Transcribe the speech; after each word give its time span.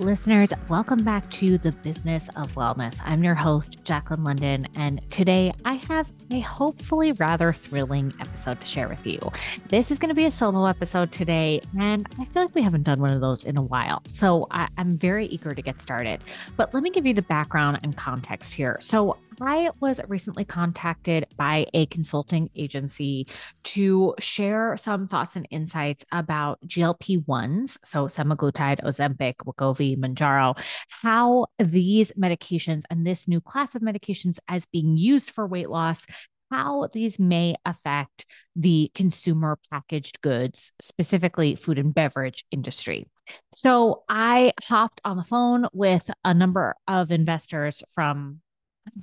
Listeners, 0.00 0.52
welcome 0.68 1.02
back 1.02 1.28
to 1.32 1.58
the 1.58 1.72
Business 1.72 2.28
of 2.36 2.54
Wellness. 2.54 3.00
I'm 3.04 3.24
your 3.24 3.34
host, 3.34 3.82
Jacqueline 3.82 4.22
London, 4.22 4.64
and 4.76 5.00
today 5.10 5.52
I 5.64 5.74
have 5.74 6.12
a 6.30 6.38
hopefully 6.38 7.10
rather 7.12 7.52
thrilling 7.52 8.14
episode 8.20 8.60
to 8.60 8.66
share 8.66 8.88
with 8.88 9.04
you. 9.04 9.18
This 9.66 9.90
is 9.90 9.98
going 9.98 10.10
to 10.10 10.14
be 10.14 10.26
a 10.26 10.30
solo 10.30 10.66
episode 10.66 11.10
today, 11.10 11.60
and 11.80 12.06
I 12.16 12.26
feel 12.26 12.42
like 12.42 12.54
we 12.54 12.62
haven't 12.62 12.84
done 12.84 13.00
one 13.00 13.12
of 13.12 13.20
those 13.20 13.44
in 13.44 13.56
a 13.56 13.62
while. 13.62 14.00
So 14.06 14.46
I, 14.52 14.68
am 14.78 14.96
very 14.96 15.26
eager 15.26 15.52
to 15.52 15.60
get 15.60 15.82
started. 15.82 16.22
But 16.56 16.72
let 16.72 16.84
me 16.84 16.90
give 16.90 17.04
you 17.04 17.12
the 17.12 17.22
background 17.22 17.80
and 17.82 17.96
context 17.96 18.54
here. 18.54 18.78
So 18.80 19.16
I 19.40 19.70
was 19.80 20.00
recently 20.08 20.44
contacted 20.44 21.26
by 21.36 21.66
a 21.74 21.86
consulting 21.86 22.50
agency 22.56 23.26
to 23.64 24.14
share 24.18 24.76
some 24.76 25.06
thoughts 25.06 25.36
and 25.36 25.46
insights 25.50 26.04
about 26.12 26.58
GLP 26.66 27.24
1s, 27.24 27.78
so 27.84 28.06
semaglutide, 28.06 28.80
Ozempic, 28.82 29.34
Wegovy, 29.46 29.96
Mounjaro, 29.96 30.58
how 30.88 31.46
these 31.58 32.12
medications 32.12 32.82
and 32.90 33.06
this 33.06 33.28
new 33.28 33.40
class 33.40 33.74
of 33.74 33.82
medications 33.82 34.38
as 34.48 34.66
being 34.66 34.96
used 34.96 35.30
for 35.30 35.46
weight 35.46 35.70
loss 35.70 36.04
how 36.50 36.88
these 36.94 37.18
may 37.18 37.54
affect 37.66 38.24
the 38.56 38.90
consumer 38.94 39.58
packaged 39.70 40.20
goods, 40.22 40.72
specifically 40.80 41.54
food 41.54 41.78
and 41.78 41.94
beverage 41.94 42.44
industry. 42.50 43.06
So 43.54 44.04
I 44.08 44.52
hopped 44.62 45.02
on 45.04 45.18
the 45.18 45.24
phone 45.24 45.66
with 45.72 46.10
a 46.24 46.32
number 46.32 46.74
of 46.86 47.10
investors 47.10 47.82
from 47.94 48.40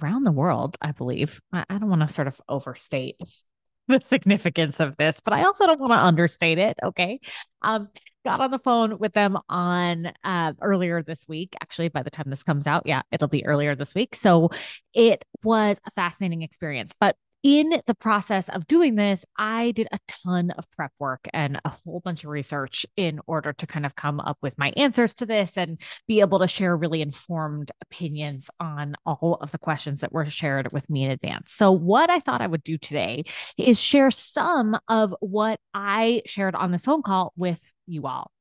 around 0.01 0.23
the 0.23 0.31
world, 0.31 0.77
I 0.81 0.91
believe. 0.91 1.41
I, 1.51 1.65
I 1.69 1.77
don't 1.77 1.89
want 1.89 2.01
to 2.01 2.13
sort 2.13 2.27
of 2.27 2.39
overstate 2.47 3.19
the 3.87 4.01
significance 4.01 4.79
of 4.79 4.97
this, 4.97 5.19
but 5.19 5.33
I 5.33 5.43
also 5.43 5.65
don't 5.67 5.79
want 5.79 5.91
to 5.91 5.97
understate 5.97 6.57
it. 6.57 6.77
Okay. 6.83 7.19
Um, 7.61 7.89
got 8.25 8.41
on 8.41 8.51
the 8.51 8.59
phone 8.59 8.97
with 8.97 9.13
them 9.13 9.37
on 9.47 10.11
uh, 10.23 10.53
earlier 10.61 11.03
this 11.03 11.27
week. 11.27 11.55
Actually, 11.61 11.89
by 11.89 12.01
the 12.01 12.09
time 12.09 12.25
this 12.27 12.43
comes 12.43 12.65
out, 12.67 12.83
yeah, 12.85 13.03
it'll 13.11 13.27
be 13.27 13.45
earlier 13.45 13.75
this 13.75 13.93
week. 13.93 14.15
So 14.15 14.49
it 14.93 15.23
was 15.43 15.79
a 15.85 15.91
fascinating 15.91 16.41
experience. 16.41 16.91
But 16.99 17.15
in 17.45 17.79
the 17.85 17.93
process 17.93 18.49
of 18.49 18.65
doing 18.65 18.95
this, 18.95 19.23
I 19.37 19.69
did 19.73 19.87
a 19.91 19.99
ton 20.07 20.49
of 20.49 20.65
prep 20.71 20.91
work 20.97 21.27
and 21.31 21.61
a 21.63 21.69
whole 21.69 21.99
bunch 21.99 22.23
of 22.23 22.31
research 22.31 22.87
in 22.97 23.19
order 23.27 23.53
to 23.53 23.67
kind 23.67 23.85
of 23.85 23.95
come 23.95 24.19
up 24.19 24.39
with 24.41 24.57
my 24.57 24.73
answers 24.75 25.13
to 25.13 25.27
this 25.27 25.55
and 25.55 25.79
be 26.07 26.21
able 26.21 26.39
to 26.39 26.47
share 26.47 26.75
really 26.75 27.03
informed 27.03 27.71
opinions 27.83 28.49
on 28.59 28.95
all 29.05 29.37
of 29.41 29.51
the 29.51 29.59
questions 29.59 30.01
that 30.01 30.11
were 30.11 30.25
shared 30.25 30.71
with 30.71 30.89
me 30.89 31.03
in 31.03 31.11
advance. 31.11 31.51
So, 31.51 31.71
what 31.71 32.09
I 32.09 32.19
thought 32.19 32.41
I 32.41 32.47
would 32.47 32.63
do 32.63 32.79
today 32.79 33.25
is 33.59 33.79
share 33.79 34.09
some 34.09 34.75
of 34.87 35.13
what 35.19 35.59
I 35.71 36.23
shared 36.25 36.55
on 36.55 36.71
this 36.71 36.85
phone 36.85 37.03
call 37.03 37.31
with 37.37 37.61
you 37.85 38.07
all. 38.07 38.31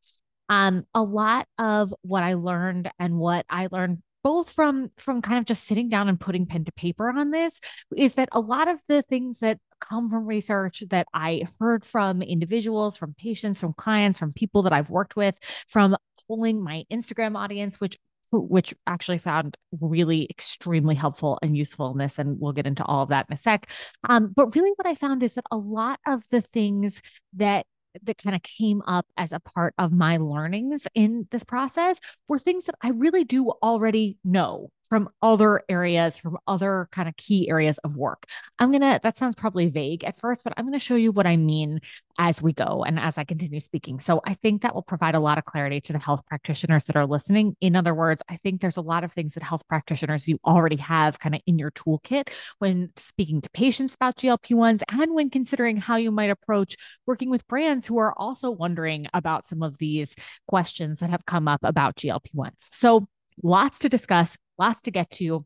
Um, 0.48 0.86
a 0.94 1.02
lot 1.02 1.46
of 1.58 1.94
what 2.00 2.22
I 2.22 2.34
learned 2.34 2.90
and 2.98 3.18
what 3.18 3.44
I 3.50 3.68
learned 3.70 3.98
both 4.24 4.50
from 4.50 4.90
from 4.96 5.22
kind 5.22 5.38
of 5.38 5.44
just 5.44 5.64
sitting 5.64 5.88
down 5.88 6.08
and 6.08 6.18
putting 6.18 6.46
pen 6.46 6.64
to 6.64 6.72
paper 6.72 7.10
on 7.10 7.30
this 7.30 7.60
is 7.96 8.14
that 8.14 8.28
a 8.32 8.40
lot 8.40 8.66
of 8.66 8.80
the 8.88 9.02
things 9.02 9.38
that 9.38 9.58
come 9.80 10.08
from 10.08 10.26
research 10.26 10.82
that 10.88 11.06
I 11.12 11.44
heard 11.60 11.84
from 11.84 12.22
individuals, 12.22 12.96
from 12.96 13.14
patients, 13.16 13.60
from 13.60 13.74
clients, 13.74 14.18
from 14.18 14.32
people 14.32 14.62
that 14.62 14.72
I've 14.72 14.90
worked 14.90 15.14
with, 15.14 15.36
from 15.68 15.96
polling 16.26 16.64
my 16.64 16.84
Instagram 16.90 17.36
audience, 17.36 17.80
which 17.80 17.98
which 18.32 18.74
actually 18.86 19.18
found 19.18 19.56
really 19.80 20.26
extremely 20.28 20.94
helpful 20.96 21.38
and 21.42 21.56
useful 21.56 21.92
in 21.92 21.98
this. 21.98 22.18
And 22.18 22.40
we'll 22.40 22.52
get 22.52 22.66
into 22.66 22.84
all 22.84 23.02
of 23.02 23.10
that 23.10 23.26
in 23.28 23.34
a 23.34 23.36
sec. 23.36 23.70
Um, 24.08 24.32
but 24.34 24.56
really, 24.56 24.72
what 24.76 24.86
I 24.86 24.94
found 24.94 25.22
is 25.22 25.34
that 25.34 25.44
a 25.50 25.56
lot 25.56 26.00
of 26.06 26.26
the 26.30 26.40
things 26.40 27.02
that 27.34 27.66
that 28.02 28.18
kind 28.18 28.34
of 28.34 28.42
came 28.42 28.82
up 28.86 29.06
as 29.16 29.32
a 29.32 29.40
part 29.40 29.74
of 29.78 29.92
my 29.92 30.16
learnings 30.16 30.86
in 30.94 31.26
this 31.30 31.44
process 31.44 32.00
were 32.28 32.38
things 32.38 32.66
that 32.66 32.74
I 32.82 32.90
really 32.90 33.24
do 33.24 33.50
already 33.62 34.18
know 34.24 34.70
from 34.94 35.08
other 35.22 35.60
areas, 35.68 36.20
from 36.20 36.38
other 36.46 36.88
kind 36.92 37.08
of 37.08 37.16
key 37.16 37.50
areas 37.50 37.78
of 37.78 37.96
work. 37.96 38.26
I'm 38.60 38.70
going 38.70 38.82
to, 38.82 39.00
that 39.02 39.18
sounds 39.18 39.34
probably 39.34 39.68
vague 39.68 40.04
at 40.04 40.16
first, 40.16 40.44
but 40.44 40.52
I'm 40.56 40.64
going 40.66 40.72
to 40.72 40.78
show 40.78 40.94
you 40.94 41.10
what 41.10 41.26
I 41.26 41.36
mean 41.36 41.80
as 42.16 42.40
we 42.40 42.52
go 42.52 42.84
and 42.86 42.96
as 42.96 43.18
I 43.18 43.24
continue 43.24 43.58
speaking. 43.58 43.98
So 43.98 44.20
I 44.24 44.34
think 44.34 44.62
that 44.62 44.72
will 44.72 44.84
provide 44.84 45.16
a 45.16 45.18
lot 45.20 45.36
of 45.36 45.46
clarity 45.46 45.80
to 45.80 45.92
the 45.92 45.98
health 45.98 46.24
practitioners 46.28 46.84
that 46.84 46.94
are 46.94 47.06
listening. 47.06 47.56
In 47.60 47.74
other 47.74 47.92
words, 47.92 48.22
I 48.28 48.36
think 48.36 48.60
there's 48.60 48.76
a 48.76 48.82
lot 48.82 49.02
of 49.02 49.12
things 49.12 49.34
that 49.34 49.42
health 49.42 49.66
practitioners 49.66 50.28
you 50.28 50.38
already 50.44 50.76
have 50.76 51.18
kind 51.18 51.34
of 51.34 51.40
in 51.44 51.58
your 51.58 51.72
toolkit 51.72 52.28
when 52.60 52.90
speaking 52.94 53.40
to 53.40 53.50
patients 53.50 53.96
about 53.96 54.16
GLP 54.18 54.52
1s 54.52 54.82
and 54.92 55.12
when 55.12 55.28
considering 55.28 55.76
how 55.76 55.96
you 55.96 56.12
might 56.12 56.30
approach 56.30 56.76
working 57.04 57.30
with 57.30 57.48
brands 57.48 57.84
who 57.84 57.98
are 57.98 58.14
also 58.16 58.48
wondering 58.48 59.08
about 59.12 59.48
some 59.48 59.64
of 59.64 59.76
these 59.78 60.14
questions 60.46 61.00
that 61.00 61.10
have 61.10 61.26
come 61.26 61.48
up 61.48 61.64
about 61.64 61.96
GLP 61.96 62.32
1s. 62.36 62.68
So 62.70 63.08
lots 63.42 63.80
to 63.80 63.88
discuss 63.88 64.36
lots 64.58 64.80
to 64.82 64.90
get 64.90 65.10
to. 65.12 65.44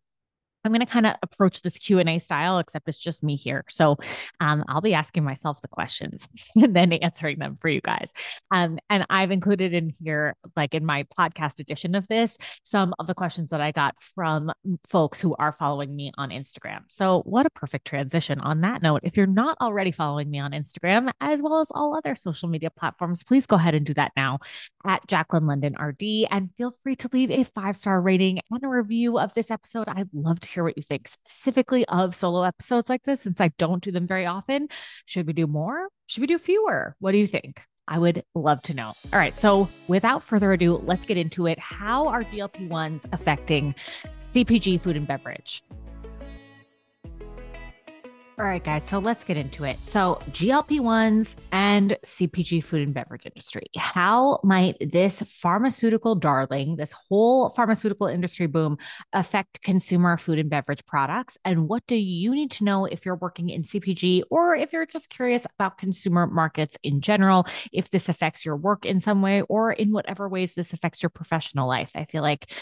I'm 0.68 0.74
going 0.74 0.84
to 0.84 0.92
kind 0.92 1.06
of 1.06 1.14
approach 1.22 1.62
this 1.62 1.78
Q&A 1.78 2.18
style, 2.18 2.58
except 2.58 2.86
it's 2.90 2.98
just 2.98 3.22
me 3.22 3.36
here. 3.36 3.64
So 3.70 3.96
um, 4.38 4.64
I'll 4.68 4.82
be 4.82 4.92
asking 4.92 5.24
myself 5.24 5.62
the 5.62 5.68
questions 5.68 6.28
and 6.54 6.76
then 6.76 6.92
answering 6.92 7.38
them 7.38 7.56
for 7.58 7.70
you 7.70 7.80
guys. 7.80 8.12
Um, 8.50 8.78
and 8.90 9.06
I've 9.08 9.30
included 9.30 9.72
in 9.72 9.94
here, 9.98 10.36
like 10.56 10.74
in 10.74 10.84
my 10.84 11.06
podcast 11.18 11.58
edition 11.58 11.94
of 11.94 12.06
this, 12.08 12.36
some 12.64 12.94
of 12.98 13.06
the 13.06 13.14
questions 13.14 13.48
that 13.48 13.62
I 13.62 13.72
got 13.72 13.94
from 14.14 14.52
folks 14.90 15.22
who 15.22 15.34
are 15.36 15.56
following 15.58 15.96
me 15.96 16.12
on 16.18 16.28
Instagram. 16.28 16.80
So 16.88 17.22
what 17.22 17.46
a 17.46 17.50
perfect 17.50 17.86
transition 17.86 18.38
on 18.40 18.60
that 18.60 18.82
note. 18.82 19.00
If 19.04 19.16
you're 19.16 19.26
not 19.26 19.56
already 19.62 19.90
following 19.90 20.30
me 20.30 20.38
on 20.38 20.52
Instagram, 20.52 21.10
as 21.22 21.40
well 21.40 21.60
as 21.60 21.70
all 21.70 21.96
other 21.96 22.14
social 22.14 22.50
media 22.50 22.68
platforms, 22.68 23.22
please 23.22 23.46
go 23.46 23.56
ahead 23.56 23.74
and 23.74 23.86
do 23.86 23.94
that 23.94 24.12
now 24.16 24.38
at 24.84 25.06
Jacqueline 25.06 25.46
London 25.46 25.76
RD 25.80 26.28
and 26.30 26.50
feel 26.58 26.74
free 26.82 26.96
to 26.96 27.08
leave 27.10 27.30
a 27.30 27.44
five-star 27.44 28.02
rating 28.02 28.40
and 28.50 28.62
a 28.62 28.68
review 28.68 29.18
of 29.18 29.32
this 29.32 29.50
episode. 29.50 29.88
I'd 29.88 30.10
love 30.12 30.40
to 30.40 30.48
hear 30.48 30.57
what 30.64 30.76
you 30.76 30.82
think 30.82 31.08
specifically 31.08 31.84
of 31.86 32.14
solo 32.14 32.42
episodes 32.42 32.88
like 32.88 33.02
this, 33.04 33.22
since 33.22 33.40
I 33.40 33.52
don't 33.58 33.82
do 33.82 33.90
them 33.90 34.06
very 34.06 34.26
often. 34.26 34.68
Should 35.06 35.26
we 35.26 35.32
do 35.32 35.46
more? 35.46 35.88
Should 36.06 36.20
we 36.20 36.26
do 36.26 36.38
fewer? 36.38 36.96
What 36.98 37.12
do 37.12 37.18
you 37.18 37.26
think? 37.26 37.62
I 37.86 37.98
would 37.98 38.22
love 38.34 38.60
to 38.62 38.74
know. 38.74 38.92
All 39.12 39.18
right. 39.18 39.34
So, 39.34 39.68
without 39.88 40.22
further 40.22 40.52
ado, 40.52 40.74
let's 40.84 41.06
get 41.06 41.16
into 41.16 41.46
it. 41.46 41.58
How 41.58 42.04
are 42.04 42.22
GLP 42.22 42.68
1s 42.68 43.06
affecting 43.12 43.74
CPG 44.34 44.80
food 44.80 44.96
and 44.96 45.06
beverage? 45.06 45.62
All 48.38 48.44
right, 48.44 48.62
guys. 48.62 48.84
So 48.84 49.00
let's 49.00 49.24
get 49.24 49.36
into 49.36 49.64
it. 49.64 49.78
So, 49.78 50.22
GLP 50.30 50.78
1s 50.78 51.34
and 51.50 51.98
CPG 52.04 52.62
food 52.62 52.82
and 52.82 52.94
beverage 52.94 53.26
industry. 53.26 53.66
How 53.76 54.38
might 54.44 54.76
this 54.92 55.22
pharmaceutical 55.22 56.14
darling, 56.14 56.76
this 56.76 56.92
whole 56.92 57.48
pharmaceutical 57.48 58.06
industry 58.06 58.46
boom, 58.46 58.78
affect 59.12 59.60
consumer 59.62 60.16
food 60.16 60.38
and 60.38 60.48
beverage 60.48 60.86
products? 60.86 61.36
And 61.44 61.68
what 61.68 61.84
do 61.88 61.96
you 61.96 62.32
need 62.32 62.52
to 62.52 62.64
know 62.64 62.84
if 62.84 63.04
you're 63.04 63.16
working 63.16 63.48
in 63.50 63.64
CPG 63.64 64.22
or 64.30 64.54
if 64.54 64.72
you're 64.72 64.86
just 64.86 65.10
curious 65.10 65.44
about 65.58 65.76
consumer 65.76 66.28
markets 66.28 66.78
in 66.84 67.00
general, 67.00 67.44
if 67.72 67.90
this 67.90 68.08
affects 68.08 68.44
your 68.44 68.54
work 68.54 68.86
in 68.86 69.00
some 69.00 69.20
way 69.20 69.42
or 69.42 69.72
in 69.72 69.90
whatever 69.90 70.28
ways 70.28 70.54
this 70.54 70.72
affects 70.72 71.02
your 71.02 71.10
professional 71.10 71.66
life? 71.66 71.90
I 71.96 72.04
feel 72.04 72.22
like 72.22 72.52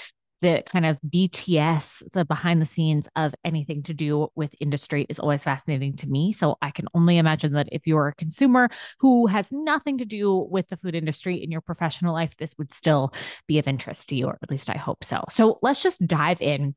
the 0.42 0.62
kind 0.70 0.84
of 0.84 0.98
BTS, 1.08 2.02
the 2.12 2.24
behind 2.24 2.60
the 2.60 2.66
scenes 2.66 3.08
of 3.16 3.34
anything 3.44 3.82
to 3.84 3.94
do 3.94 4.28
with 4.34 4.54
industry 4.60 5.06
is 5.08 5.18
always 5.18 5.44
fascinating 5.44 5.96
to 5.96 6.06
me. 6.06 6.32
So 6.32 6.56
I 6.60 6.70
can 6.70 6.86
only 6.94 7.18
imagine 7.18 7.52
that 7.52 7.68
if 7.72 7.86
you're 7.86 8.08
a 8.08 8.14
consumer 8.14 8.68
who 8.98 9.26
has 9.26 9.50
nothing 9.50 9.98
to 9.98 10.04
do 10.04 10.46
with 10.50 10.68
the 10.68 10.76
food 10.76 10.94
industry 10.94 11.36
in 11.36 11.50
your 11.50 11.62
professional 11.62 12.12
life, 12.12 12.36
this 12.36 12.54
would 12.58 12.74
still 12.74 13.12
be 13.46 13.58
of 13.58 13.66
interest 13.66 14.08
to 14.10 14.16
you, 14.16 14.26
or 14.26 14.38
at 14.42 14.50
least 14.50 14.68
I 14.68 14.76
hope 14.76 15.04
so. 15.04 15.24
So 15.30 15.58
let's 15.62 15.82
just 15.82 16.06
dive 16.06 16.42
in. 16.42 16.74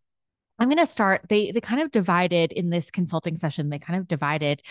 I'm 0.58 0.68
going 0.68 0.78
to 0.78 0.86
start. 0.86 1.22
They 1.30 1.52
they 1.52 1.62
kind 1.62 1.82
of 1.82 1.92
divided 1.92 2.52
in 2.52 2.70
this 2.70 2.92
consulting 2.92 3.38
session. 3.38 3.70
They 3.70 3.80
kind 3.80 4.00
of 4.00 4.08
divided 4.08 4.62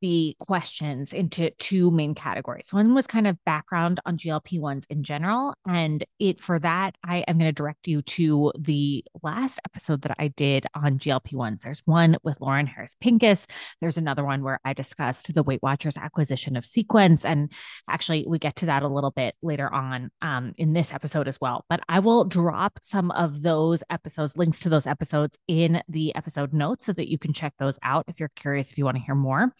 the 0.00 0.36
questions 0.40 1.12
into 1.12 1.50
two 1.58 1.90
main 1.90 2.14
categories. 2.14 2.72
One 2.72 2.94
was 2.94 3.06
kind 3.06 3.26
of 3.26 3.42
background 3.44 4.00
on 4.06 4.16
GLP 4.16 4.60
1s 4.60 4.86
in 4.90 5.02
general. 5.02 5.54
And 5.66 6.04
it 6.18 6.40
for 6.40 6.58
that, 6.58 6.94
I 7.04 7.18
am 7.28 7.38
going 7.38 7.48
to 7.48 7.52
direct 7.52 7.86
you 7.86 8.02
to 8.02 8.52
the 8.58 9.04
last 9.22 9.60
episode 9.64 10.02
that 10.02 10.16
I 10.18 10.28
did 10.28 10.66
on 10.74 10.98
GLP 10.98 11.34
1s. 11.34 11.62
There's 11.62 11.82
one 11.84 12.16
with 12.22 12.40
Lauren 12.40 12.66
Harris 12.66 12.96
Pincus. 13.00 13.46
There's 13.80 13.98
another 13.98 14.24
one 14.24 14.42
where 14.42 14.60
I 14.64 14.72
discussed 14.72 15.32
the 15.34 15.42
Weight 15.42 15.62
Watchers 15.62 15.96
acquisition 15.96 16.56
of 16.56 16.64
Sequence. 16.64 17.24
And 17.24 17.52
actually, 17.88 18.24
we 18.26 18.38
get 18.38 18.56
to 18.56 18.66
that 18.66 18.82
a 18.82 18.88
little 18.88 19.10
bit 19.10 19.34
later 19.42 19.72
on 19.72 20.10
um, 20.22 20.54
in 20.56 20.72
this 20.72 20.92
episode 20.92 21.28
as 21.28 21.40
well. 21.40 21.64
But 21.68 21.80
I 21.88 21.98
will 21.98 22.24
drop 22.24 22.78
some 22.82 23.10
of 23.10 23.42
those 23.42 23.82
episodes, 23.90 24.36
links 24.36 24.60
to 24.60 24.68
those 24.68 24.86
episodes 24.86 25.38
in 25.46 25.82
the 25.88 26.14
episode 26.14 26.52
notes 26.52 26.86
so 26.86 26.92
that 26.92 27.10
you 27.10 27.18
can 27.18 27.32
check 27.32 27.54
those 27.58 27.78
out 27.82 28.04
if 28.08 28.18
you're 28.18 28.30
curious, 28.34 28.70
if 28.70 28.78
you 28.78 28.84
want 28.84 28.96
to 28.96 29.02
hear 29.02 29.14
more 29.14 29.52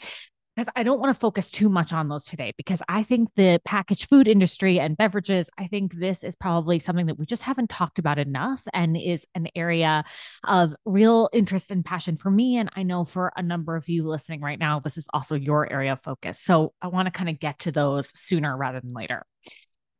because 0.61 0.73
I 0.77 0.83
don't 0.83 1.01
want 1.01 1.17
to 1.17 1.19
focus 1.19 1.51
too 1.51 1.71
much 1.71 1.91
on 1.91 2.11
those 2.11 2.27
today 2.27 2.53
because 2.59 2.83
I 2.87 3.03
think 3.03 3.31
the 3.35 3.63
packaged 3.65 4.11
food 4.11 4.29
industry 4.29 4.79
and 4.79 4.95
beverages, 4.95 5.49
I 5.57 5.69
think 5.69 5.95
this 5.95 6.23
is 6.23 6.35
probably 6.35 6.79
something 6.79 7.07
that 7.07 7.19
we 7.19 7.25
just 7.25 7.45
haven't 7.45 7.71
talked 7.71 7.99
about 7.99 8.19
enough 8.19 8.63
and 8.75 8.95
is 8.95 9.27
an 9.35 9.49
area 9.57 10.05
of 10.45 10.75
real 10.85 11.31
interest 11.33 11.71
and 11.71 11.83
passion 11.83 12.15
for 12.15 12.31
me. 12.31 12.59
And 12.59 12.69
I 12.77 12.83
know 12.83 13.07
for 13.07 13.33
a 13.37 13.43
number 13.43 13.75
of 13.75 13.89
you 13.89 14.07
listening 14.07 14.43
right 14.43 14.59
now, 14.59 14.81
this 14.81 14.99
is 14.99 15.09
also 15.15 15.35
your 15.35 15.73
area 15.73 15.93
of 15.93 16.03
focus. 16.03 16.39
So 16.39 16.75
I 16.83 16.89
want 16.89 17.07
to 17.07 17.11
kind 17.11 17.31
of 17.31 17.41
get 17.41 17.61
to 17.61 17.73
those 17.73 18.13
sooner 18.15 18.55
rather 18.55 18.81
than 18.81 18.93
later. 18.93 19.25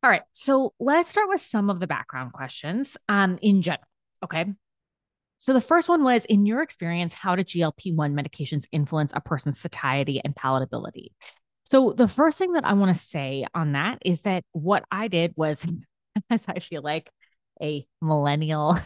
All 0.03 0.11
right. 0.11 0.21
So 0.33 0.75
let's 0.79 1.09
start 1.09 1.27
with 1.27 1.41
some 1.41 1.71
of 1.71 1.79
the 1.79 1.87
background 1.87 2.33
questions 2.33 2.97
um, 3.09 3.39
in 3.41 3.63
general. 3.63 3.87
Okay. 4.23 4.45
So 5.41 5.53
the 5.53 5.59
first 5.59 5.89
one 5.89 6.03
was 6.03 6.23
In 6.25 6.45
your 6.45 6.61
experience, 6.61 7.15
how 7.15 7.35
did 7.35 7.47
GLP 7.47 7.95
1 7.95 8.13
medications 8.13 8.67
influence 8.71 9.11
a 9.15 9.21
person's 9.21 9.59
satiety 9.59 10.21
and 10.23 10.35
palatability? 10.35 11.07
So 11.63 11.93
the 11.93 12.07
first 12.07 12.37
thing 12.37 12.51
that 12.53 12.63
I 12.63 12.73
want 12.73 12.95
to 12.95 13.01
say 13.03 13.47
on 13.55 13.71
that 13.71 13.97
is 14.05 14.21
that 14.21 14.43
what 14.51 14.83
I 14.91 15.07
did 15.07 15.33
was, 15.35 15.65
as 16.29 16.45
I 16.47 16.59
feel 16.59 16.83
like 16.83 17.09
a 17.59 17.87
millennial 18.03 18.77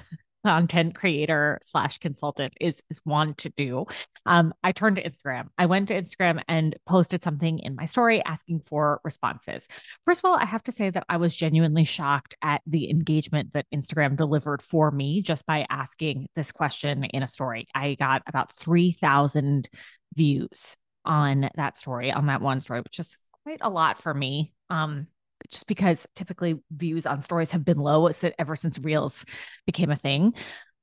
content 0.46 0.94
creator 0.94 1.58
slash 1.64 1.98
consultant 1.98 2.54
is 2.62 2.84
is 2.92 3.02
want 3.04 3.40
to 3.40 3.50
do. 3.50 3.86
Um, 4.28 4.54
I 4.64 4.72
turned 4.72 4.98
to 4.98 5.04
Instagram. 5.04 5.48
I 5.58 5.66
went 5.66 5.88
to 5.88 6.00
Instagram 6.00 6.44
and 6.48 6.76
posted 6.86 7.24
something 7.24 7.58
in 7.58 7.76
my 7.76 7.86
story 7.86 8.24
asking 8.24 8.60
for 8.60 9.02
responses. 9.04 9.68
First 10.06 10.22
of 10.24 10.30
all, 10.30 10.38
I 10.38 10.46
have 10.46 10.64
to 10.66 10.72
say 10.72 10.92
that 10.92 11.06
I 11.10 11.18
was 11.18 11.36
genuinely 11.36 11.84
shocked 11.84 12.36
at 12.44 12.62
the 12.68 12.92
engagement 12.92 13.54
that 13.54 13.66
Instagram 13.74 14.16
delivered 14.16 14.62
for 14.62 14.92
me 14.92 15.24
just 15.24 15.48
by 15.48 15.66
asking 15.72 16.28
this 16.36 16.52
question 16.52 17.06
in 17.06 17.24
a 17.24 17.28
story. 17.28 17.68
I 17.74 17.96
got 17.96 18.22
about 18.28 18.52
3,000 18.52 19.68
views 20.14 20.78
on 21.06 21.50
that 21.56 21.78
story, 21.78 22.12
on 22.12 22.28
that 22.28 22.42
one 22.42 22.62
story, 22.62 22.82
which 22.82 23.00
is 23.00 23.18
quite 23.44 23.60
a 23.62 23.70
lot 23.70 23.98
for 23.98 24.14
me. 24.14 24.54
Um, 24.70 25.08
just 25.50 25.68
because 25.68 26.08
typically 26.16 26.56
views 26.72 27.06
on 27.06 27.22
stories 27.22 27.52
have 27.52 27.66
been 27.66 27.78
low 27.78 28.10
ever 28.40 28.56
since 28.56 28.80
Reels 28.80 29.26
became 29.66 29.92
a 29.92 29.96
thing. 29.96 30.34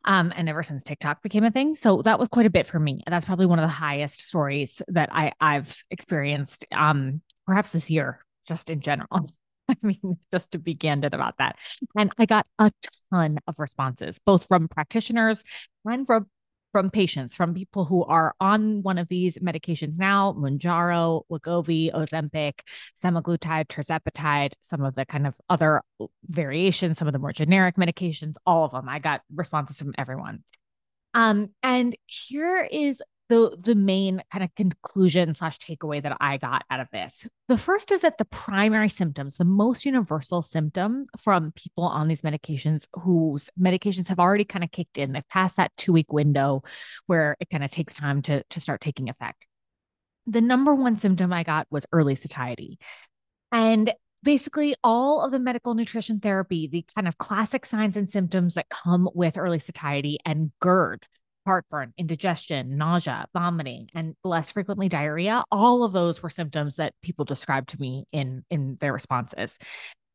Um, 0.05 0.32
and 0.35 0.49
ever 0.49 0.64
since 0.64 0.82
TikTok 0.82 1.23
became 1.23 1.44
a 1.44 1.53
thing. 1.53 1.76
So 1.76 2.03
that 2.03 2.19
was 2.19 2.29
quite 2.29 2.47
a 2.47 2.50
bit 2.50 2.67
for 2.67 2.81
me. 2.81 3.05
And 3.06 3.12
that's 3.12 3.25
probably 3.25 3.47
one 3.47 3.61
of 3.61 3.62
the 3.62 3.69
highest 3.69 4.20
stories 4.20 4.82
that 4.88 5.11
I, 5.12 5.31
I've 5.41 5.81
experienced 5.93 6.67
um, 6.73 7.20
perhaps 7.47 7.70
this 7.70 7.88
year, 7.88 8.19
just 8.49 8.69
in 8.69 8.81
general. 8.81 9.31
I 9.69 9.76
mean, 9.81 10.19
just 10.32 10.50
to 10.53 10.59
be 10.59 10.75
candid 10.75 11.14
about 11.14 11.38
that. 11.38 11.56
And 11.97 12.11
I 12.19 12.26
got 12.26 12.47
a 12.59 12.73
ton 13.12 13.38
of 13.47 13.61
responses, 13.61 14.19
both 14.19 14.49
from 14.49 14.67
practitioners 14.67 15.44
and 15.85 16.05
from 16.05 16.26
from 16.72 16.90
patients, 16.90 17.36
from 17.36 17.54
people 17.54 17.84
who 17.84 18.02
are 18.04 18.34
on 18.40 18.82
one 18.82 18.98
of 18.98 19.06
these 19.08 19.36
medications 19.38 19.98
now, 19.98 20.32
Mounjaro, 20.32 21.22
Wegovy, 21.30 21.92
Ozempic, 21.92 22.60
semaglutide, 23.00 23.66
tirzepatide, 23.69 24.54
some 24.62 24.82
of 24.82 24.94
the 24.94 25.04
kind 25.04 25.26
of 25.26 25.34
other 25.50 25.82
variations, 26.26 26.98
some 26.98 27.06
of 27.06 27.12
the 27.12 27.19
more 27.19 27.32
generic 27.32 27.76
medications, 27.76 28.34
all 28.46 28.64
of 28.64 28.72
them. 28.72 28.88
I 28.88 28.98
got 28.98 29.20
responses 29.34 29.78
from 29.78 29.92
everyone. 29.98 30.42
Um, 31.14 31.50
and 31.62 31.94
here 32.06 32.66
is 32.70 33.02
the 33.32 33.56
the 33.58 33.75
main 33.75 34.23
kind 34.31 34.44
of 34.44 34.55
conclusion 34.55 35.32
slash 35.32 35.58
takeaway 35.58 36.02
that 36.02 36.19
I 36.20 36.37
got 36.37 36.64
out 36.70 36.81
of 36.81 36.90
this. 36.90 37.26
The 37.49 37.56
first 37.56 37.90
is 37.90 38.02
that 38.02 38.19
the 38.19 38.26
primary 38.26 38.90
symptoms, 38.90 39.37
the 39.37 39.44
most 39.46 39.87
universal 39.87 40.43
symptom 40.43 41.06
from 41.19 41.52
people 41.52 41.84
on 41.84 42.08
these 42.08 42.20
medications 42.20 42.84
whose 42.93 43.49
medications 43.58 44.08
have 44.08 44.19
already 44.19 44.44
kind 44.44 44.62
of 44.62 44.70
kicked 44.70 44.99
in, 44.99 45.12
they've 45.12 45.29
passed 45.29 45.56
that 45.56 45.73
two 45.79 45.94
week 45.94 46.12
window 46.12 46.62
where 47.06 47.38
it 47.40 47.49
kind 47.49 47.64
of 47.64 47.70
takes 47.70 47.94
time 47.94 48.20
to 48.23 48.43
to 48.50 48.61
start 48.61 48.82
taking 48.82 49.08
effect. 49.08 49.46
The 50.26 50.43
number 50.43 50.75
one 50.75 50.96
symptom 50.96 51.32
I 51.32 51.43
got 51.43 51.67
was 51.70 51.87
early 51.90 52.17
satiety. 52.17 52.78
And 53.50 53.94
basically 54.23 54.75
all 54.85 55.23
of 55.23 55.31
the 55.32 55.38
medical 55.38 55.75
nutrition 55.75 56.20
therapy, 56.20 56.69
the 56.69 56.85
kind 56.94 57.08
of 57.08 57.17
classic 57.17 57.64
signs 57.64 57.96
and 57.96 58.11
symptoms 58.11 58.55
that 58.55 58.69
come 58.69 59.08
with 59.14 59.38
early 59.38 59.58
satiety 59.58 60.19
and 60.26 60.52
GERD, 60.61 61.06
heartburn, 61.44 61.92
indigestion, 61.96 62.76
nausea, 62.76 63.26
vomiting, 63.32 63.88
and 63.94 64.14
less 64.24 64.52
frequently 64.52 64.88
diarrhea. 64.88 65.44
All 65.50 65.84
of 65.84 65.92
those 65.92 66.22
were 66.22 66.30
symptoms 66.30 66.76
that 66.76 66.94
people 67.02 67.24
described 67.24 67.70
to 67.70 67.80
me 67.80 68.04
in 68.12 68.44
in 68.50 68.76
their 68.80 68.92
responses. 68.92 69.58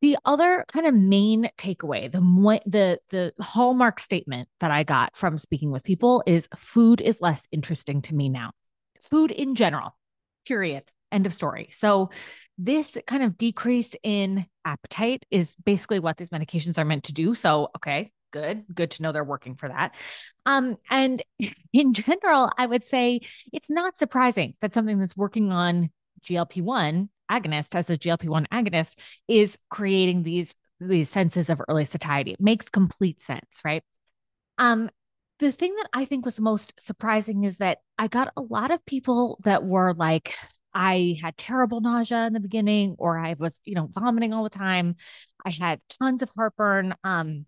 The 0.00 0.16
other 0.24 0.64
kind 0.68 0.86
of 0.86 0.94
main 0.94 1.50
takeaway, 1.58 2.10
the 2.10 2.20
the 2.66 2.98
the 3.10 3.32
hallmark 3.42 3.98
statement 3.98 4.48
that 4.60 4.70
I 4.70 4.84
got 4.84 5.16
from 5.16 5.38
speaking 5.38 5.70
with 5.70 5.82
people 5.82 6.22
is 6.26 6.48
food 6.56 7.00
is 7.00 7.20
less 7.20 7.46
interesting 7.50 8.02
to 8.02 8.14
me 8.14 8.28
now. 8.28 8.52
Food 9.10 9.30
in 9.30 9.54
general. 9.54 9.96
Period. 10.46 10.84
End 11.10 11.26
of 11.26 11.34
story. 11.34 11.68
So 11.72 12.10
this 12.58 12.96
kind 13.06 13.22
of 13.22 13.38
decrease 13.38 13.90
in 14.02 14.46
appetite 14.64 15.24
is 15.30 15.54
basically 15.64 16.00
what 16.00 16.16
these 16.16 16.30
medications 16.30 16.78
are 16.78 16.84
meant 16.84 17.04
to 17.04 17.12
do. 17.12 17.34
So, 17.34 17.68
okay, 17.76 18.10
good 18.30 18.64
good 18.74 18.90
to 18.90 19.02
know 19.02 19.12
they're 19.12 19.24
working 19.24 19.54
for 19.54 19.68
that 19.68 19.94
um 20.46 20.76
and 20.90 21.22
in 21.72 21.92
general 21.92 22.50
i 22.56 22.66
would 22.66 22.84
say 22.84 23.20
it's 23.52 23.70
not 23.70 23.98
surprising 23.98 24.54
that 24.60 24.74
something 24.74 24.98
that's 24.98 25.16
working 25.16 25.52
on 25.52 25.90
glp-1 26.28 27.08
agonist 27.30 27.74
as 27.74 27.90
a 27.90 27.98
glp-1 27.98 28.46
agonist 28.52 28.98
is 29.26 29.58
creating 29.70 30.22
these 30.22 30.54
these 30.80 31.10
senses 31.10 31.50
of 31.50 31.60
early 31.68 31.84
satiety 31.84 32.32
it 32.32 32.40
makes 32.40 32.68
complete 32.68 33.20
sense 33.20 33.62
right 33.64 33.82
um 34.58 34.90
the 35.40 35.52
thing 35.52 35.74
that 35.76 35.88
i 35.92 36.04
think 36.04 36.24
was 36.24 36.40
most 36.40 36.72
surprising 36.78 37.44
is 37.44 37.56
that 37.58 37.78
i 37.98 38.06
got 38.06 38.32
a 38.36 38.42
lot 38.42 38.70
of 38.70 38.84
people 38.86 39.40
that 39.44 39.64
were 39.64 39.94
like 39.94 40.34
I 40.74 41.18
had 41.20 41.36
terrible 41.36 41.80
nausea 41.80 42.26
in 42.26 42.32
the 42.32 42.40
beginning, 42.40 42.94
or 42.98 43.18
I 43.18 43.34
was, 43.38 43.60
you 43.64 43.74
know, 43.74 43.90
vomiting 43.92 44.32
all 44.32 44.44
the 44.44 44.50
time. 44.50 44.94
I 45.44 45.50
had 45.50 45.80
tons 45.88 46.22
of 46.22 46.30
heartburn. 46.36 46.94
Um, 47.02 47.46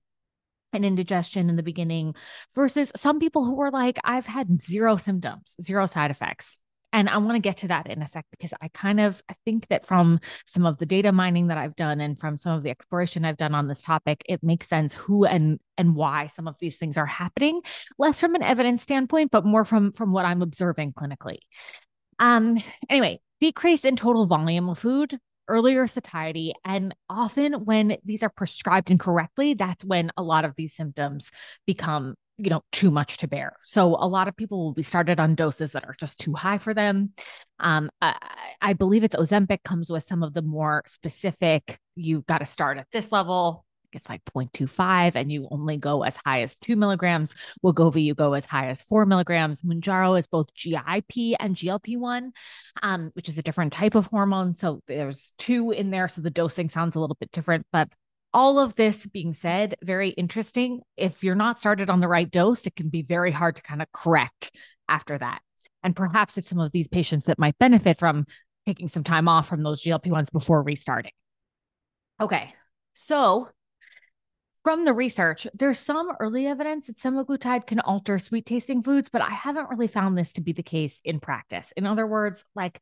and 0.73 0.85
indigestion 0.85 1.51
in 1.51 1.57
the 1.57 1.63
beginning 1.63 2.15
versus 2.55 2.93
some 2.97 3.19
people 3.19 3.45
who 3.45 3.55
were 3.55 3.71
like, 3.71 3.99
I've 4.05 4.27
had 4.27 4.63
zero 4.63 4.97
symptoms, 4.97 5.55
zero 5.61 5.87
side 5.87 6.11
effects. 6.11 6.57
And 6.93 7.09
I 7.09 7.19
want 7.19 7.37
to 7.37 7.41
get 7.41 7.59
to 7.59 7.69
that 7.69 7.87
in 7.87 8.03
a 8.03 8.07
sec 8.07 8.27
because 8.33 8.53
I 8.61 8.69
kind 8.69 8.99
of 8.99 9.23
I 9.29 9.35
think 9.45 9.69
that 9.69 9.87
from 9.87 10.19
some 10.47 10.67
of 10.67 10.79
the 10.79 10.87
data 10.87 11.13
mining 11.13 11.47
that 11.47 11.59
I've 11.59 11.77
done 11.77 12.01
and 12.01 12.19
from 12.19 12.37
some 12.37 12.57
of 12.57 12.65
the 12.65 12.71
exploration 12.71 13.25
I've 13.25 13.37
done 13.37 13.55
on 13.55 13.69
this 13.69 13.83
topic, 13.83 14.25
it 14.29 14.43
makes 14.43 14.69
sense 14.69 14.93
who 14.93 15.25
and 15.25 15.61
and 15.79 15.95
why 15.95 16.27
some 16.27 16.49
of 16.49 16.57
these 16.59 16.79
things 16.79 16.99
are 16.99 17.07
happening, 17.07 17.63
less 17.97 18.21
from 18.21 18.35
an 18.35 18.43
evidence 18.43 18.83
standpoint, 18.83 19.31
but 19.31 19.45
more 19.45 19.65
from 19.65 19.93
from 19.93 20.13
what 20.13 20.25
I'm 20.25 20.43
observing 20.43 20.95
clinically. 20.95 21.39
Um, 22.19 22.59
anyway, 22.89 23.21
decrease 23.41 23.85
in 23.85 23.95
total 23.95 24.27
volume 24.27 24.69
of 24.69 24.79
food 24.79 25.17
earlier 25.51 25.87
satiety. 25.87 26.55
And 26.65 26.95
often 27.09 27.65
when 27.65 27.97
these 28.05 28.23
are 28.23 28.31
prescribed 28.31 28.91
incorrectly, 28.91 29.55
that's 29.55 29.85
when 29.85 30.11
a 30.17 30.23
lot 30.23 30.45
of 30.45 30.55
these 30.57 30.75
symptoms 30.75 31.31
become 31.67 32.15
you 32.39 32.49
know 32.49 32.63
too 32.73 32.91
much 32.91 33.19
to 33.19 33.29
bear 33.29 33.57
so 33.65 33.97
a 33.97 34.09
lot 34.09 34.27
of 34.27 34.35
people 34.35 34.65
will 34.65 34.73
be 34.73 34.83
started 34.83 35.21
on 35.21 35.35
doses 35.35 35.73
that 35.73 35.85
are 35.85 35.95
just 36.01 36.19
too 36.19 36.33
high 36.33 36.57
for 36.57 36.73
them 36.73 37.13
um 37.59 37.91
I, 38.01 38.17
I 38.63 38.73
believe 38.73 39.05
it's 39.05 39.15
ozempic 39.15 39.63
comes 39.63 39.91
with 39.91 40.05
some 40.05 40.23
of 40.23 40.33
the 40.33 40.41
more 40.41 40.83
specific 40.87 41.79
you've 41.97 42.25
got 42.25 42.39
to 42.39 42.47
start 42.47 42.79
at 42.79 42.87
this 42.93 43.13
level 43.13 43.67
it's 43.95 44.09
like 44.09 44.25
0.25 44.25 45.15
and 45.15 45.31
you 45.31 45.49
only 45.51 45.77
go 45.77 46.03
as 46.03 46.19
high 46.25 46.43
as 46.43 46.57
two 46.57 46.77
milligrams. 46.77 47.35
Wegovy, 47.65 48.05
you 48.05 48.15
go 48.15 48.35
as 48.35 48.45
high 48.45 48.69
as 48.69 48.83
four 48.83 49.07
milligrams. 49.07 49.63
Mounjaro 49.63 50.19
is 50.19 50.27
both 50.27 50.55
GIP 50.55 51.37
and 51.39 51.57
GLP-1, 51.57 52.31
um, 52.83 53.11
which 53.15 53.29
is 53.29 53.39
a 53.39 53.43
different 53.43 53.73
type 53.73 53.95
of 53.95 54.07
hormone. 54.07 54.55
So 54.55 54.81
there's 54.87 55.33
two 55.39 55.71
in 55.71 55.91
there. 55.91 56.09
So 56.09 56.21
the 56.21 56.31
dosing 56.31 56.69
sounds 56.69 56.97
a 56.97 57.01
little 57.01 57.17
bit 57.19 57.33
different, 57.33 57.67
but 57.73 57.89
all 58.33 58.59
of 58.59 58.77
this 58.77 59.07
being 59.07 59.33
said, 59.33 59.77
very 59.83 60.11
interesting. 60.11 60.83
If 60.97 61.25
you're 61.25 61.35
not 61.35 61.59
started 61.59 61.91
on 61.91 62.01
the 62.01 62.09
right 62.09 62.31
dose, 62.31 62.67
it 62.67 62.77
can 62.77 62.89
be 62.89 63.03
very 63.03 63.33
hard 63.33 63.57
to 63.57 63.63
kind 63.63 63.83
of 63.83 63.91
correct 63.93 64.55
after 64.89 65.19
that. 65.19 65.41
And 65.83 65.97
perhaps 65.97 66.39
it's 66.39 66.49
some 66.49 66.61
of 66.61 66.73
these 66.73 66.89
patients 66.89 67.25
that 67.27 67.39
might 67.39 67.59
benefit 67.59 67.99
from 67.99 68.27
taking 68.67 68.89
some 68.89 69.03
time 69.03 69.29
off 69.29 69.49
from 69.49 69.63
those 69.63 69.83
GLP 69.83 70.07
1s 70.07 70.31
before 70.31 70.63
restarting. 70.63 71.13
Okay. 72.21 72.55
So 72.95 73.49
from 74.63 74.85
the 74.85 74.93
research, 74.93 75.47
there's 75.55 75.79
some 75.79 76.13
early 76.21 76.47
evidence 76.47 76.87
that 76.87 76.99
semaglutide 76.99 77.67
can 77.67 77.81
alter 77.81 78.19
sweet 78.19 78.47
tasting 78.47 78.83
foods, 78.83 79.09
but 79.09 79.23
I 79.23 79.31
haven't 79.31 79.71
really 79.71 79.89
found 79.89 80.19
this 80.19 80.35
to 80.35 80.43
be 80.43 80.53
the 80.53 80.63
case 80.63 81.01
in 81.05 81.21
practice. 81.21 81.73
In 81.77 81.87
other 81.87 82.07
words, 82.07 82.45
like 82.55 82.81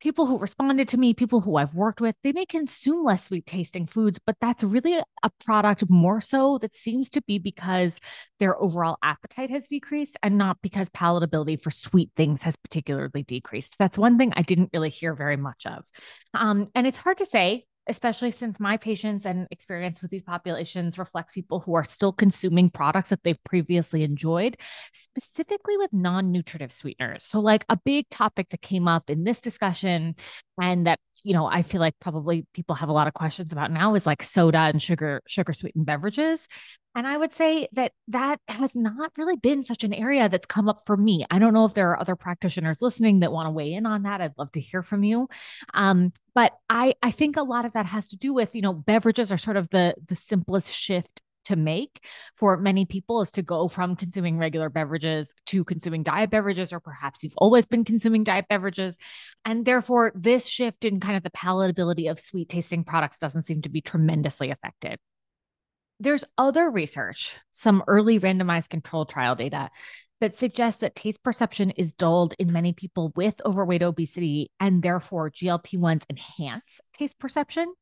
people 0.00 0.26
who 0.26 0.38
responded 0.38 0.88
to 0.88 0.98
me, 0.98 1.14
people 1.14 1.40
who 1.40 1.56
I've 1.56 1.74
worked 1.74 2.00
with, 2.00 2.16
they 2.24 2.32
may 2.32 2.46
consume 2.46 3.04
less 3.04 3.24
sweet 3.24 3.46
tasting 3.46 3.86
foods, 3.86 4.18
but 4.24 4.36
that's 4.40 4.64
really 4.64 4.98
a 4.98 5.30
product 5.44 5.84
more 5.88 6.20
so 6.20 6.58
that 6.58 6.74
seems 6.74 7.10
to 7.10 7.22
be 7.22 7.38
because 7.38 8.00
their 8.38 8.60
overall 8.60 8.98
appetite 9.02 9.50
has 9.50 9.68
decreased 9.68 10.16
and 10.22 10.36
not 10.36 10.56
because 10.62 10.88
palatability 10.88 11.60
for 11.60 11.70
sweet 11.70 12.10
things 12.16 12.42
has 12.42 12.56
particularly 12.56 13.22
decreased. 13.22 13.76
That's 13.78 13.98
one 13.98 14.18
thing 14.18 14.32
I 14.36 14.42
didn't 14.42 14.70
really 14.72 14.90
hear 14.90 15.14
very 15.14 15.36
much 15.36 15.66
of. 15.66 15.86
Um, 16.34 16.68
and 16.74 16.86
it's 16.86 16.96
hard 16.96 17.18
to 17.18 17.26
say 17.26 17.66
especially 17.90 18.30
since 18.30 18.60
my 18.60 18.76
patients 18.76 19.26
and 19.26 19.46
experience 19.50 20.00
with 20.00 20.10
these 20.10 20.22
populations 20.22 20.96
reflects 20.96 21.32
people 21.32 21.60
who 21.60 21.74
are 21.74 21.84
still 21.84 22.12
consuming 22.12 22.70
products 22.70 23.10
that 23.10 23.22
they've 23.24 23.42
previously 23.44 24.04
enjoyed, 24.04 24.56
specifically 24.92 25.76
with 25.76 25.92
non 25.92 26.30
nutritive 26.30 26.72
sweeteners. 26.72 27.24
So, 27.24 27.40
like 27.40 27.64
a 27.68 27.76
big 27.76 28.08
topic 28.08 28.48
that 28.50 28.62
came 28.62 28.88
up 28.88 29.10
in 29.10 29.24
this 29.24 29.40
discussion, 29.40 30.14
and 30.60 30.86
that 30.86 31.00
you 31.24 31.34
know 31.34 31.46
I 31.46 31.62
feel 31.62 31.80
like 31.80 31.94
probably 32.00 32.46
people 32.54 32.76
have 32.76 32.88
a 32.88 32.92
lot 32.94 33.08
of 33.08 33.14
questions 33.14 33.52
about 33.52 33.72
now 33.72 33.94
is 33.94 34.06
like 34.06 34.22
soda 34.22 34.58
and 34.58 34.80
sugar 34.80 35.20
sugar 35.26 35.52
sweetened 35.52 35.86
beverages. 35.86 36.46
And 36.94 37.06
I 37.06 37.16
would 37.16 37.32
say 37.32 37.68
that 37.72 37.92
that 38.08 38.40
has 38.48 38.74
not 38.74 39.12
really 39.16 39.36
been 39.36 39.62
such 39.62 39.84
an 39.84 39.94
area 39.94 40.28
that's 40.28 40.46
come 40.46 40.68
up 40.68 40.80
for 40.86 40.96
me. 40.96 41.24
I 41.30 41.38
don't 41.38 41.54
know 41.54 41.64
if 41.64 41.74
there 41.74 41.90
are 41.90 42.00
other 42.00 42.16
practitioners 42.16 42.82
listening 42.82 43.20
that 43.20 43.32
want 43.32 43.46
to 43.46 43.50
weigh 43.50 43.72
in 43.74 43.86
on 43.86 44.02
that. 44.02 44.20
I'd 44.20 44.36
love 44.36 44.50
to 44.52 44.60
hear 44.60 44.82
from 44.82 45.04
you. 45.04 45.28
Um, 45.72 46.12
but 46.34 46.52
I 46.68 46.94
I 47.02 47.12
think 47.12 47.36
a 47.36 47.42
lot 47.42 47.64
of 47.64 47.74
that 47.74 47.86
has 47.86 48.08
to 48.10 48.16
do 48.16 48.34
with 48.34 48.54
you 48.54 48.62
know 48.62 48.72
beverages 48.72 49.30
are 49.30 49.38
sort 49.38 49.56
of 49.56 49.68
the 49.70 49.94
the 50.06 50.16
simplest 50.16 50.72
shift 50.72 51.22
to 51.44 51.56
make 51.56 52.04
for 52.34 52.56
many 52.56 52.84
people 52.84 53.20
is 53.22 53.30
to 53.32 53.42
go 53.42 53.68
from 53.68 53.96
consuming 53.96 54.36
regular 54.38 54.68
beverages 54.68 55.34
to 55.46 55.64
consuming 55.64 56.02
diet 56.02 56.30
beverages, 56.30 56.72
or 56.72 56.80
perhaps 56.80 57.22
you've 57.22 57.36
always 57.36 57.66
been 57.66 57.84
consuming 57.84 58.24
diet 58.24 58.46
beverages. 58.48 58.96
And 59.44 59.64
therefore, 59.64 60.12
this 60.14 60.46
shift 60.46 60.84
in 60.84 61.00
kind 61.00 61.16
of 61.16 61.22
the 61.22 61.30
palatability 61.30 62.10
of 62.10 62.18
sweet 62.18 62.48
tasting 62.48 62.84
products 62.84 63.18
doesn't 63.18 63.42
seem 63.42 63.62
to 63.62 63.68
be 63.68 63.80
tremendously 63.80 64.50
affected. 64.50 64.98
There's 66.00 66.24
other 66.38 66.70
research, 66.70 67.36
some 67.50 67.84
early 67.86 68.18
randomized 68.18 68.70
control 68.70 69.04
trial 69.04 69.34
data 69.34 69.70
that 70.20 70.34
suggests 70.34 70.80
that 70.80 70.94
taste 70.94 71.22
perception 71.22 71.70
is 71.70 71.92
dulled 71.92 72.34
in 72.38 72.52
many 72.52 72.72
people 72.72 73.12
with 73.16 73.40
overweight 73.44 73.82
obesity, 73.82 74.50
and 74.58 74.82
therefore 74.82 75.30
GLP 75.30 75.78
1s 75.78 76.04
enhance 76.08 76.80
taste 76.94 77.18
perception, 77.18 77.72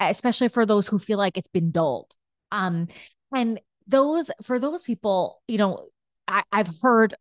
especially 0.00 0.48
for 0.48 0.66
those 0.66 0.88
who 0.88 0.98
feel 0.98 1.18
like 1.18 1.38
it's 1.38 1.48
been 1.48 1.70
dulled. 1.70 2.12
Um, 2.50 2.88
and 3.34 3.60
those 3.86 4.30
for 4.42 4.58
those 4.58 4.82
people, 4.82 5.40
you 5.46 5.58
know, 5.58 5.86
I, 6.26 6.42
I've 6.50 6.70
heard 6.82 7.14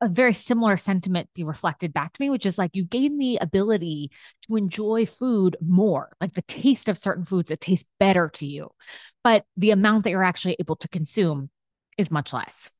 a, 0.00 0.08
very 0.08 0.32
similar 0.32 0.76
sentiment 0.76 1.28
be 1.34 1.44
reflected 1.44 1.92
back 1.92 2.12
to 2.12 2.22
me, 2.22 2.30
which 2.30 2.46
is 2.46 2.58
like 2.58 2.70
you 2.74 2.84
gain 2.84 3.18
the 3.18 3.38
ability 3.40 4.10
to 4.46 4.56
enjoy 4.56 5.06
food 5.06 5.56
more, 5.60 6.12
like 6.20 6.34
the 6.34 6.42
taste 6.42 6.88
of 6.88 6.98
certain 6.98 7.24
foods 7.24 7.48
that 7.48 7.60
taste 7.60 7.86
better 7.98 8.30
to 8.34 8.46
you, 8.46 8.70
but 9.24 9.44
the 9.56 9.70
amount 9.70 10.04
that 10.04 10.10
you're 10.10 10.24
actually 10.24 10.56
able 10.60 10.76
to 10.76 10.88
consume 10.88 11.50
is 11.96 12.10
much 12.10 12.32
less. 12.32 12.70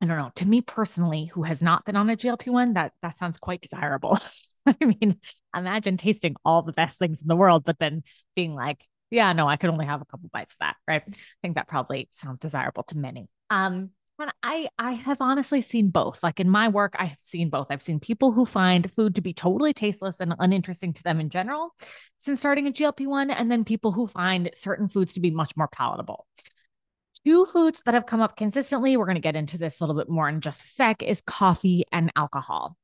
I 0.00 0.06
don't 0.06 0.18
know. 0.18 0.32
To 0.36 0.46
me 0.46 0.60
personally, 0.60 1.26
who 1.26 1.44
has 1.44 1.62
not 1.62 1.84
been 1.84 1.96
on 1.96 2.10
a 2.10 2.16
GLP 2.16 2.50
one, 2.50 2.74
that 2.74 2.92
that 3.00 3.16
sounds 3.16 3.38
quite 3.38 3.62
desirable. 3.62 4.18
I 4.66 4.76
mean, 4.84 5.18
imagine 5.56 5.96
tasting 5.96 6.36
all 6.44 6.62
the 6.62 6.72
best 6.72 6.98
things 6.98 7.22
in 7.22 7.28
the 7.28 7.36
world, 7.36 7.64
but 7.64 7.78
then 7.78 8.02
being 8.34 8.54
like, 8.54 8.84
yeah, 9.10 9.32
no, 9.32 9.48
I 9.48 9.56
could 9.56 9.70
only 9.70 9.86
have 9.86 10.02
a 10.02 10.04
couple 10.04 10.28
bites 10.32 10.54
of 10.54 10.58
that, 10.60 10.76
right? 10.88 11.02
I 11.06 11.16
think 11.42 11.54
that 11.54 11.68
probably 11.68 12.08
sounds 12.12 12.38
desirable 12.40 12.82
to 12.84 12.98
many. 12.98 13.28
Um, 13.50 13.90
and 14.18 14.32
I 14.42 14.68
I 14.78 14.92
have 14.92 15.18
honestly 15.20 15.62
seen 15.62 15.90
both. 15.90 16.22
Like 16.22 16.40
in 16.40 16.48
my 16.48 16.68
work, 16.68 16.94
I 16.98 17.06
have 17.06 17.18
seen 17.22 17.50
both. 17.50 17.68
I've 17.70 17.82
seen 17.82 18.00
people 18.00 18.32
who 18.32 18.46
find 18.46 18.92
food 18.92 19.14
to 19.16 19.20
be 19.20 19.32
totally 19.32 19.72
tasteless 19.72 20.20
and 20.20 20.34
uninteresting 20.38 20.92
to 20.94 21.02
them 21.02 21.20
in 21.20 21.30
general 21.30 21.74
since 22.18 22.40
starting 22.40 22.66
a 22.66 22.72
GLP-1, 22.72 23.34
and 23.36 23.50
then 23.50 23.64
people 23.64 23.92
who 23.92 24.06
find 24.06 24.50
certain 24.54 24.88
foods 24.88 25.14
to 25.14 25.20
be 25.20 25.30
much 25.30 25.56
more 25.56 25.68
palatable. 25.68 26.26
Two 27.26 27.44
foods 27.46 27.80
that 27.84 27.94
have 27.94 28.06
come 28.06 28.20
up 28.20 28.36
consistently, 28.36 28.96
we're 28.96 29.06
going 29.06 29.14
to 29.16 29.20
get 29.20 29.36
into 29.36 29.58
this 29.58 29.80
a 29.80 29.84
little 29.84 30.00
bit 30.00 30.10
more 30.10 30.28
in 30.28 30.40
just 30.40 30.62
a 30.62 30.68
sec, 30.68 31.02
is 31.02 31.22
coffee 31.22 31.84
and 31.90 32.12
alcohol. 32.16 32.76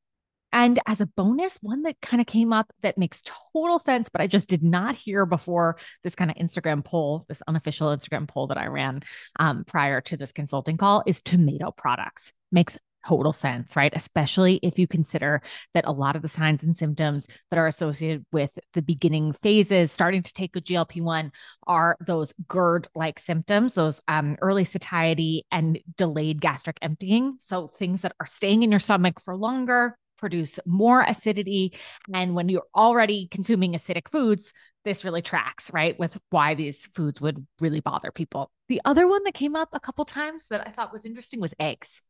And 0.52 0.78
as 0.86 1.00
a 1.00 1.06
bonus, 1.06 1.58
one 1.60 1.82
that 1.82 2.00
kind 2.00 2.20
of 2.20 2.26
came 2.26 2.52
up 2.52 2.72
that 2.82 2.98
makes 2.98 3.22
total 3.52 3.78
sense, 3.78 4.08
but 4.08 4.20
I 4.20 4.26
just 4.26 4.48
did 4.48 4.62
not 4.62 4.94
hear 4.94 5.26
before 5.26 5.76
this 6.02 6.14
kind 6.14 6.30
of 6.30 6.36
Instagram 6.36 6.84
poll, 6.84 7.24
this 7.28 7.42
unofficial 7.46 7.88
Instagram 7.88 8.28
poll 8.28 8.48
that 8.48 8.58
I 8.58 8.66
ran 8.66 9.02
um, 9.38 9.64
prior 9.64 10.00
to 10.02 10.16
this 10.16 10.32
consulting 10.32 10.76
call 10.76 11.02
is 11.06 11.20
tomato 11.20 11.70
products. 11.70 12.32
Makes 12.52 12.78
total 13.06 13.32
sense, 13.32 13.76
right? 13.76 13.92
Especially 13.94 14.60
if 14.62 14.78
you 14.78 14.86
consider 14.86 15.42
that 15.74 15.86
a 15.86 15.92
lot 15.92 16.16
of 16.16 16.22
the 16.22 16.28
signs 16.28 16.62
and 16.62 16.76
symptoms 16.76 17.26
that 17.50 17.58
are 17.58 17.66
associated 17.66 18.24
with 18.32 18.50
the 18.74 18.82
beginning 18.82 19.32
phases, 19.32 19.92
starting 19.92 20.22
to 20.22 20.32
take 20.32 20.54
a 20.56 20.60
GLP 20.60 21.00
1, 21.00 21.32
are 21.66 21.96
those 22.00 22.32
GERD 22.48 22.88
like 22.94 23.18
symptoms, 23.18 23.74
those 23.74 24.00
um, 24.08 24.36
early 24.40 24.64
satiety 24.64 25.46
and 25.50 25.78
delayed 25.96 26.40
gastric 26.40 26.78
emptying. 26.82 27.36
So 27.40 27.68
things 27.68 28.02
that 28.02 28.12
are 28.20 28.26
staying 28.26 28.62
in 28.62 28.70
your 28.70 28.80
stomach 28.80 29.20
for 29.20 29.36
longer 29.36 29.96
produce 30.20 30.60
more 30.66 31.02
acidity. 31.02 31.72
And 32.14 32.34
when 32.34 32.48
you're 32.48 32.66
already 32.74 33.26
consuming 33.28 33.72
acidic 33.72 34.08
foods, 34.08 34.52
this 34.84 35.04
really 35.04 35.22
tracks, 35.22 35.72
right, 35.72 35.98
with 35.98 36.18
why 36.30 36.54
these 36.54 36.86
foods 36.86 37.20
would 37.20 37.46
really 37.60 37.80
bother 37.80 38.10
people. 38.10 38.50
The 38.68 38.80
other 38.84 39.08
one 39.08 39.24
that 39.24 39.34
came 39.34 39.56
up 39.56 39.70
a 39.72 39.80
couple 39.80 40.04
times 40.04 40.46
that 40.50 40.66
I 40.66 40.70
thought 40.70 40.92
was 40.92 41.04
interesting 41.04 41.40
was 41.40 41.54
eggs. 41.58 42.00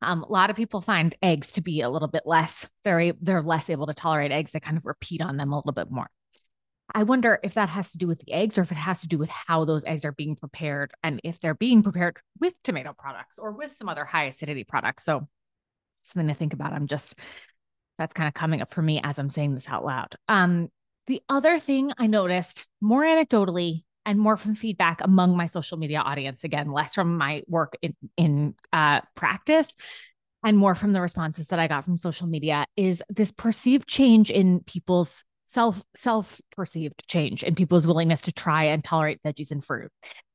Um, 0.00 0.22
a 0.22 0.32
lot 0.32 0.50
of 0.50 0.56
people 0.56 0.80
find 0.80 1.16
eggs 1.22 1.52
to 1.52 1.62
be 1.62 1.80
a 1.80 1.88
little 1.88 2.08
bit 2.08 2.22
less, 2.26 2.68
they're, 2.82 3.12
they're 3.20 3.42
less 3.42 3.70
able 3.70 3.86
to 3.86 3.94
tolerate 3.94 4.32
eggs. 4.32 4.52
They 4.52 4.60
kind 4.60 4.76
of 4.76 4.86
repeat 4.86 5.22
on 5.22 5.36
them 5.36 5.52
a 5.52 5.56
little 5.56 5.72
bit 5.72 5.90
more. 5.90 6.08
I 6.92 7.04
wonder 7.04 7.38
if 7.42 7.54
that 7.54 7.70
has 7.70 7.92
to 7.92 7.98
do 7.98 8.06
with 8.06 8.20
the 8.20 8.32
eggs 8.32 8.58
or 8.58 8.62
if 8.62 8.70
it 8.70 8.76
has 8.76 9.00
to 9.00 9.08
do 9.08 9.16
with 9.16 9.30
how 9.30 9.64
those 9.64 9.84
eggs 9.84 10.04
are 10.04 10.12
being 10.12 10.36
prepared 10.36 10.92
and 11.02 11.20
if 11.24 11.40
they're 11.40 11.54
being 11.54 11.82
prepared 11.82 12.18
with 12.40 12.54
tomato 12.62 12.92
products 12.92 13.38
or 13.38 13.52
with 13.52 13.72
some 13.72 13.88
other 13.88 14.04
high 14.04 14.24
acidity 14.24 14.64
products. 14.64 15.04
So, 15.04 15.26
something 16.02 16.28
to 16.28 16.34
think 16.34 16.52
about. 16.52 16.74
I'm 16.74 16.86
just 16.86 17.14
that's 17.98 18.14
kind 18.14 18.28
of 18.28 18.34
coming 18.34 18.60
up 18.60 18.72
for 18.72 18.82
me 18.82 19.00
as 19.02 19.18
I'm 19.18 19.30
saying 19.30 19.54
this 19.54 19.68
out 19.68 19.84
loud. 19.84 20.14
Um, 20.28 20.68
the 21.06 21.22
other 21.28 21.58
thing 21.58 21.92
I 21.98 22.06
noticed 22.06 22.66
more 22.80 23.02
anecdotally 23.02 23.84
and 24.06 24.18
more 24.18 24.36
from 24.36 24.54
feedback 24.54 25.00
among 25.00 25.36
my 25.36 25.46
social 25.46 25.78
media 25.78 26.00
audience, 26.00 26.44
again, 26.44 26.70
less 26.72 26.94
from 26.94 27.16
my 27.16 27.42
work 27.46 27.74
in, 27.82 27.94
in 28.16 28.54
uh, 28.72 29.00
practice 29.14 29.72
and 30.44 30.58
more 30.58 30.74
from 30.74 30.92
the 30.92 31.00
responses 31.00 31.48
that 31.48 31.58
I 31.58 31.68
got 31.68 31.84
from 31.84 31.96
social 31.96 32.26
media, 32.26 32.66
is 32.76 33.02
this 33.08 33.32
perceived 33.32 33.88
change 33.88 34.30
in 34.30 34.60
people's 34.60 35.24
self 35.46 35.82
self 35.94 36.40
perceived 36.56 37.06
change 37.08 37.42
in 37.42 37.54
people's 37.54 37.86
willingness 37.86 38.22
to 38.22 38.32
try 38.32 38.64
and 38.64 38.82
tolerate 38.82 39.22
veggies 39.22 39.50
and 39.50 39.64
fruit 39.64 39.90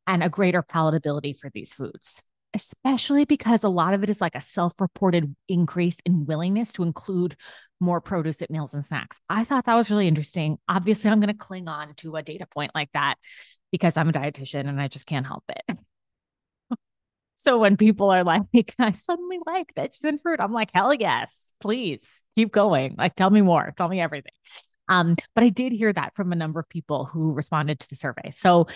and 0.07 0.23
a 0.23 0.29
greater 0.29 0.63
palatability 0.63 1.35
for 1.35 1.49
these 1.53 1.73
foods 1.73 2.21
especially 2.53 3.25
because 3.25 3.63
a 3.63 3.69
lot 3.69 3.93
of 3.93 4.03
it 4.03 4.09
is 4.09 4.21
like 4.21 4.35
a 4.35 4.41
self-reported 4.41 5.35
increase 5.47 5.97
in 6.05 6.25
willingness 6.25 6.73
to 6.73 6.83
include 6.83 7.35
more 7.79 8.01
produce 8.01 8.41
at 8.41 8.49
meals 8.49 8.73
and 8.73 8.85
snacks. 8.85 9.19
I 9.29 9.43
thought 9.43 9.65
that 9.65 9.75
was 9.75 9.89
really 9.89 10.07
interesting. 10.07 10.57
Obviously, 10.67 11.09
I'm 11.09 11.19
going 11.19 11.33
to 11.33 11.37
cling 11.37 11.67
on 11.67 11.93
to 11.95 12.15
a 12.15 12.23
data 12.23 12.45
point 12.45 12.71
like 12.75 12.89
that 12.93 13.15
because 13.71 13.97
I'm 13.97 14.09
a 14.09 14.13
dietitian 14.13 14.67
and 14.67 14.81
I 14.81 14.87
just 14.87 15.05
can't 15.05 15.25
help 15.25 15.43
it. 15.49 15.77
so 17.35 17.59
when 17.59 17.77
people 17.77 18.09
are 18.09 18.23
like, 18.23 18.43
I 18.79 18.91
suddenly 18.91 19.39
like 19.45 19.73
veggies 19.75 20.03
and 20.03 20.21
fruit, 20.21 20.39
I'm 20.39 20.53
like, 20.53 20.71
hell 20.73 20.93
yes, 20.93 21.53
please 21.59 22.23
keep 22.35 22.51
going. 22.51 22.95
Like, 22.97 23.15
tell 23.15 23.29
me 23.29 23.41
more, 23.41 23.73
tell 23.77 23.87
me 23.87 24.01
everything. 24.01 24.33
Um, 24.89 25.15
but 25.35 25.43
I 25.43 25.49
did 25.49 25.71
hear 25.71 25.93
that 25.93 26.15
from 26.15 26.31
a 26.31 26.35
number 26.35 26.59
of 26.59 26.67
people 26.67 27.05
who 27.05 27.31
responded 27.33 27.79
to 27.79 27.89
the 27.89 27.95
survey. 27.95 28.31
So 28.31 28.67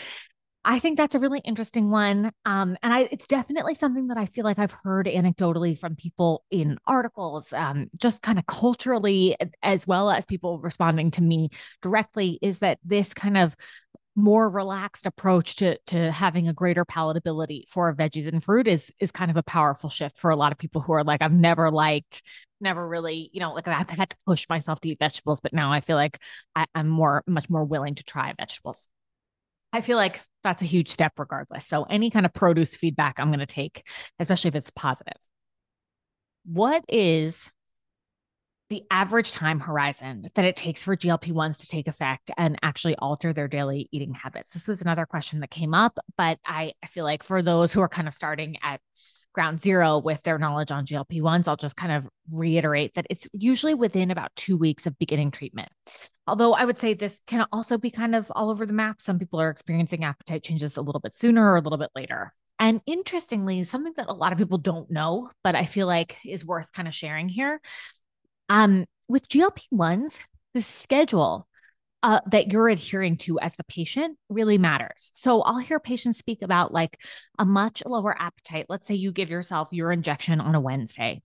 I 0.65 0.79
think 0.79 0.97
that's 0.97 1.13
a 1.13 1.19
really 1.19 1.39
interesting 1.39 1.89
one. 1.89 2.31
Um, 2.45 2.77
and 2.81 2.93
I, 2.93 3.09
it's 3.11 3.27
definitely 3.27 3.75
something 3.75 4.07
that 4.07 4.17
I 4.17 4.27
feel 4.27 4.45
like 4.45 4.59
I've 4.59 4.71
heard 4.71 5.07
anecdotally 5.07 5.77
from 5.77 5.95
people 5.97 6.45
in 6.51 6.77
articles, 6.87 7.51
um, 7.51 7.89
just 7.99 8.21
kind 8.21 8.39
of 8.39 8.45
culturally, 8.45 9.35
as 9.61 9.85
well 9.85 10.09
as 10.09 10.25
people 10.25 10.59
responding 10.59 11.11
to 11.11 11.21
me 11.21 11.49
directly, 11.81 12.39
is 12.41 12.59
that 12.59 12.79
this 12.83 13.13
kind 13.13 13.37
of 13.37 13.57
more 14.15 14.47
relaxed 14.47 15.07
approach 15.07 15.55
to 15.57 15.77
to 15.87 16.11
having 16.11 16.47
a 16.47 16.53
greater 16.53 16.85
palatability 16.85 17.63
for 17.67 17.93
veggies 17.95 18.27
and 18.27 18.43
fruit 18.43 18.67
is 18.67 18.91
is 18.99 19.11
kind 19.11 19.31
of 19.31 19.37
a 19.37 19.43
powerful 19.43 19.89
shift 19.89 20.19
for 20.19 20.29
a 20.29 20.35
lot 20.35 20.51
of 20.51 20.57
people 20.59 20.81
who 20.81 20.93
are 20.93 21.03
like 21.03 21.23
I've 21.23 21.33
never 21.33 21.71
liked 21.71 22.21
never 22.61 22.87
really 22.87 23.31
you 23.33 23.39
know 23.39 23.53
like 23.53 23.67
I've 23.67 23.89
had 23.89 24.11
to 24.11 24.17
push 24.27 24.47
myself 24.49 24.79
to 24.81 24.89
eat 24.89 24.99
vegetables 24.99 25.41
but 25.41 25.51
now 25.51 25.73
I 25.73 25.81
feel 25.81 25.95
like 25.95 26.19
I, 26.55 26.67
I'm 26.75 26.89
more 26.89 27.23
much 27.25 27.49
more 27.49 27.65
willing 27.65 27.95
to 27.95 28.03
try 28.03 28.31
vegetables. 28.37 28.87
I 29.73 29.81
feel 29.81 29.97
like 29.97 30.21
that's 30.43 30.61
a 30.61 30.65
huge 30.65 30.89
step 30.89 31.13
regardless. 31.17 31.65
So 31.65 31.83
any 31.83 32.11
kind 32.11 32.25
of 32.25 32.33
produce 32.33 32.77
feedback 32.77 33.19
I'm 33.19 33.29
going 33.29 33.39
to 33.39 33.45
take, 33.45 33.85
especially 34.19 34.49
if 34.49 34.55
it's 34.55 34.69
positive. 34.69 35.17
What 36.45 36.85
is 36.87 37.49
the 38.69 38.83
average 38.91 39.31
time 39.31 39.59
horizon 39.59 40.29
that 40.35 40.45
it 40.45 40.55
takes 40.55 40.83
for 40.83 40.95
GLP 40.95 41.31
1s 41.31 41.59
to 41.59 41.67
take 41.67 41.87
effect 41.87 42.31
and 42.37 42.57
actually 42.61 42.95
alter 42.97 43.33
their 43.33 43.47
daily 43.47 43.89
eating 43.91 44.13
habits? 44.13 44.53
This 44.53 44.67
was 44.67 44.81
another 44.81 45.05
question 45.05 45.39
that 45.39 45.49
came 45.49 45.73
up, 45.73 45.97
but 46.17 46.37
I, 46.45 46.73
I 46.83 46.87
feel 46.87 47.03
like 47.03 47.23
for 47.23 47.41
those 47.41 47.73
who 47.73 47.81
are 47.81 47.89
kind 47.89 48.07
of 48.07 48.13
starting 48.13 48.57
at 48.61 48.79
ground 49.33 49.61
zero 49.61 49.97
with 49.97 50.21
their 50.23 50.37
knowledge 50.37 50.71
on 50.71 50.85
GLP 50.85 51.21
1s, 51.21 51.47
I'll 51.47 51.55
just 51.55 51.75
kind 51.75 51.91
of 51.91 52.07
reiterate 52.31 52.93
that 52.95 53.07
it's 53.09 53.27
usually 53.33 53.73
within 53.73 54.11
about 54.11 54.31
two 54.35 54.55
weeks 54.57 54.85
of 54.85 54.97
beginning 54.97 55.31
treatment. 55.31 55.69
Although 56.27 56.53
I 56.53 56.65
would 56.65 56.77
say 56.77 56.93
this 56.93 57.21
can 57.27 57.45
also 57.51 57.77
be 57.77 57.91
kind 57.91 58.15
of 58.15 58.31
all 58.35 58.49
over 58.49 58.65
the 58.65 58.73
map. 58.73 59.01
Some 59.01 59.19
people 59.19 59.41
are 59.41 59.49
experiencing 59.49 60.03
appetite 60.03 60.43
changes 60.43 60.77
a 60.77 60.81
little 60.81 61.01
bit 61.01 61.15
sooner 61.15 61.51
or 61.51 61.57
a 61.57 61.61
little 61.61 61.77
bit 61.77 61.91
later. 61.95 62.33
And 62.59 62.81
interestingly, 62.85 63.63
something 63.63 63.93
that 63.97 64.07
a 64.07 64.13
lot 64.13 64.31
of 64.31 64.37
people 64.37 64.57
don't 64.57 64.89
know, 64.89 65.29
but 65.43 65.55
I 65.55 65.65
feel 65.65 65.87
like 65.87 66.17
is 66.25 66.45
worth 66.45 66.71
kind 66.71 66.87
of 66.87 66.93
sharing 66.93 67.27
here. 67.27 67.59
Um, 68.47 68.85
with 69.07 69.27
GLP 69.27 69.63
1s, 69.73 70.17
the 70.53 70.61
schedule 70.61 71.47
uh, 72.03 72.19
that 72.27 72.51
you're 72.51 72.69
adhering 72.69 73.17
to 73.17 73.39
as 73.39 73.55
the 73.55 73.63
patient 73.63 74.17
really 74.29 74.57
matters. 74.57 75.09
So 75.13 75.41
I'll 75.41 75.57
hear 75.57 75.79
patients 75.79 76.19
speak 76.19 76.41
about 76.41 76.73
like 76.73 76.99
a 77.39 77.45
much 77.45 77.81
lower 77.85 78.15
appetite. 78.19 78.67
Let's 78.69 78.85
say 78.85 78.95
you 78.95 79.11
give 79.11 79.29
yourself 79.29 79.69
your 79.71 79.91
injection 79.91 80.39
on 80.39 80.53
a 80.53 80.61
Wednesday. 80.61 81.21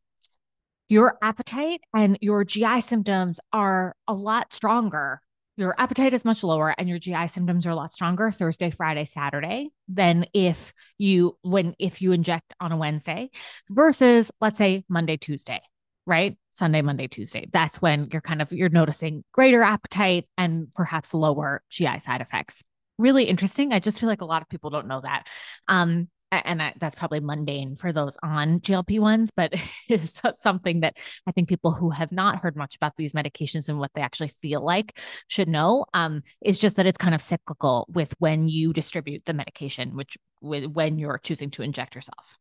Your 0.88 1.18
appetite 1.20 1.82
and 1.94 2.16
your 2.22 2.44
GI 2.44 2.80
symptoms 2.80 3.40
are 3.52 3.94
a 4.06 4.14
lot 4.14 4.54
stronger 4.54 5.20
your 5.58 5.74
appetite 5.76 6.14
is 6.14 6.24
much 6.24 6.44
lower 6.44 6.72
and 6.78 6.88
your 6.88 7.00
GI 7.00 7.26
symptoms 7.26 7.66
are 7.66 7.70
a 7.70 7.74
lot 7.74 7.92
stronger 7.92 8.30
Thursday, 8.30 8.70
Friday, 8.70 9.06
Saturday 9.06 9.70
than 9.88 10.24
if 10.32 10.72
you 10.98 11.36
when 11.42 11.74
if 11.80 12.00
you 12.00 12.12
inject 12.12 12.54
on 12.60 12.70
a 12.70 12.76
Wednesday 12.76 13.30
versus 13.68 14.30
let's 14.40 14.56
say 14.56 14.84
Monday, 14.88 15.16
Tuesday, 15.16 15.60
right? 16.06 16.38
Sunday, 16.58 16.82
Monday, 16.82 17.06
Tuesday. 17.06 17.48
That's 17.52 17.80
when 17.80 18.08
you're 18.12 18.20
kind 18.20 18.42
of 18.42 18.52
you're 18.52 18.68
noticing 18.68 19.24
greater 19.32 19.62
appetite 19.62 20.26
and 20.36 20.68
perhaps 20.74 21.14
lower 21.14 21.62
GI 21.70 22.00
side 22.00 22.20
effects. 22.20 22.62
Really 22.98 23.24
interesting. 23.24 23.72
I 23.72 23.78
just 23.78 24.00
feel 24.00 24.08
like 24.08 24.22
a 24.22 24.26
lot 24.26 24.42
of 24.42 24.48
people 24.48 24.70
don't 24.70 24.88
know 24.88 25.00
that. 25.00 25.28
Um, 25.68 26.08
and 26.30 26.74
that's 26.78 26.94
probably 26.94 27.20
mundane 27.20 27.76
for 27.76 27.90
those 27.90 28.18
on 28.22 28.60
GLP 28.60 29.00
ones, 29.00 29.30
but 29.34 29.54
it's 29.88 30.20
something 30.34 30.80
that 30.80 30.98
I 31.26 31.32
think 31.32 31.48
people 31.48 31.72
who 31.72 31.90
have 31.90 32.12
not 32.12 32.42
heard 32.42 32.56
much 32.56 32.76
about 32.76 32.96
these 32.96 33.14
medications 33.14 33.68
and 33.68 33.78
what 33.78 33.92
they 33.94 34.02
actually 34.02 34.28
feel 34.42 34.62
like 34.62 34.98
should 35.28 35.48
know. 35.48 35.86
Um, 35.94 36.22
is 36.42 36.58
just 36.58 36.76
that 36.76 36.86
it's 36.86 36.98
kind 36.98 37.14
of 37.14 37.22
cyclical 37.22 37.86
with 37.88 38.14
when 38.18 38.48
you 38.48 38.72
distribute 38.72 39.24
the 39.24 39.32
medication, 39.32 39.96
which 39.96 40.18
with 40.42 40.66
when 40.66 40.98
you're 40.98 41.18
choosing 41.18 41.50
to 41.52 41.62
inject 41.62 41.94
yourself, 41.94 42.36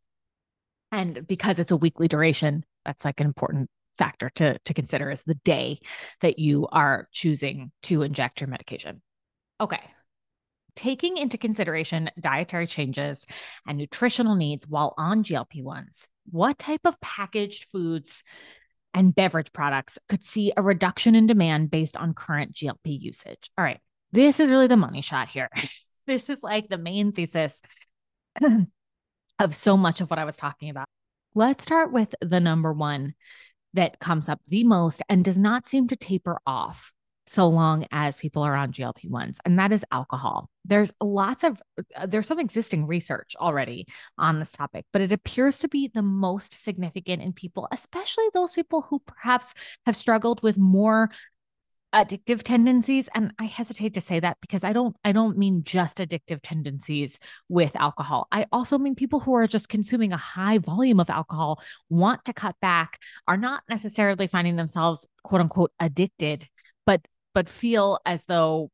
and 0.91 1.25
because 1.25 1.59
it's 1.59 1.71
a 1.71 1.77
weekly 1.77 2.07
duration, 2.07 2.65
that's 2.83 3.05
like 3.05 3.19
an 3.19 3.27
important 3.27 3.69
factor 3.98 4.30
to 4.36 4.60
to 4.60 4.74
consider 4.74 5.10
is 5.10 5.24
the 5.24 5.36
day 5.36 5.80
that 6.22 6.39
you 6.39 6.68
are 6.72 7.08
choosing 7.12 7.72
to 7.84 8.01
inject 8.01 8.42
your 8.42 8.48
medication. 8.48 9.01
Okay, 9.60 9.82
taking 10.77 11.18
into 11.18 11.38
consideration 11.38 12.10
dietary 12.20 12.68
changes 12.68 13.25
and 13.68 13.77
nutritional 13.77 14.36
needs 14.36 14.68
while 14.68 14.94
on 14.98 15.24
GLP 15.24 15.63
1s, 15.63 16.04
what 16.30 16.58
type 16.60 16.82
of 16.86 17.01
packaged 17.01 17.66
foods 17.72 18.24
and 18.94 19.13
beverage 19.13 19.51
products 19.51 19.98
could 20.08 20.24
see 20.24 20.54
a 20.56 20.62
reduction 20.62 21.16
in 21.16 21.27
demand 21.27 21.72
based 21.72 21.98
on 21.98 22.13
current 22.13 22.54
GLP 22.54 23.01
usage? 23.01 23.50
All 23.58 23.66
right, 23.66 23.80
this 24.12 24.39
is 24.39 24.50
really 24.50 24.68
the 24.68 24.77
money 24.77 25.01
shot 25.01 25.30
here. 25.30 25.50
this 26.08 26.30
is 26.30 26.42
like 26.44 26.70
the 26.70 26.77
main 26.77 27.12
thesis 27.12 27.62
of 29.39 29.56
so 29.56 29.77
much 29.77 30.00
of 30.00 30.10
what 30.10 30.20
I 30.20 30.25
was 30.25 30.38
talking 30.38 30.70
about. 30.70 30.88
Let's 31.34 31.63
start 31.63 31.92
with 31.92 32.13
the 32.22 32.39
number 32.39 32.72
one 32.72 33.16
that 33.77 34.00
comes 34.00 34.27
up 34.27 34.41
the 34.48 34.63
most 34.63 35.01
and 35.07 35.24
does 35.24 35.38
not 35.38 35.67
seem 35.67 35.88
to 35.88 35.96
taper 35.96 36.39
off 36.46 36.91
so 37.27 37.48
long 37.48 37.86
as 37.91 38.17
people 38.17 38.41
are 38.41 38.55
on 38.55 38.72
GLP 38.72 39.10
1s, 39.10 39.38
and 39.46 39.60
that 39.60 39.72
is 39.72 39.86
alcohol. 39.91 40.50
There's 40.65 40.93
lots 41.01 41.43
of, 41.43 41.62
uh, 41.96 42.05
there's 42.07 42.25
some 42.25 42.39
existing 42.39 42.88
research 42.88 43.36
already 43.38 43.86
on 44.17 44.39
this 44.39 44.53
topic, 44.53 44.86
but 44.93 45.01
it 45.01 45.12
appears 45.12 45.60
to 45.60 45.67
be 45.67 45.91
the 45.93 46.01
most 46.01 46.53
significant 46.63 47.22
in 47.22 47.34
people, 47.34 47.67
especially 47.72 48.24
those 48.34 48.53
people 48.53 48.81
who 48.81 49.00
perhaps 49.05 49.53
have 49.86 49.96
struggled 49.96 50.41
with 50.41 50.57
more 50.57 51.12
addictive 51.96 52.44
tendencies 52.44 53.08
and 53.15 53.34
i 53.39 53.46
hesitate 53.46 53.94
to 53.94 54.01
say 54.01 54.20
that 54.20 54.38
because 54.41 54.63
i 54.63 54.74
don't 54.74 54.96
i 55.06 55.13
don't 55.13 55.38
mean 55.38 55.63
just 55.63 55.98
addictive 55.98 56.39
tendencies 56.44 57.17
with 57.48 57.74
alcohol 57.77 58.27
i 58.32 58.46
also 58.51 58.77
mean 58.77 58.94
people 58.94 59.22
who 59.22 59.34
are 59.34 59.48
just 59.48 59.70
consuming 59.70 60.12
a 60.12 60.17
high 60.17 60.58
volume 60.58 61.00
of 61.00 61.10
alcohol 61.10 61.62
want 61.89 62.24
to 62.25 62.34
cut 62.34 62.56
back 62.62 63.00
are 63.27 63.38
not 63.38 63.63
necessarily 63.70 64.27
finding 64.27 64.58
themselves 64.58 65.08
quote 65.24 65.39
unquote 65.39 65.72
addicted 65.79 66.48
but 66.86 67.01
but 67.34 67.48
feel 67.48 68.00
as 68.06 68.25
though 68.25 68.70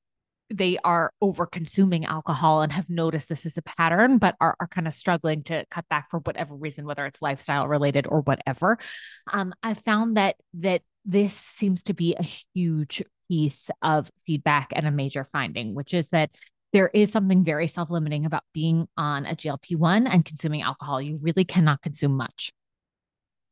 they 0.49 0.77
are 0.83 1.11
over 1.21 1.45
consuming 1.45 2.05
alcohol 2.05 2.61
and 2.61 2.71
have 2.71 2.89
noticed 2.89 3.27
this 3.27 3.45
is 3.45 3.57
a 3.57 3.61
pattern, 3.61 4.19
but 4.19 4.35
are, 4.39 4.55
are 4.59 4.67
kind 4.67 4.87
of 4.87 4.93
struggling 4.93 5.41
to 5.43 5.65
cut 5.71 5.87
back 5.89 6.09
for 6.11 6.19
whatever 6.19 6.55
reason, 6.55 6.85
whether 6.85 7.05
it's 7.05 7.21
lifestyle 7.21 7.67
related 7.67 8.05
or 8.07 8.21
whatever. 8.21 8.77
Um, 9.31 9.53
I 9.63 9.73
found 9.73 10.17
that 10.17 10.35
that 10.55 10.81
this 11.05 11.33
seems 11.33 11.83
to 11.83 11.93
be 11.93 12.15
a 12.15 12.23
huge 12.23 13.03
piece 13.27 13.69
of 13.81 14.11
feedback 14.25 14.69
and 14.73 14.87
a 14.87 14.91
major 14.91 15.23
finding, 15.23 15.73
which 15.73 15.93
is 15.93 16.07
that 16.09 16.31
there 16.71 16.89
is 16.93 17.11
something 17.11 17.43
very 17.43 17.67
self 17.67 17.89
limiting 17.89 18.25
about 18.25 18.43
being 18.53 18.87
on 18.97 19.25
a 19.25 19.35
GLP 19.35 19.77
1 19.77 20.07
and 20.07 20.25
consuming 20.25 20.61
alcohol. 20.61 21.01
You 21.01 21.19
really 21.21 21.45
cannot 21.45 21.81
consume 21.81 22.17
much. 22.17 22.51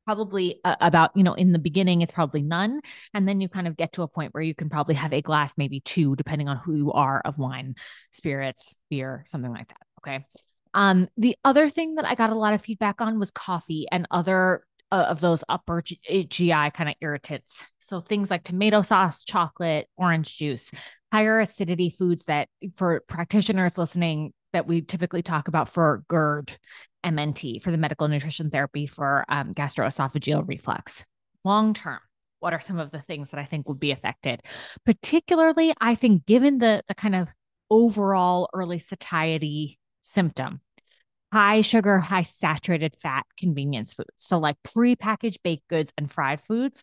Probably 0.06 0.60
uh, 0.66 0.76
about 0.82 1.12
you 1.16 1.24
know 1.24 1.36
in 1.36 1.52
the 1.52 1.60
beginning 1.60 2.02
it's 2.02 2.12
probably 2.12 2.42
none. 2.42 2.82
And 3.14 3.28
then 3.28 3.40
you 3.40 3.48
kind 3.48 3.68
of 3.68 3.78
get 3.78 3.94
to 3.94 4.02
a 4.02 4.08
point 4.08 4.34
where 4.34 4.44
you 4.44 4.56
can 4.56 4.70
probably 4.70 4.96
have 4.96 5.14
a 5.14 5.22
glass 5.22 5.54
maybe 5.58 5.80
two 5.80 6.16
depending 6.16 6.50
on 6.50 6.58
who 6.58 6.76
you 6.76 6.92
are 6.92 7.22
of 7.24 7.38
wine 7.38 7.76
spirits 8.12 8.74
beer 8.90 9.24
something 9.28 9.52
like 9.52 9.68
that 9.68 9.78
okay? 10.00 10.26
Um 10.74 11.08
the 11.18 11.36
other 11.44 11.70
thing 11.70 11.96
that 11.96 12.06
i 12.06 12.16
got 12.16 12.30
a 12.30 12.36
lot 12.36 12.54
of 12.54 12.62
feedback 12.62 13.02
on 13.02 13.20
was 13.20 13.30
coffee 13.30 13.88
and 13.92 14.08
other 14.10 14.64
of 14.92 15.22
those 15.22 15.44
upper 15.50 15.84
eh, 16.10 16.24
gi 16.30 16.50
kind 16.50 16.90
of 16.90 16.96
irritants 17.02 17.64
so 17.80 18.00
things 18.00 18.30
like 18.30 18.44
tomato 18.44 18.82
sauce 18.82 19.24
chocolate 19.24 19.88
orange 19.98 20.38
juice 20.38 20.72
higher 21.12 21.40
acidity 21.40 21.90
foods 21.90 22.24
that 22.26 22.48
for 22.76 23.02
practitioners 23.08 23.78
listening 23.78 24.34
that 24.54 24.68
we 24.68 24.82
typically 24.82 25.22
talk 25.22 25.48
about 25.48 25.70
for 25.70 26.04
GERD 26.10 26.58
MNT, 27.06 27.62
for 27.62 27.72
the 27.72 27.78
medical 27.78 28.08
nutrition 28.08 28.50
therapy 28.50 28.86
for 28.86 29.26
um, 29.30 29.54
gastroesophageal 29.54 30.48
reflux. 30.48 31.04
Long 31.44 31.74
term, 31.74 32.00
what 32.40 32.54
are 32.54 32.60
some 32.60 32.80
of 32.80 32.92
the 32.92 33.02
things 33.02 33.32
that 33.32 33.40
I 33.40 33.46
think 33.46 33.68
would 33.68 33.80
be 33.80 33.92
affected? 33.92 34.42
Particularly, 34.86 35.74
I 35.80 35.96
think, 35.96 36.26
given 36.26 36.60
the, 36.60 36.84
the 36.88 36.96
kind 36.96 37.16
of 37.16 37.30
overall 37.70 38.50
early 38.54 38.80
satiety 38.80 39.80
symptom, 40.02 40.62
high 41.32 41.62
sugar, 41.62 42.00
high 42.00 42.24
saturated 42.24 42.96
fat 43.00 43.26
convenience 43.38 43.94
foods. 43.94 44.10
So, 44.18 44.38
like 44.38 44.58
prepackaged 44.64 45.42
baked 45.44 45.68
goods 45.68 45.92
and 45.98 46.12
fried 46.12 46.42
foods. 46.42 46.82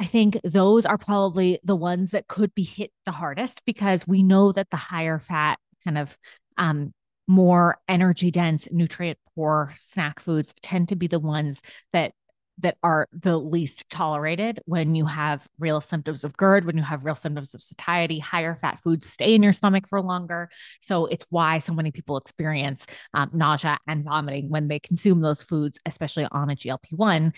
I 0.00 0.06
think 0.06 0.40
those 0.42 0.86
are 0.86 0.98
probably 0.98 1.60
the 1.62 1.76
ones 1.76 2.10
that 2.10 2.26
could 2.26 2.54
be 2.54 2.62
hit 2.62 2.90
the 3.04 3.12
hardest 3.12 3.62
because 3.66 4.06
we 4.06 4.22
know 4.22 4.50
that 4.52 4.70
the 4.70 4.76
higher 4.76 5.18
fat 5.18 5.58
kind 5.84 5.98
of 5.98 6.16
um, 6.56 6.92
more 7.28 7.78
energy 7.88 8.30
dense, 8.30 8.68
nutrient 8.72 9.18
poor 9.34 9.72
snack 9.76 10.20
foods 10.20 10.54
tend 10.62 10.88
to 10.88 10.96
be 10.96 11.06
the 11.06 11.20
ones 11.20 11.60
that 11.92 12.12
that 12.62 12.76
are 12.82 13.08
the 13.12 13.36
least 13.36 13.88
tolerated 13.90 14.60
when 14.66 14.94
you 14.94 15.04
have 15.04 15.46
real 15.58 15.80
symptoms 15.80 16.24
of 16.24 16.36
GERD, 16.36 16.64
when 16.64 16.76
you 16.76 16.82
have 16.82 17.04
real 17.04 17.14
symptoms 17.14 17.54
of 17.54 17.62
satiety, 17.62 18.18
higher 18.18 18.54
fat 18.54 18.80
foods 18.80 19.08
stay 19.08 19.34
in 19.34 19.42
your 19.42 19.52
stomach 19.52 19.88
for 19.88 20.00
longer. 20.00 20.48
So 20.80 21.06
it's 21.06 21.26
why 21.30 21.58
so 21.58 21.74
many 21.74 21.90
people 21.90 22.16
experience 22.16 22.86
um, 23.14 23.30
nausea 23.32 23.78
and 23.86 24.04
vomiting 24.04 24.48
when 24.48 24.68
they 24.68 24.78
consume 24.78 25.20
those 25.20 25.42
foods, 25.42 25.78
especially 25.86 26.26
on 26.30 26.50
a 26.50 26.56
GLP 26.56 26.92
1. 26.92 27.32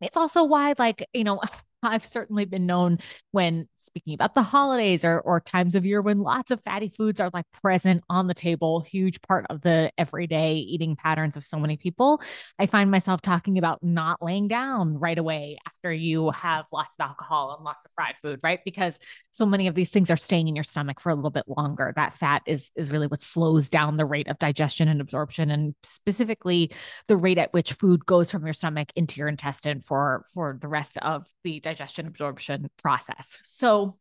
It's 0.00 0.16
also 0.16 0.44
why, 0.44 0.74
like, 0.78 1.06
you 1.12 1.24
know, 1.24 1.40
I've 1.82 2.04
certainly 2.04 2.44
been 2.44 2.66
known 2.66 2.98
when 3.30 3.68
speaking 3.76 4.14
about 4.14 4.34
the 4.34 4.42
holidays 4.42 5.04
or, 5.04 5.20
or 5.20 5.40
times 5.40 5.74
of 5.74 5.86
year 5.86 6.02
when 6.02 6.20
lots 6.20 6.50
of 6.50 6.60
fatty 6.64 6.88
foods 6.88 7.20
are 7.20 7.30
like 7.32 7.46
present 7.62 8.04
on 8.10 8.26
the 8.26 8.34
table, 8.34 8.80
huge 8.80 9.20
part 9.22 9.46
of 9.50 9.62
the 9.62 9.90
everyday 9.96 10.54
eating 10.54 10.96
patterns 10.96 11.36
of 11.36 11.44
so 11.44 11.58
many 11.58 11.76
people. 11.76 12.20
I 12.58 12.66
find 12.66 12.90
myself 12.90 13.22
talking 13.22 13.58
about 13.58 13.82
not 13.82 14.22
laying 14.22 14.48
down 14.48 14.98
right 14.98 15.18
away 15.18 15.58
after 15.66 15.92
you 15.92 16.30
have 16.30 16.66
lots 16.72 16.96
of 16.98 17.04
alcohol 17.04 17.54
and 17.56 17.64
lots 17.64 17.84
of 17.84 17.92
fried 17.92 18.16
food, 18.20 18.40
right? 18.42 18.60
Because 18.64 18.98
so 19.30 19.46
many 19.46 19.66
of 19.66 19.74
these 19.74 19.90
things 19.90 20.10
are 20.10 20.16
staying 20.16 20.48
in 20.48 20.54
your 20.54 20.64
stomach 20.64 21.00
for 21.00 21.10
a 21.10 21.14
little 21.14 21.30
bit 21.30 21.44
longer. 21.48 21.92
That 21.96 22.14
fat 22.14 22.42
is 22.46 22.70
is 22.76 22.92
really 22.92 23.06
what 23.06 23.22
slows 23.22 23.68
down 23.68 23.96
the 23.96 24.04
rate 24.04 24.28
of 24.28 24.38
digestion 24.38 24.88
and 24.88 25.00
absorption, 25.00 25.50
and 25.50 25.74
specifically 25.82 26.72
the 27.08 27.16
rate 27.16 27.38
at 27.38 27.52
which 27.52 27.72
food 27.74 28.04
goes 28.04 28.30
from 28.30 28.44
your 28.44 28.52
stomach 28.52 28.88
into 28.96 29.18
your 29.18 29.28
intestine 29.28 29.80
for 29.80 30.24
for 30.34 30.58
the 30.60 30.68
rest 30.68 30.98
of 30.98 31.26
the 31.44 31.60
digestion 31.70 32.06
absorption 32.06 32.68
process. 32.82 33.38
So, 33.44 33.96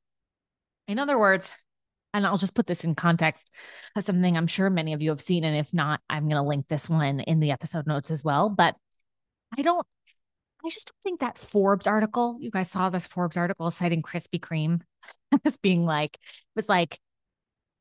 in 0.87 0.97
other 0.97 1.19
words, 1.19 1.51
and 2.13 2.25
I'll 2.25 2.39
just 2.39 2.55
put 2.55 2.65
this 2.65 2.83
in 2.83 2.95
context 2.95 3.51
of 3.95 4.03
something 4.03 4.35
I'm 4.35 4.47
sure 4.47 4.69
many 4.69 4.93
of 4.93 5.01
you 5.01 5.11
have 5.11 5.21
seen. 5.21 5.43
And 5.43 5.55
if 5.55 5.73
not, 5.73 6.01
I'm 6.09 6.23
going 6.23 6.41
to 6.41 6.47
link 6.47 6.67
this 6.67 6.89
one 6.89 7.19
in 7.19 7.39
the 7.39 7.51
episode 7.51 7.85
notes 7.85 8.09
as 8.09 8.23
well. 8.23 8.49
But 8.49 8.75
I 9.55 9.61
don't, 9.61 9.85
I 10.65 10.69
just 10.69 10.87
don't 10.87 11.03
think 11.03 11.19
that 11.19 11.37
Forbes 11.37 11.85
article, 11.85 12.37
you 12.41 12.49
guys 12.49 12.71
saw 12.71 12.89
this 12.89 13.05
Forbes 13.05 13.37
article 13.37 13.69
citing 13.69 14.01
Krispy 14.01 14.39
Kreme 14.39 14.81
as 15.45 15.57
being 15.57 15.85
like, 15.85 16.15
it 16.15 16.55
was 16.55 16.69
like, 16.69 16.99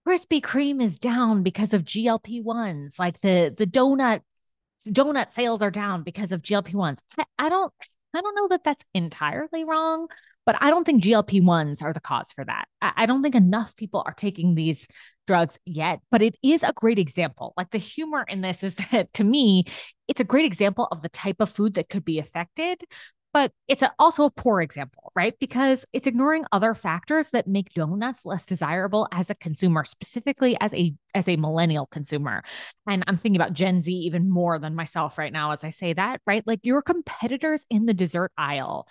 Krispy 0.07 0.40
Kreme 0.40 0.83
is 0.83 0.98
down 0.98 1.42
because 1.42 1.72
of 1.72 1.85
GLP 1.85 2.42
ones. 2.42 2.98
Like 2.98 3.20
the 3.20 3.55
the 3.57 3.66
donut 3.66 4.22
donut 4.87 5.33
sales 5.33 5.61
are 5.61 5.70
down 5.70 6.03
because 6.03 6.33
of 6.33 6.40
GLP 6.40 6.74
ones. 6.74 6.98
I, 7.18 7.24
I 7.38 7.48
don't 7.51 7.72
I 8.18 8.20
don't 8.20 8.35
know 8.35 8.48
that 8.48 8.64
that's 8.64 8.85
entirely 8.94 9.62
wrong, 9.62 10.09
but 10.44 10.57
I 10.61 10.70
don't 10.70 10.85
think 10.85 11.04
GLP 11.04 11.40
1s 11.40 11.83
are 11.83 11.92
the 11.92 12.00
cause 12.00 12.33
for 12.33 12.44
that. 12.44 12.66
I, 12.83 12.92
I 12.96 13.07
don't 13.07 13.22
think 13.22 13.37
enough 13.37 13.76
people 13.76 14.02
are 14.04 14.12
taking 14.12 14.57
these 14.57 14.88
drugs 15.28 15.57
yet, 15.64 16.00
but 16.11 16.20
it 16.20 16.35
is 16.42 16.64
a 16.64 16.72
great 16.74 16.98
example. 16.98 17.54
Like 17.57 17.70
the 17.70 17.78
humor 17.78 18.24
in 18.26 18.40
this 18.40 18.64
is 18.64 18.74
that 18.90 19.12
to 19.14 19.24
me, 19.24 19.66
it's 20.09 20.20
a 20.20 20.24
great 20.24 20.46
example 20.46 20.88
of 20.90 21.00
the 21.00 21.09
type 21.11 21.37
of 21.38 21.48
food 21.48 21.74
that 21.74 21.88
could 21.88 22.04
be 22.04 22.18
affected, 22.18 22.83
but 23.38 23.53
it's 23.68 23.83
a, 23.83 23.92
also 24.01 24.24
a 24.24 24.33
poor 24.33 24.61
example, 24.61 25.12
right? 25.14 25.38
Because 25.38 25.87
it's 25.92 26.09
ignoring 26.09 26.44
other 26.51 26.74
factors 26.74 27.31
that 27.31 27.46
make 27.46 27.72
donuts 27.72 28.27
less 28.27 28.44
desirable 28.44 29.07
as 29.12 29.31
a 29.31 29.35
consumer, 29.37 29.85
specifically 29.85 30.57
as 30.61 30.74
a 30.74 30.92
as 31.14 31.29
a 31.29 31.37
millennial 31.37 31.87
consumer. 31.87 32.42
And 32.88 33.05
I'm 33.07 33.14
thinking 33.14 33.40
about 33.40 33.53
Gen 33.53 33.81
Z 33.81 33.92
even 33.92 34.29
more 34.29 34.59
than 34.59 34.74
myself 34.74 35.18
right 35.18 35.33
now 35.33 35.53
as 35.53 35.62
I 35.62 35.70
say 35.70 35.92
that, 35.92 36.20
right? 36.27 36.44
Like 36.48 36.59
your 36.64 36.83
competitors 36.83 37.64
in 37.70 37.87
the 37.87 37.94
dessert 37.94 38.33
aisle 38.37 38.88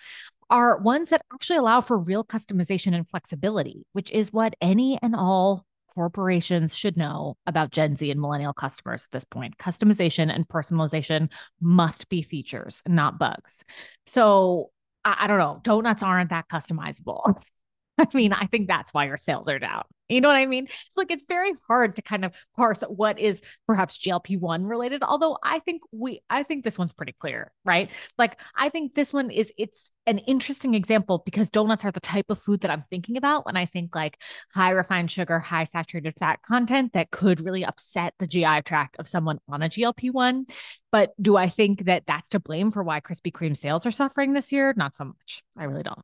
are 0.48 0.78
ones 0.78 1.10
that 1.10 1.20
actually 1.30 1.58
allow 1.58 1.82
for 1.82 1.98
real 1.98 2.24
customization 2.24 2.94
and 2.94 3.06
flexibility, 3.06 3.84
which 3.92 4.10
is 4.10 4.32
what 4.32 4.54
any 4.62 4.98
and 5.02 5.14
all 5.14 5.66
corporations 5.98 6.76
should 6.76 6.96
know 6.96 7.36
about 7.44 7.72
Gen 7.72 7.96
Z 7.96 8.08
and 8.08 8.20
millennial 8.20 8.52
customers 8.52 9.02
at 9.02 9.10
this 9.10 9.24
point. 9.24 9.58
Customization 9.58 10.32
and 10.32 10.46
personalization 10.46 11.28
must 11.60 12.08
be 12.08 12.22
features, 12.22 12.84
not 12.86 13.18
bugs. 13.18 13.64
So 14.06 14.70
I, 15.04 15.16
I 15.22 15.26
don't 15.26 15.38
know. 15.38 15.58
Donuts 15.64 16.04
aren't 16.04 16.30
that 16.30 16.48
customizable. 16.48 17.42
I 17.98 18.06
mean, 18.14 18.32
I 18.32 18.46
think 18.46 18.68
that's 18.68 18.94
why 18.94 19.06
your 19.06 19.16
sales 19.16 19.48
are 19.48 19.58
down. 19.58 19.82
You 20.08 20.20
know 20.20 20.28
what 20.28 20.36
I 20.36 20.46
mean? 20.46 20.64
It's 20.64 20.96
like 20.96 21.10
it's 21.10 21.24
very 21.28 21.52
hard 21.66 21.96
to 21.96 22.02
kind 22.02 22.24
of 22.24 22.32
parse 22.56 22.80
what 22.82 23.18
is 23.18 23.40
perhaps 23.66 23.98
GLP-1 23.98 24.66
related, 24.66 25.02
although 25.02 25.38
I 25.42 25.58
think 25.60 25.82
we 25.92 26.22
I 26.30 26.42
think 26.42 26.64
this 26.64 26.78
one's 26.78 26.92
pretty 26.92 27.12
clear, 27.12 27.52
right? 27.64 27.90
Like 28.16 28.40
I 28.56 28.70
think 28.70 28.94
this 28.94 29.12
one 29.12 29.30
is 29.30 29.52
it's 29.58 29.90
an 30.06 30.18
interesting 30.18 30.74
example 30.74 31.22
because 31.24 31.50
donuts 31.50 31.84
are 31.84 31.90
the 31.90 32.00
type 32.00 32.26
of 32.30 32.40
food 32.40 32.62
that 32.62 32.70
I'm 32.70 32.84
thinking 32.88 33.18
about 33.18 33.44
when 33.44 33.56
I 33.56 33.66
think 33.66 33.94
like 33.94 34.18
high 34.54 34.70
refined 34.70 35.10
sugar, 35.10 35.38
high 35.38 35.64
saturated 35.64 36.14
fat 36.18 36.40
content 36.42 36.94
that 36.94 37.10
could 37.10 37.40
really 37.40 37.64
upset 37.64 38.14
the 38.18 38.26
GI 38.26 38.62
tract 38.62 38.96
of 38.98 39.06
someone 39.06 39.38
on 39.48 39.62
a 39.62 39.68
GLP-1. 39.68 40.50
But 40.90 41.12
do 41.20 41.36
I 41.36 41.50
think 41.50 41.84
that 41.84 42.04
that's 42.06 42.30
to 42.30 42.40
blame 42.40 42.70
for 42.70 42.82
why 42.82 43.00
Krispy 43.00 43.30
Kreme 43.30 43.56
sales 43.56 43.84
are 43.84 43.90
suffering 43.90 44.32
this 44.32 44.52
year? 44.52 44.72
Not 44.74 44.96
so 44.96 45.04
much. 45.04 45.42
I 45.58 45.64
really 45.64 45.82
don't 45.82 46.02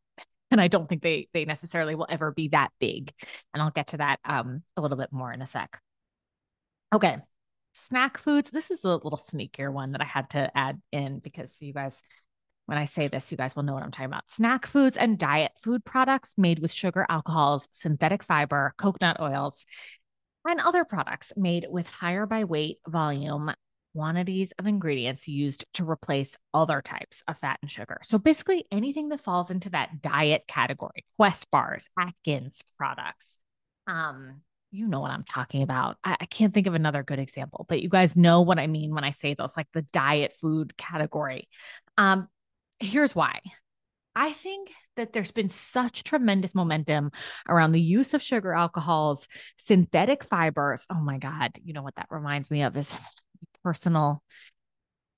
and 0.55 0.61
I 0.61 0.69
don't 0.69 0.89
think 0.89 1.03
they 1.03 1.27
they 1.33 1.45
necessarily 1.45 1.97
will 1.97 2.07
ever 2.09 2.31
be 2.31 2.47
that 2.49 2.71
big. 2.79 3.13
And 3.53 3.61
I'll 3.61 3.73
get 3.73 3.89
to 3.89 3.97
that 3.97 4.21
um 4.25 4.63
a 4.77 4.81
little 4.81 4.97
bit 4.97 5.11
more 5.11 5.33
in 5.33 5.43
a 5.43 5.49
sec. 5.49 5.81
Okay. 6.95 7.17
Snack 7.73 8.19
foods. 8.19 8.51
This 8.53 8.71
is 8.71 8.85
a 8.85 8.89
little 8.89 9.19
sneakier 9.19 9.73
one 9.73 9.91
that 9.93 10.01
I 10.01 10.05
had 10.05 10.31
to 10.31 10.49
add 10.57 10.81
in 10.93 11.19
because 11.19 11.61
you 11.61 11.73
guys 11.73 12.01
when 12.67 12.79
I 12.79 12.85
say 12.85 13.09
this, 13.09 13.33
you 13.33 13.37
guys 13.37 13.57
will 13.57 13.65
know 13.65 13.75
what 13.75 13.83
I'm 13.83 13.91
talking 13.91 14.07
about. 14.07 14.31
Snack 14.31 14.65
foods 14.65 14.97
and 14.97 15.19
diet 15.19 15.51
food 15.61 15.85
products 15.85 16.35
made 16.39 16.61
with 16.61 16.73
sugar 16.73 17.05
alcohols, 17.09 17.67
synthetic 17.73 18.23
fiber, 18.23 18.75
coconut 18.79 19.21
oils, 19.21 19.67
and 20.47 20.61
other 20.61 20.85
products 20.85 21.33
made 21.37 21.67
with 21.69 21.91
higher 21.91 22.27
by 22.27 22.45
weight, 22.45 22.79
volume, 22.87 23.53
quantities 23.95 24.53
of 24.59 24.67
ingredients 24.67 25.29
used 25.29 25.65
to 25.75 25.89
replace 25.89 26.37
other 26.53 26.83
types 26.83 27.23
of 27.29 27.39
fat 27.39 27.59
and 27.63 27.71
sugar. 27.71 27.99
So 28.03 28.19
basically 28.19 28.67
anything 28.73 29.09
that 29.11 29.21
falls 29.21 29.51
into 29.51 29.71
that 29.71 30.03
diet 30.03 30.45
category, 30.49 31.05
Quest 31.17 31.51
bars, 31.51 31.89
Atkins 31.99 32.63
products. 32.77 33.37
Um, 33.87 34.41
you 34.71 34.89
know 34.89 35.01
what 35.01 35.13
I'm 35.13 35.23
talking 35.23 35.63
about. 35.63 35.99
I, 36.03 36.17
I, 36.21 36.27
can't 36.27 36.53
think 36.53 36.67
of 36.67 36.75
another 36.75 37.05
good 37.05 37.21
example, 37.21 37.65
but 37.69 37.81
you 37.81 37.89
guys 37.89 38.17
know 38.17 38.41
what 38.41 38.59
I 38.59 38.67
mean 38.67 38.93
when 38.93 39.05
I 39.05 39.13
say 39.13 39.35
those, 39.35 39.57
like 39.57 39.69
the 39.73 39.83
diet 39.83 40.33
food 40.33 40.77
category. 40.77 41.49
Um, 41.97 42.29
here's 42.81 43.15
why. 43.15 43.41
I 44.17 44.33
think 44.33 44.71
that 44.97 45.13
there's 45.13 45.31
been 45.31 45.49
such 45.49 46.05
tremendous 46.05 46.55
momentum 46.55 47.11
around 47.49 47.73
the 47.73 47.81
use 47.81 48.15
of 48.15 48.23
sugar 48.23 48.53
alcohols, 48.53 49.29
synthetic 49.59 50.25
fibers. 50.25 50.87
Oh 50.91 51.01
my 51.01 51.19
God. 51.19 51.53
You 51.65 51.73
know 51.73 51.83
what 51.83 51.97
that 51.97 52.07
reminds 52.11 52.51
me 52.51 52.63
of 52.63 52.77
is 52.77 52.93
personal 53.65 54.23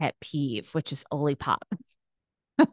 pet 0.00 0.14
peeve, 0.20 0.74
which 0.74 0.92
is 0.92 1.04
Olipop 1.12 1.62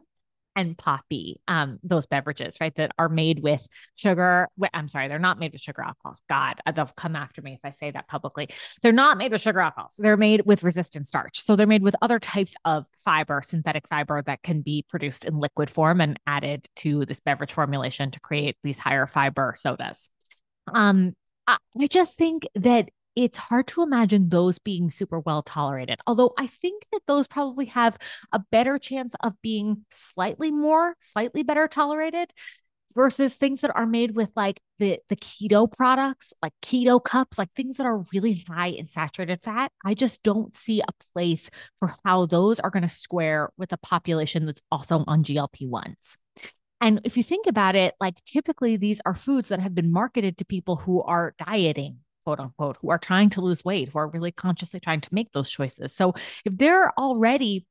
and 0.56 0.76
Poppi, 0.76 1.40
um, 1.48 1.78
those 1.82 2.06
beverages, 2.06 2.58
right, 2.60 2.74
that 2.76 2.92
are 2.98 3.08
made 3.08 3.42
with 3.42 3.66
sugar. 3.96 4.48
I'm 4.72 4.88
sorry, 4.88 5.08
they're 5.08 5.18
not 5.18 5.38
made 5.38 5.52
with 5.52 5.60
sugar 5.60 5.82
alcohols. 5.82 6.22
God, 6.28 6.60
uh, 6.66 6.72
they'll 6.72 6.86
come 6.86 7.16
after 7.16 7.42
me 7.42 7.54
if 7.54 7.60
I 7.64 7.72
say 7.72 7.90
that 7.90 8.08
publicly. 8.08 8.48
They're 8.82 8.92
not 8.92 9.18
made 9.18 9.32
with 9.32 9.42
sugar 9.42 9.60
alcohols. 9.60 9.94
They're 9.98 10.16
made 10.16 10.42
with 10.44 10.62
resistant 10.62 11.06
starch. 11.06 11.44
So 11.44 11.56
they're 11.56 11.66
made 11.66 11.82
with 11.82 11.96
other 12.02 12.18
types 12.18 12.54
of 12.64 12.86
fiber, 13.04 13.42
synthetic 13.44 13.88
fiber 13.88 14.22
that 14.22 14.42
can 14.42 14.60
be 14.62 14.84
produced 14.88 15.24
in 15.24 15.38
liquid 15.38 15.70
form 15.70 16.00
and 16.00 16.18
added 16.26 16.66
to 16.76 17.04
this 17.06 17.20
beverage 17.20 17.52
formulation 17.52 18.10
to 18.12 18.20
create 18.20 18.56
these 18.62 18.78
higher 18.78 19.06
fiber 19.06 19.54
sodas. 19.56 20.08
Um, 20.72 21.14
I 21.46 21.58
just 21.88 22.16
think 22.16 22.46
that 22.54 22.88
it's 23.16 23.38
hard 23.38 23.66
to 23.68 23.82
imagine 23.82 24.28
those 24.28 24.58
being 24.58 24.90
super 24.90 25.20
well 25.20 25.42
tolerated. 25.42 26.00
Although 26.06 26.34
I 26.38 26.46
think 26.46 26.84
that 26.92 27.02
those 27.06 27.26
probably 27.26 27.66
have 27.66 27.96
a 28.32 28.40
better 28.50 28.78
chance 28.78 29.14
of 29.20 29.40
being 29.42 29.84
slightly 29.90 30.50
more, 30.50 30.94
slightly 31.00 31.42
better 31.42 31.68
tolerated 31.68 32.32
versus 32.94 33.34
things 33.34 33.60
that 33.60 33.74
are 33.74 33.86
made 33.86 34.14
with 34.14 34.30
like 34.36 34.60
the 34.78 34.98
the 35.08 35.16
keto 35.16 35.70
products, 35.70 36.32
like 36.42 36.52
keto 36.62 37.02
cups, 37.02 37.38
like 37.38 37.52
things 37.52 37.76
that 37.76 37.86
are 37.86 38.04
really 38.12 38.44
high 38.48 38.68
in 38.68 38.86
saturated 38.86 39.42
fat. 39.42 39.70
I 39.84 39.94
just 39.94 40.22
don't 40.22 40.54
see 40.54 40.80
a 40.80 41.04
place 41.12 41.50
for 41.78 41.94
how 42.04 42.26
those 42.26 42.60
are 42.60 42.70
going 42.70 42.82
to 42.82 42.88
square 42.88 43.50
with 43.56 43.72
a 43.72 43.78
population 43.78 44.46
that's 44.46 44.62
also 44.70 45.04
on 45.06 45.24
GLP-1s. 45.24 46.16
And 46.80 47.00
if 47.04 47.16
you 47.16 47.22
think 47.22 47.46
about 47.46 47.76
it, 47.76 47.94
like 48.00 48.22
typically 48.24 48.76
these 48.76 49.00
are 49.06 49.14
foods 49.14 49.48
that 49.48 49.60
have 49.60 49.74
been 49.74 49.92
marketed 49.92 50.38
to 50.38 50.44
people 50.44 50.76
who 50.76 51.02
are 51.02 51.34
dieting 51.38 51.98
quote 52.24 52.40
unquote, 52.40 52.78
who 52.80 52.90
are 52.90 52.98
trying 52.98 53.30
to 53.30 53.40
lose 53.40 53.64
weight, 53.64 53.90
who 53.90 53.98
are 53.98 54.08
really 54.08 54.32
consciously 54.32 54.80
trying 54.80 55.00
to 55.02 55.14
make 55.14 55.32
those 55.32 55.50
choices. 55.50 55.94
So 55.94 56.14
if 56.44 56.56
they're 56.56 56.92
already 56.98 57.66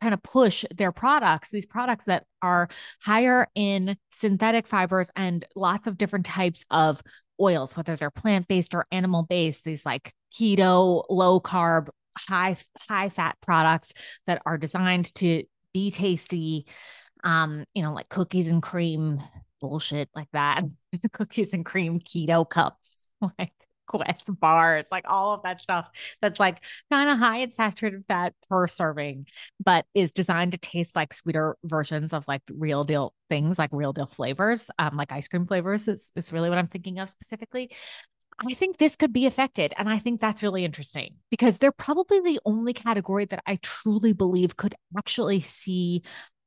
trying 0.00 0.12
to 0.12 0.18
push 0.18 0.64
their 0.74 0.92
products, 0.92 1.50
these 1.50 1.66
products 1.66 2.06
that 2.06 2.24
are 2.42 2.68
higher 3.00 3.46
in 3.54 3.96
synthetic 4.10 4.66
fibers 4.66 5.10
and 5.14 5.44
lots 5.54 5.86
of 5.86 5.96
different 5.96 6.26
types 6.26 6.64
of 6.70 7.02
oils, 7.40 7.76
whether 7.76 7.96
they're 7.96 8.10
plant 8.10 8.48
based 8.48 8.74
or 8.74 8.86
animal 8.90 9.22
based, 9.22 9.64
these 9.64 9.86
like 9.86 10.12
keto, 10.34 11.04
low 11.08 11.40
carb, 11.40 11.88
high 12.16 12.56
high 12.88 13.08
fat 13.08 13.36
products 13.40 13.92
that 14.26 14.42
are 14.44 14.58
designed 14.58 15.14
to 15.14 15.44
be 15.72 15.90
tasty, 15.90 16.66
um, 17.24 17.64
you 17.74 17.82
know, 17.82 17.92
like 17.92 18.08
cookies 18.08 18.48
and 18.48 18.62
cream 18.62 19.22
bullshit 19.60 20.08
like 20.14 20.28
that, 20.32 20.64
cookies 21.12 21.54
and 21.54 21.64
cream 21.64 22.00
keto 22.00 22.48
cups, 22.48 23.04
like 23.38 23.52
Quest 23.86 24.28
bars, 24.40 24.88
like 24.90 25.04
all 25.08 25.32
of 25.32 25.42
that 25.42 25.60
stuff 25.60 25.90
that's 26.20 26.40
like 26.40 26.62
kind 26.90 27.08
of 27.08 27.18
high 27.18 27.38
in 27.38 27.50
saturated 27.50 28.04
fat 28.06 28.34
per 28.48 28.66
serving, 28.66 29.26
but 29.64 29.86
is 29.94 30.12
designed 30.12 30.52
to 30.52 30.58
taste 30.58 30.96
like 30.96 31.12
sweeter 31.12 31.56
versions 31.64 32.12
of 32.12 32.26
like 32.28 32.42
real 32.52 32.84
deal 32.84 33.14
things, 33.28 33.58
like 33.58 33.70
real 33.72 33.92
deal 33.92 34.06
flavors, 34.06 34.70
um, 34.78 34.96
like 34.96 35.12
ice 35.12 35.28
cream 35.28 35.46
flavors 35.46 35.88
is, 35.88 36.10
is 36.16 36.32
really 36.32 36.48
what 36.48 36.58
I'm 36.58 36.68
thinking 36.68 36.98
of 36.98 37.08
specifically. 37.08 37.70
I 38.38 38.54
think 38.54 38.78
this 38.78 38.96
could 38.96 39.12
be 39.12 39.26
affected. 39.26 39.72
And 39.76 39.88
I 39.88 39.98
think 39.98 40.20
that's 40.20 40.42
really 40.42 40.64
interesting 40.64 41.16
because 41.30 41.58
they're 41.58 41.72
probably 41.72 42.20
the 42.20 42.40
only 42.44 42.72
category 42.72 43.24
that 43.26 43.42
I 43.46 43.58
truly 43.62 44.12
believe 44.12 44.56
could 44.56 44.74
actually 44.96 45.40
see 45.40 46.02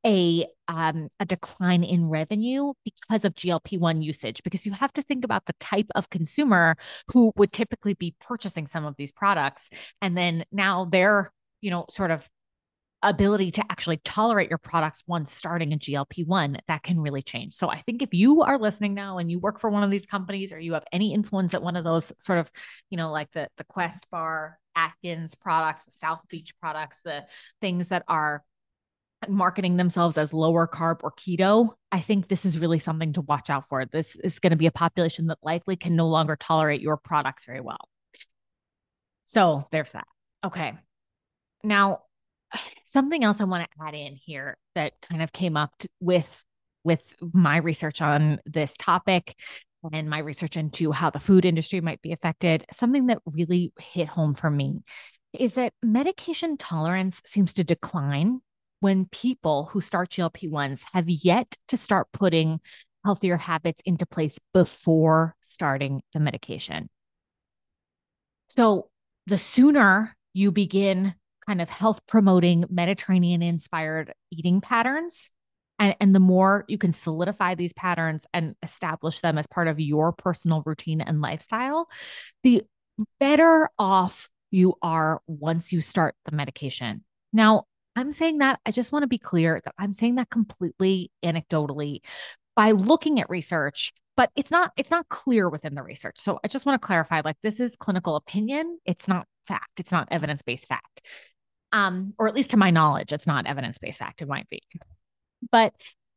a 0.05 0.45
um, 0.67 1.09
a 1.19 1.25
decline 1.25 1.83
in 1.83 2.09
revenue 2.09 2.73
because 2.83 3.25
of 3.25 3.35
GLP-1 3.35 4.03
usage 4.03 4.41
because 4.43 4.65
you 4.65 4.71
have 4.71 4.93
to 4.93 5.01
think 5.01 5.23
about 5.23 5.45
the 5.45 5.53
type 5.59 5.87
of 5.95 6.09
consumer 6.09 6.75
who 7.11 7.31
would 7.35 7.51
typically 7.51 7.93
be 7.93 8.15
purchasing 8.19 8.67
some 8.67 8.85
of 8.85 8.95
these 8.97 9.11
products 9.11 9.69
and 10.01 10.17
then 10.17 10.43
now 10.51 10.85
their 10.85 11.31
you 11.61 11.69
know 11.69 11.85
sort 11.89 12.11
of 12.11 12.27
ability 13.03 13.51
to 13.51 13.63
actually 13.69 13.97
tolerate 13.97 14.49
your 14.49 14.57
products 14.57 15.03
once 15.05 15.31
starting 15.31 15.73
a 15.73 15.77
GLP-1 15.77 16.57
that 16.67 16.81
can 16.81 16.99
really 16.99 17.21
change. 17.21 17.53
So 17.53 17.69
I 17.69 17.81
think 17.81 18.01
if 18.01 18.13
you 18.13 18.41
are 18.41 18.57
listening 18.57 18.95
now 18.95 19.19
and 19.19 19.29
you 19.29 19.37
work 19.37 19.59
for 19.59 19.69
one 19.69 19.83
of 19.83 19.91
these 19.91 20.07
companies 20.07 20.51
or 20.51 20.59
you 20.59 20.73
have 20.73 20.85
any 20.91 21.13
influence 21.13 21.53
at 21.53 21.61
one 21.61 21.75
of 21.75 21.83
those 21.83 22.11
sort 22.17 22.39
of, 22.39 22.49
you 22.89 22.97
know, 22.97 23.11
like 23.11 23.31
the 23.31 23.47
the 23.57 23.63
Quest 23.65 24.09
bar, 24.09 24.57
Atkins 24.75 25.35
products, 25.35 25.85
the 25.85 25.91
South 25.91 26.21
Beach 26.29 26.53
products, 26.59 27.01
the 27.03 27.25
things 27.61 27.89
that 27.89 28.03
are 28.07 28.43
marketing 29.29 29.77
themselves 29.77 30.17
as 30.17 30.33
lower 30.33 30.67
carb 30.67 30.99
or 31.03 31.11
keto, 31.11 31.69
I 31.91 31.99
think 31.99 32.27
this 32.27 32.45
is 32.45 32.59
really 32.59 32.79
something 32.79 33.13
to 33.13 33.21
watch 33.21 33.49
out 33.49 33.67
for. 33.67 33.85
This 33.85 34.15
is 34.17 34.39
going 34.39 34.51
to 34.51 34.57
be 34.57 34.67
a 34.67 34.71
population 34.71 35.27
that 35.27 35.39
likely 35.41 35.75
can 35.75 35.95
no 35.95 36.07
longer 36.07 36.35
tolerate 36.35 36.81
your 36.81 36.97
products 36.97 37.45
very 37.45 37.61
well. 37.61 37.89
So 39.25 39.67
there's 39.71 39.91
that. 39.91 40.07
Okay. 40.43 40.73
Now, 41.63 42.01
something 42.85 43.23
else 43.23 43.41
I 43.41 43.45
want 43.45 43.63
to 43.69 43.85
add 43.85 43.95
in 43.95 44.15
here 44.15 44.57
that 44.75 44.93
kind 45.01 45.21
of 45.21 45.33
came 45.33 45.57
up 45.57 45.73
with 45.99 46.43
with 46.83 47.15
my 47.33 47.57
research 47.57 47.99
on 47.99 48.39
this 48.45 48.77
topic 48.77 49.35
and 49.91 50.09
my 50.09 50.19
research 50.19 50.55
into 50.55 50.91
how 50.91 51.09
the 51.09 51.19
food 51.19 51.45
industry 51.45 51.81
might 51.81 52.01
be 52.01 52.11
affected, 52.11 52.63
something 52.71 53.07
that 53.07 53.19
really 53.25 53.73
hit 53.79 54.07
home 54.07 54.33
for 54.33 54.49
me 54.49 54.83
is 55.33 55.55
that 55.55 55.73
medication 55.83 56.57
tolerance 56.57 57.21
seems 57.25 57.53
to 57.53 57.63
decline 57.63 58.39
when 58.85 59.05
people 59.05 59.67
who 59.71 59.81
start 59.81 60.11
GLP 60.11 60.47
1s 60.47 60.83
have 60.93 61.09
yet 61.09 61.57
to 61.69 61.75
start 61.75 62.05
putting 62.13 62.59
healthier 63.03 63.35
habits 63.35 63.81
into 63.83 64.05
place 64.05 64.37
before 64.53 65.35
starting 65.41 66.03
the 66.13 66.19
medication. 66.19 66.87
So, 68.47 68.89
the 69.25 69.39
sooner 69.39 70.15
you 70.35 70.51
begin 70.51 71.15
kind 71.47 71.63
of 71.63 71.69
health 71.71 71.99
promoting 72.05 72.65
Mediterranean 72.69 73.41
inspired 73.41 74.13
eating 74.29 74.61
patterns, 74.61 75.31
and, 75.79 75.95
and 75.99 76.13
the 76.13 76.19
more 76.19 76.63
you 76.67 76.77
can 76.77 76.93
solidify 76.93 77.55
these 77.55 77.73
patterns 77.73 78.27
and 78.35 78.53
establish 78.61 79.19
them 79.19 79.39
as 79.39 79.47
part 79.47 79.67
of 79.67 79.79
your 79.79 80.11
personal 80.11 80.61
routine 80.63 81.01
and 81.01 81.21
lifestyle, 81.21 81.89
the 82.43 82.61
better 83.19 83.67
off 83.79 84.29
you 84.51 84.75
are 84.83 85.23
once 85.25 85.73
you 85.73 85.81
start 85.81 86.13
the 86.25 86.35
medication. 86.35 87.03
Now, 87.33 87.63
I'm 87.95 88.11
saying 88.11 88.39
that, 88.39 88.59
I 88.65 88.71
just 88.71 88.91
want 88.91 89.03
to 89.03 89.07
be 89.07 89.17
clear 89.17 89.61
that 89.63 89.73
I'm 89.77 89.93
saying 89.93 90.15
that 90.15 90.29
completely 90.29 91.11
anecdotally 91.23 91.99
by 92.55 92.71
looking 92.71 93.19
at 93.19 93.29
research 93.29 93.93
but 94.17 94.31
it's 94.35 94.49
not 94.51 94.71
it's 94.77 94.91
not 94.91 95.09
clear 95.09 95.49
within 95.49 95.75
the 95.75 95.83
research. 95.83 96.15
So 96.19 96.39
i 96.43 96.47
just 96.47 96.65
want 96.65 96.81
to 96.81 96.85
clarify 96.85 97.21
like 97.23 97.37
this 97.43 97.59
is 97.59 97.75
clinical 97.75 98.15
opinion. 98.15 98.79
It's 98.85 99.07
not 99.07 99.27
fact. 99.43 99.79
It's 99.79 99.91
not 99.91 100.07
evidence-based 100.11 100.67
fact. 100.67 101.01
Um 101.71 102.13
or 102.17 102.27
at 102.27 102.35
least 102.35 102.51
to 102.51 102.57
my 102.57 102.71
knowledge 102.71 103.11
it's 103.13 103.27
not 103.27 103.45
evidence-based 103.45 103.99
fact. 103.99 104.21
It 104.21 104.27
might 104.27 104.49
be. 104.49 104.61
But 105.51 105.73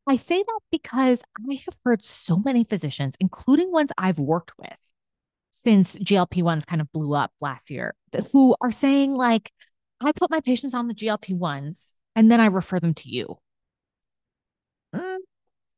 i 0.08 0.16
say 0.16 0.42
that 0.42 0.60
because 0.70 1.22
i 1.50 1.54
have 1.66 1.76
heard 1.84 2.02
so 2.04 2.38
many 2.38 2.64
physicians 2.64 3.14
including 3.20 3.70
ones 3.70 3.90
i've 3.98 4.18
worked 4.18 4.52
with 4.58 4.76
since 5.50 5.98
glp-1s 5.98 6.66
kind 6.66 6.80
of 6.80 6.90
blew 6.92 7.14
up 7.14 7.30
last 7.42 7.70
year 7.70 7.94
who 8.32 8.56
are 8.62 8.72
saying 8.72 9.14
like 9.14 9.52
i 10.00 10.12
put 10.12 10.30
my 10.30 10.40
patients 10.40 10.74
on 10.74 10.88
the 10.88 10.94
glp-1s 10.94 11.92
and 12.16 12.30
then 12.30 12.40
i 12.40 12.46
refer 12.46 12.80
them 12.80 12.94
to 12.94 13.08
you 13.08 13.38
mm, 14.94 15.16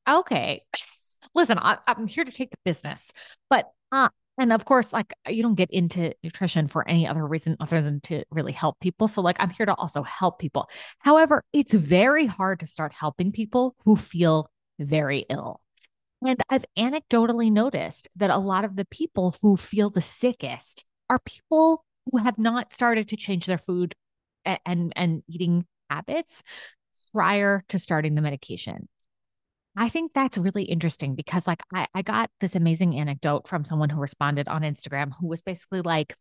okay 0.09 0.63
listen, 1.35 1.59
I, 1.59 1.79
am 1.87 2.07
here 2.07 2.25
to 2.25 2.33
take 2.33 2.51
the 2.51 2.57
business, 2.65 3.11
but 3.49 3.71
uh, 3.93 4.09
and 4.39 4.53
of 4.53 4.65
course, 4.65 4.93
like 4.93 5.13
you 5.29 5.43
don't 5.43 5.55
get 5.55 5.71
into 5.71 6.15
nutrition 6.23 6.67
for 6.67 6.89
any 6.89 7.07
other 7.07 7.27
reason 7.27 7.57
other 7.61 7.83
than 7.83 8.01
to 8.03 8.25
really 8.31 8.53
help 8.53 8.81
people. 8.81 9.09
So, 9.09 9.21
like, 9.21 9.37
I'm 9.39 9.51
here 9.51 9.67
to 9.67 9.75
also 9.75 10.03
help 10.03 10.39
people. 10.39 10.69
However, 10.99 11.43
it's 11.53 11.75
very 11.75 12.27
hard 12.27 12.61
to 12.61 12.67
start 12.67 12.93
helping 12.93 13.33
people 13.33 13.75
who 13.85 13.97
feel 13.97 14.51
very 14.79 15.27
ill. 15.29 15.61
And 16.23 16.41
I've 16.49 16.67
anecdotally 16.79 17.51
noticed 17.51 18.09
that 18.17 18.31
a 18.31 18.39
lot 18.39 18.65
of 18.65 18.77
the 18.77 18.85
people 18.85 19.37
who 19.43 19.57
feel 19.57 19.91
the 19.91 20.03
sickest 20.03 20.85
are 21.09 21.19
people 21.19 21.85
who 22.11 22.19
have 22.19 22.39
not 22.39 22.75
started 22.75 23.09
to 23.09 23.17
change 23.17 23.47
their 23.47 23.59
food 23.59 23.95
and 24.45 24.93
and, 24.97 25.23
eating 25.29 25.67
habits 25.89 26.43
prior 27.13 27.65
to 27.69 27.79
starting 27.79 28.15
the 28.15 28.23
medication. 28.23 28.89
I 29.77 29.89
think 29.89 30.13
that's 30.13 30.37
really 30.37 30.65
interesting 30.65 31.15
because 31.15 31.47
like 31.47 31.63
I, 31.73 31.87
I 31.95 32.03
got 32.03 32.31
this 32.41 32.57
amazing 32.57 32.97
anecdote 32.97 33.49
from 33.49 33.65
someone 33.65 33.89
who 33.89 34.01
responded 34.01 34.49
on 34.49 34.63
Instagram 34.63 35.13
who 35.19 35.29
was 35.29 35.43
basically 35.43 35.81
like, 35.81 36.17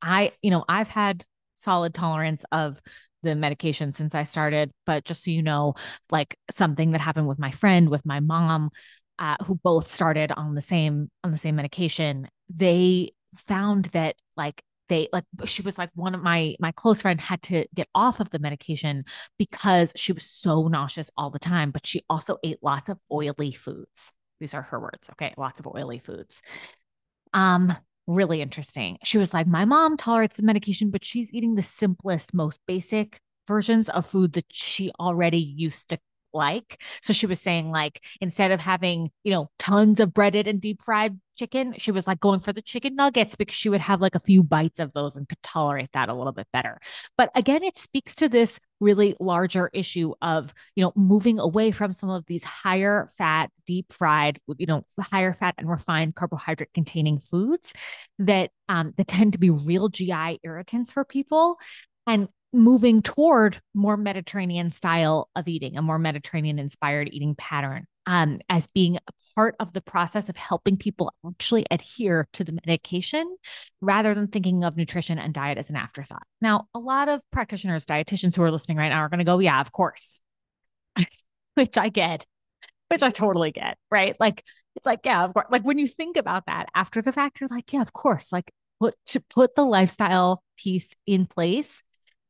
I, 0.00 0.32
you 0.42 0.50
know, 0.50 0.64
I've 0.68 0.88
had 0.88 1.24
solid 1.56 1.94
tolerance 1.94 2.44
of 2.50 2.80
the 3.22 3.34
medication 3.34 3.92
since 3.92 4.14
I 4.14 4.24
started, 4.24 4.72
but 4.86 5.04
just 5.04 5.24
so 5.24 5.30
you 5.30 5.42
know, 5.42 5.74
like 6.10 6.36
something 6.50 6.92
that 6.92 7.00
happened 7.00 7.28
with 7.28 7.38
my 7.38 7.50
friend, 7.50 7.88
with 7.88 8.04
my 8.04 8.20
mom, 8.20 8.70
uh, 9.18 9.36
who 9.44 9.54
both 9.54 9.86
started 9.86 10.32
on 10.32 10.54
the 10.54 10.60
same 10.60 11.10
on 11.22 11.30
the 11.30 11.38
same 11.38 11.56
medication, 11.56 12.28
they 12.48 13.12
found 13.34 13.86
that 13.86 14.16
like 14.36 14.62
they 14.88 15.08
like 15.12 15.24
she 15.44 15.62
was 15.62 15.78
like 15.78 15.90
one 15.94 16.14
of 16.14 16.22
my 16.22 16.54
my 16.60 16.72
close 16.72 17.02
friend 17.02 17.20
had 17.20 17.42
to 17.42 17.66
get 17.74 17.88
off 17.94 18.20
of 18.20 18.30
the 18.30 18.38
medication 18.38 19.04
because 19.38 19.92
she 19.96 20.12
was 20.12 20.24
so 20.24 20.68
nauseous 20.68 21.10
all 21.16 21.30
the 21.30 21.38
time 21.38 21.70
but 21.70 21.86
she 21.86 22.02
also 22.10 22.36
ate 22.42 22.58
lots 22.62 22.88
of 22.88 22.98
oily 23.10 23.52
foods. 23.52 24.12
These 24.40 24.54
are 24.54 24.62
her 24.62 24.80
words 24.80 25.08
okay? 25.12 25.34
Lots 25.36 25.60
of 25.60 25.66
oily 25.66 25.98
foods. 25.98 26.40
Um 27.32 27.74
really 28.06 28.42
interesting. 28.42 28.98
She 29.04 29.18
was 29.18 29.32
like 29.32 29.46
my 29.46 29.64
mom 29.64 29.96
tolerates 29.96 30.36
the 30.36 30.42
medication 30.42 30.90
but 30.90 31.04
she's 31.04 31.32
eating 31.32 31.54
the 31.54 31.62
simplest 31.62 32.34
most 32.34 32.58
basic 32.66 33.20
versions 33.48 33.88
of 33.88 34.06
food 34.06 34.32
that 34.34 34.46
she 34.50 34.90
already 35.00 35.38
used 35.38 35.88
to 35.88 35.98
like. 36.34 36.82
So 37.02 37.12
she 37.12 37.26
was 37.26 37.40
saying, 37.40 37.70
like, 37.70 38.04
instead 38.20 38.50
of 38.50 38.60
having, 38.60 39.10
you 39.24 39.32
know, 39.32 39.50
tons 39.58 40.00
of 40.00 40.12
breaded 40.14 40.46
and 40.46 40.60
deep 40.60 40.82
fried 40.82 41.18
chicken, 41.36 41.74
she 41.78 41.90
was 41.92 42.06
like 42.06 42.20
going 42.20 42.40
for 42.40 42.52
the 42.52 42.62
chicken 42.62 42.94
nuggets 42.94 43.34
because 43.34 43.54
she 43.54 43.68
would 43.68 43.80
have 43.80 44.00
like 44.00 44.14
a 44.14 44.20
few 44.20 44.42
bites 44.42 44.78
of 44.78 44.92
those 44.92 45.16
and 45.16 45.28
could 45.28 45.42
tolerate 45.42 45.90
that 45.94 46.08
a 46.08 46.14
little 46.14 46.32
bit 46.32 46.46
better. 46.52 46.78
But 47.16 47.30
again, 47.34 47.62
it 47.62 47.76
speaks 47.78 48.14
to 48.16 48.28
this 48.28 48.60
really 48.80 49.16
larger 49.20 49.70
issue 49.72 50.12
of, 50.20 50.52
you 50.74 50.84
know, 50.84 50.92
moving 50.96 51.38
away 51.38 51.70
from 51.70 51.92
some 51.92 52.10
of 52.10 52.26
these 52.26 52.44
higher 52.44 53.08
fat, 53.16 53.50
deep 53.66 53.92
fried, 53.92 54.40
you 54.58 54.66
know, 54.66 54.84
higher 55.00 55.32
fat 55.32 55.54
and 55.58 55.68
refined 55.70 56.14
carbohydrate 56.14 56.72
containing 56.74 57.18
foods 57.18 57.72
that 58.18 58.50
um 58.68 58.92
that 58.96 59.06
tend 59.06 59.32
to 59.32 59.38
be 59.38 59.50
real 59.50 59.88
GI 59.88 60.40
irritants 60.42 60.92
for 60.92 61.04
people. 61.04 61.58
And 62.06 62.28
moving 62.52 63.02
toward 63.02 63.60
more 63.74 63.96
Mediterranean 63.96 64.70
style 64.70 65.28
of 65.34 65.48
eating, 65.48 65.76
a 65.76 65.82
more 65.82 65.98
Mediterranean 65.98 66.58
inspired 66.58 67.08
eating 67.12 67.34
pattern, 67.34 67.86
um, 68.06 68.40
as 68.48 68.66
being 68.66 68.96
a 68.96 69.12
part 69.34 69.54
of 69.58 69.72
the 69.72 69.80
process 69.80 70.28
of 70.28 70.36
helping 70.36 70.76
people 70.76 71.12
actually 71.26 71.64
adhere 71.70 72.28
to 72.34 72.44
the 72.44 72.52
medication 72.52 73.36
rather 73.80 74.14
than 74.14 74.28
thinking 74.28 74.64
of 74.64 74.76
nutrition 74.76 75.18
and 75.18 75.32
diet 75.32 75.58
as 75.58 75.70
an 75.70 75.76
afterthought. 75.76 76.26
Now, 76.40 76.68
a 76.74 76.78
lot 76.78 77.08
of 77.08 77.22
practitioners, 77.30 77.86
dietitians 77.86 78.36
who 78.36 78.42
are 78.42 78.50
listening 78.50 78.76
right 78.76 78.90
now 78.90 78.98
are 78.98 79.08
going 79.08 79.18
to 79.18 79.24
go, 79.24 79.38
yeah, 79.38 79.60
of 79.60 79.72
course, 79.72 80.20
which 81.54 81.78
I 81.78 81.88
get, 81.88 82.26
which 82.88 83.02
I 83.02 83.10
totally 83.10 83.52
get, 83.52 83.78
right? 83.90 84.14
Like, 84.20 84.44
it's 84.76 84.86
like, 84.86 85.00
yeah, 85.04 85.24
of 85.24 85.34
course. 85.34 85.46
Like 85.50 85.64
when 85.64 85.78
you 85.78 85.86
think 85.86 86.16
about 86.16 86.46
that 86.46 86.68
after 86.74 87.02
the 87.02 87.12
fact, 87.12 87.40
you're 87.40 87.48
like, 87.50 87.72
yeah, 87.72 87.82
of 87.82 87.92
course. 87.92 88.32
Like 88.32 88.50
put 88.80 88.94
to 89.06 89.20
put 89.20 89.54
the 89.54 89.64
lifestyle 89.64 90.42
piece 90.56 90.94
in 91.06 91.26
place 91.26 91.82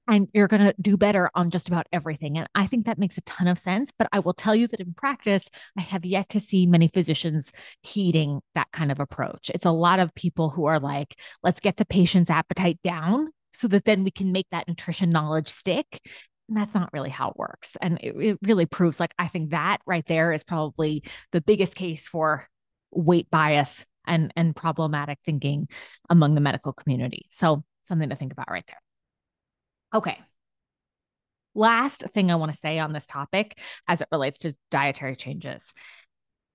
and 0.09 0.29
you're 0.33 0.49
going 0.49 0.63
to 0.63 0.75
do 0.81 0.97
better 0.97 1.31
on 1.35 1.51
just 1.51 1.69
about 1.69 1.87
everything. 1.93 2.37
And 2.37 2.49
I 2.55 2.67
think 2.67 2.87
that 2.87 2.99
makes 2.99 3.19
a 3.19 3.23
ton 3.23 3.47
of 3.47 3.59
sense. 3.59 3.93
But 3.97 4.09
I 4.13 4.19
will 4.19 4.35
tell 4.35 4.55
you 4.55 4.67
that 4.69 4.81
in 4.81 4.95
practice, 4.95 5.49
I 5.79 5.83
have 5.83 6.05
yet 6.05 6.29
to 6.31 6.41
see 6.41 6.67
many 6.67 6.89
physicians 6.89 7.53
heeding 7.83 8.41
that 8.55 8.69
kind 8.73 8.91
of 8.91 8.99
approach. 8.99 9.51
It's 9.55 9.67
a 9.67 9.71
lot 9.71 10.01
of 10.01 10.15
people 10.15 10.51
who 10.51 10.65
are 10.65 10.81
like, 10.81 11.19
let's 11.43 11.61
get 11.61 11.77
the 11.77 11.85
patient's 11.85 12.31
appetite 12.31 12.81
down 12.83 13.31
so 13.53 13.69
that 13.69 13.85
then 13.85 14.03
we 14.03 14.11
can 14.11 14.33
make 14.33 14.49
that 14.51 14.67
nutrition 14.67 15.11
knowledge 15.11 15.49
stick. 15.49 16.01
And 16.49 16.57
that's 16.57 16.75
not 16.75 16.93
really 16.93 17.11
how 17.11 17.31
it 17.31 17.37
works. 17.37 17.77
And 17.81 17.99
it, 18.03 18.15
it 18.17 18.39
really 18.43 18.67
proves 18.67 18.99
like, 18.99 19.15
I 19.19 19.29
think 19.29 19.51
that 19.51 19.79
right 19.87 20.05
there 20.07 20.33
is 20.33 20.43
probably 20.43 21.05
the 21.31 21.41
biggest 21.41 21.77
case 21.77 22.09
for 22.09 22.49
weight 22.91 23.31
bias 23.31 23.85
and, 24.07 24.33
and 24.35 24.57
problematic 24.57 25.19
thinking 25.25 25.69
among 26.11 26.35
the 26.35 26.41
medical 26.41 26.73
community. 26.73 27.27
So, 27.31 27.63
something 27.85 28.11
to 28.11 28.17
think 28.17 28.33
about 28.33 28.51
right 28.51 28.65
there. 28.67 28.82
Okay. 29.95 30.19
Last 31.55 32.03
thing 32.15 32.31
I 32.31 32.37
want 32.37 32.51
to 32.53 32.59
say 32.59 32.79
on 32.79 32.93
this 32.93 33.07
topic 33.07 33.59
as 33.87 34.01
it 34.01 34.09
relates 34.11 34.39
to 34.39 34.57
dietary 34.71 35.17
changes. 35.17 35.73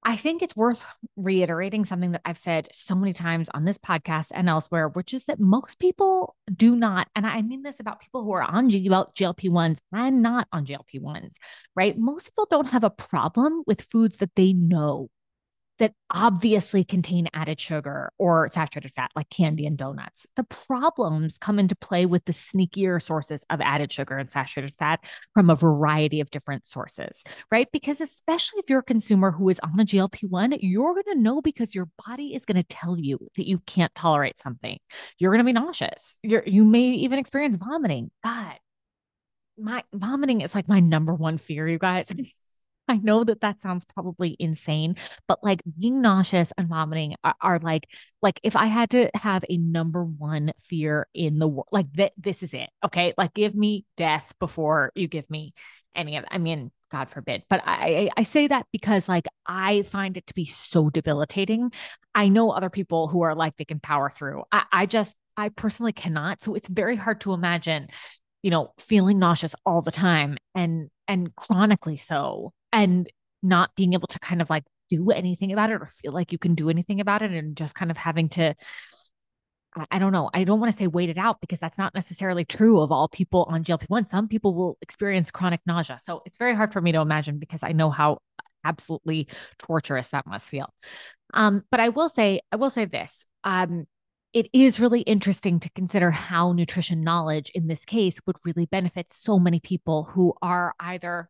I 0.04 0.15
think 0.15 0.41
it's 0.41 0.56
worth 0.56 0.82
reiterating 1.17 1.84
something 1.84 2.13
that 2.13 2.21
I've 2.23 2.38
said 2.38 2.69
so 2.71 2.95
many 2.95 3.13
times 3.13 3.50
on 3.54 3.65
this 3.65 3.78
podcast 3.78 4.32
and 4.34 4.47
elsewhere, 4.47 4.88
which 4.88 5.13
is 5.13 5.26
that 5.26 5.39
most 5.39 5.80
people 5.80 6.36
do 6.56 6.76
not, 6.76 7.10
and 7.15 7.28
I 7.28 7.41
mean 7.41 7.62
this 7.62 7.80
about 7.80 8.00
people 8.00 8.23
who 8.23 8.32
are 8.32 8.41
on 8.41 8.69
GLP 8.69 9.50
1s 9.50 9.80
and 9.91 10.21
not 10.21 10.47
on 10.54 10.65
GLP 10.65 11.02
1s, 11.02 11.38
right? 11.76 11.97
Most 11.97 12.30
people 12.30 12.47
don't 12.50 12.69
have 12.69 12.86
a 12.86 12.89
problem 12.89 13.63
with 13.67 13.82
foods 13.82 14.17
that 14.17 14.34
they 14.36 14.54
know 14.54 15.10
that 15.79 15.93
obviously 16.09 16.83
contain 16.83 17.27
added 17.33 17.59
sugar 17.59 18.11
or 18.17 18.49
saturated 18.49 18.91
fat, 18.93 19.11
like 19.15 19.29
candy 19.29 19.65
and 19.65 19.77
donuts. 19.77 20.25
The 20.35 20.43
problems 20.43 21.37
come 21.37 21.59
into 21.59 21.75
play 21.75 22.05
with 22.05 22.25
the 22.25 22.33
sneakier 22.33 23.01
sources 23.01 23.45
of 23.49 23.61
added 23.61 23.91
sugar 23.91 24.17
and 24.17 24.29
saturated 24.29 24.75
fat 24.75 24.99
from 25.33 25.49
a 25.49 25.55
variety 25.55 26.19
of 26.21 26.29
different 26.31 26.67
sources, 26.67 27.23
right? 27.51 27.67
Because 27.71 28.01
especially 28.01 28.59
if 28.59 28.69
you're 28.69 28.79
a 28.79 28.83
consumer 28.83 29.31
who 29.31 29.49
is 29.49 29.59
on 29.59 29.79
a 29.79 29.85
GLP 29.85 30.29
1, 30.29 30.55
you're 30.59 30.93
going 30.93 31.15
to 31.15 31.21
know 31.21 31.41
because 31.41 31.75
your 31.75 31.89
body 32.05 32.33
is 32.35 32.45
going 32.45 32.57
to 32.57 32.63
tell 32.63 32.97
you 32.97 33.19
that 33.35 33.47
you 33.47 33.59
can't 33.59 33.93
tolerate 33.95 34.39
something. 34.39 34.77
You're 35.19 35.31
going 35.31 35.45
to 35.45 35.45
be 35.45 35.53
nauseous. 35.53 36.19
You're, 36.23 36.43
you 36.45 36.65
may 36.65 36.89
even 36.89 37.19
experience 37.19 37.55
vomiting. 37.55 38.11
God, 38.23 38.55
my 39.57 39.83
vomiting 39.93 40.41
is 40.41 40.53
like 40.53 40.67
my 40.67 40.79
number 40.79 41.13
one 41.13 41.37
fear, 41.37 41.67
you 41.67 41.79
guys. 41.79 42.11
I 42.88 42.97
know 42.97 43.23
that 43.23 43.41
that 43.41 43.62
sounds 43.62 43.86
probably 43.86 44.36
insane, 44.39 44.95
but 45.28 45.43
like 45.43 45.62
being 45.80 46.02
nauseous 46.02 46.52
and 46.58 46.67
vomiting 46.67 47.15
are, 47.23 47.36
are, 47.41 47.60
like, 47.60 47.88
like 48.21 48.39
if 48.43 48.56
I 48.56 48.67
had 48.67 48.91
to 48.91 49.10
have 49.13 49.43
a 49.50 49.58
number 49.58 50.04
one 50.04 50.54
fear 50.60 51.08
in 51.13 51.39
the 51.39 51.47
world, 51.47 51.67
like 51.71 51.91
that, 51.93 52.13
this 52.17 52.43
is 52.43 52.54
it. 52.54 52.69
Okay. 52.84 53.13
Like 53.17 53.34
give 53.34 53.56
me 53.56 53.86
death 53.97 54.34
before 54.39 54.91
you 54.95 55.08
give 55.08 55.30
me 55.30 55.54
any 55.95 56.17
of, 56.17 56.26
I 56.30 56.38
mean, 56.38 56.71
God 56.89 57.10
forbid. 57.10 57.43
But 57.50 57.62
I, 57.65 58.10
I 58.15 58.23
say 58.23 58.47
that 58.47 58.65
because 58.71 59.10
like 59.10 59.28
I 59.45 59.82
find 59.82 60.17
it 60.17 60.28
to 60.28 60.34
be 60.34 60.45
so 60.45 60.89
debilitating. 60.89 61.71
I 62.15 62.30
know 62.30 62.52
other 62.52 62.69
people 62.69 63.08
who 63.08 63.21
are 63.21 63.36
like 63.36 63.58
they 63.58 63.65
can 63.65 63.80
power 63.80 64.10
through. 64.10 64.43
I, 64.52 64.63
I 64.71 64.86
just 64.86 65.15
I 65.36 65.50
personally 65.50 65.93
cannot. 65.93 66.43
So 66.43 66.56
it's 66.56 66.69
very 66.69 66.95
hard 66.95 67.21
to 67.21 67.34
imagine, 67.34 67.89
you 68.41 68.52
know, 68.52 68.73
feeling 68.80 69.19
nauseous 69.19 69.54
all 69.65 69.82
the 69.82 69.91
time 69.91 70.38
and 70.56 70.89
and 71.08 71.36
chronically 71.36 71.97
so 71.97 72.54
and 72.71 73.10
not 73.43 73.71
being 73.75 73.93
able 73.93 74.08
to 74.08 74.19
kind 74.19 74.41
of 74.41 74.49
like 74.49 74.63
do 74.89 75.12
anything 75.12 75.51
about 75.51 75.69
it 75.69 75.82
or 75.82 75.88
feel 75.88 76.13
like 76.13 76.32
you 76.32 76.38
can 76.38 76.56
do 76.56 76.69
anything 76.69 77.01
about 77.01 77.21
it 77.21 77.32
and 77.32 77.56
just 77.56 77.75
kind 77.75 77.91
of 77.91 77.97
having 77.97 78.30
to 78.30 78.56
I 79.91 79.99
don't 79.99 80.12
know. 80.12 80.30
I 80.34 80.43
don't 80.43 80.60
want 80.60 80.71
to 80.71 80.77
say 80.77 80.88
wait 80.88 81.10
it 81.10 81.19
out 81.19 81.39
because 81.39 81.60
that's 81.60 81.77
not 81.77 81.93
necessarily 81.93 82.45
true 82.45 82.82
of 82.82 82.91
all 82.91 83.08
people 83.08 83.45
on 83.47 83.63
GLP-1. 83.63 84.08
Some 84.08 84.27
people 84.27 84.56
will 84.56 84.77
experience 84.82 85.30
chronic 85.30 85.62
nausea. 85.67 85.99
So 86.01 86.23
it's 86.25 86.38
very 86.38 86.56
hard 86.56 86.73
for 86.73 86.82
me 86.82 86.91
to 86.93 86.99
imagine 86.99 87.38
because 87.38 87.62
I 87.62 87.73
know 87.73 87.91
how 87.91 88.19
absolutely 88.63 89.27
torturous 89.60 90.10
that 90.10 90.25
must 90.25 90.49
feel. 90.49 90.73
Um, 91.34 91.63
but 91.69 91.80
I 91.80 91.89
will 91.89 92.10
say, 92.10 92.41
I 92.51 92.56
will 92.56 92.69
say 92.69 92.86
this. 92.86 93.25
Um, 93.43 93.86
it 94.34 94.49
is 94.53 94.80
really 94.80 95.01
interesting 95.01 95.60
to 95.62 95.69
consider 95.71 96.12
how 96.12 96.51
nutrition 96.51 97.01
knowledge 97.01 97.49
in 97.51 97.67
this 97.67 97.86
case 97.86 98.19
would 98.25 98.38
really 98.45 98.65
benefit 98.65 99.12
so 99.12 99.39
many 99.39 99.60
people 99.60 100.03
who 100.06 100.34
are 100.41 100.73
either 100.80 101.30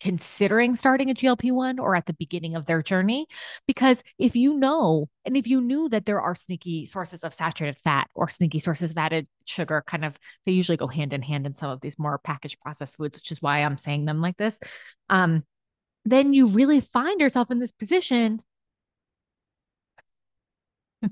considering 0.00 0.74
starting 0.74 1.10
a 1.10 1.14
GLP 1.14 1.52
1 1.52 1.78
or 1.78 1.96
at 1.96 2.06
the 2.06 2.12
beginning 2.14 2.54
of 2.54 2.66
their 2.66 2.82
journey. 2.82 3.26
Because 3.66 4.02
if 4.18 4.36
you 4.36 4.54
know, 4.54 5.08
and 5.24 5.36
if 5.36 5.46
you 5.46 5.60
knew 5.60 5.88
that 5.88 6.06
there 6.06 6.20
are 6.20 6.34
sneaky 6.34 6.86
sources 6.86 7.24
of 7.24 7.32
saturated 7.32 7.80
fat 7.82 8.08
or 8.14 8.28
sneaky 8.28 8.58
sources 8.58 8.90
of 8.90 8.98
added 8.98 9.26
sugar, 9.46 9.82
kind 9.86 10.04
of, 10.04 10.18
they 10.46 10.52
usually 10.52 10.76
go 10.76 10.86
hand 10.88 11.12
in 11.12 11.22
hand 11.22 11.46
in 11.46 11.54
some 11.54 11.70
of 11.70 11.80
these 11.80 11.98
more 11.98 12.18
packaged 12.18 12.60
processed 12.60 12.96
foods, 12.96 13.18
which 13.18 13.32
is 13.32 13.40
why 13.40 13.60
I'm 13.60 13.78
saying 13.78 14.04
them 14.04 14.20
like 14.20 14.36
this. 14.36 14.58
Um, 15.08 15.44
then 16.04 16.34
you 16.34 16.48
really 16.48 16.80
find 16.80 17.20
yourself 17.20 17.50
in 17.50 17.58
this 17.58 17.72
position 17.72 18.42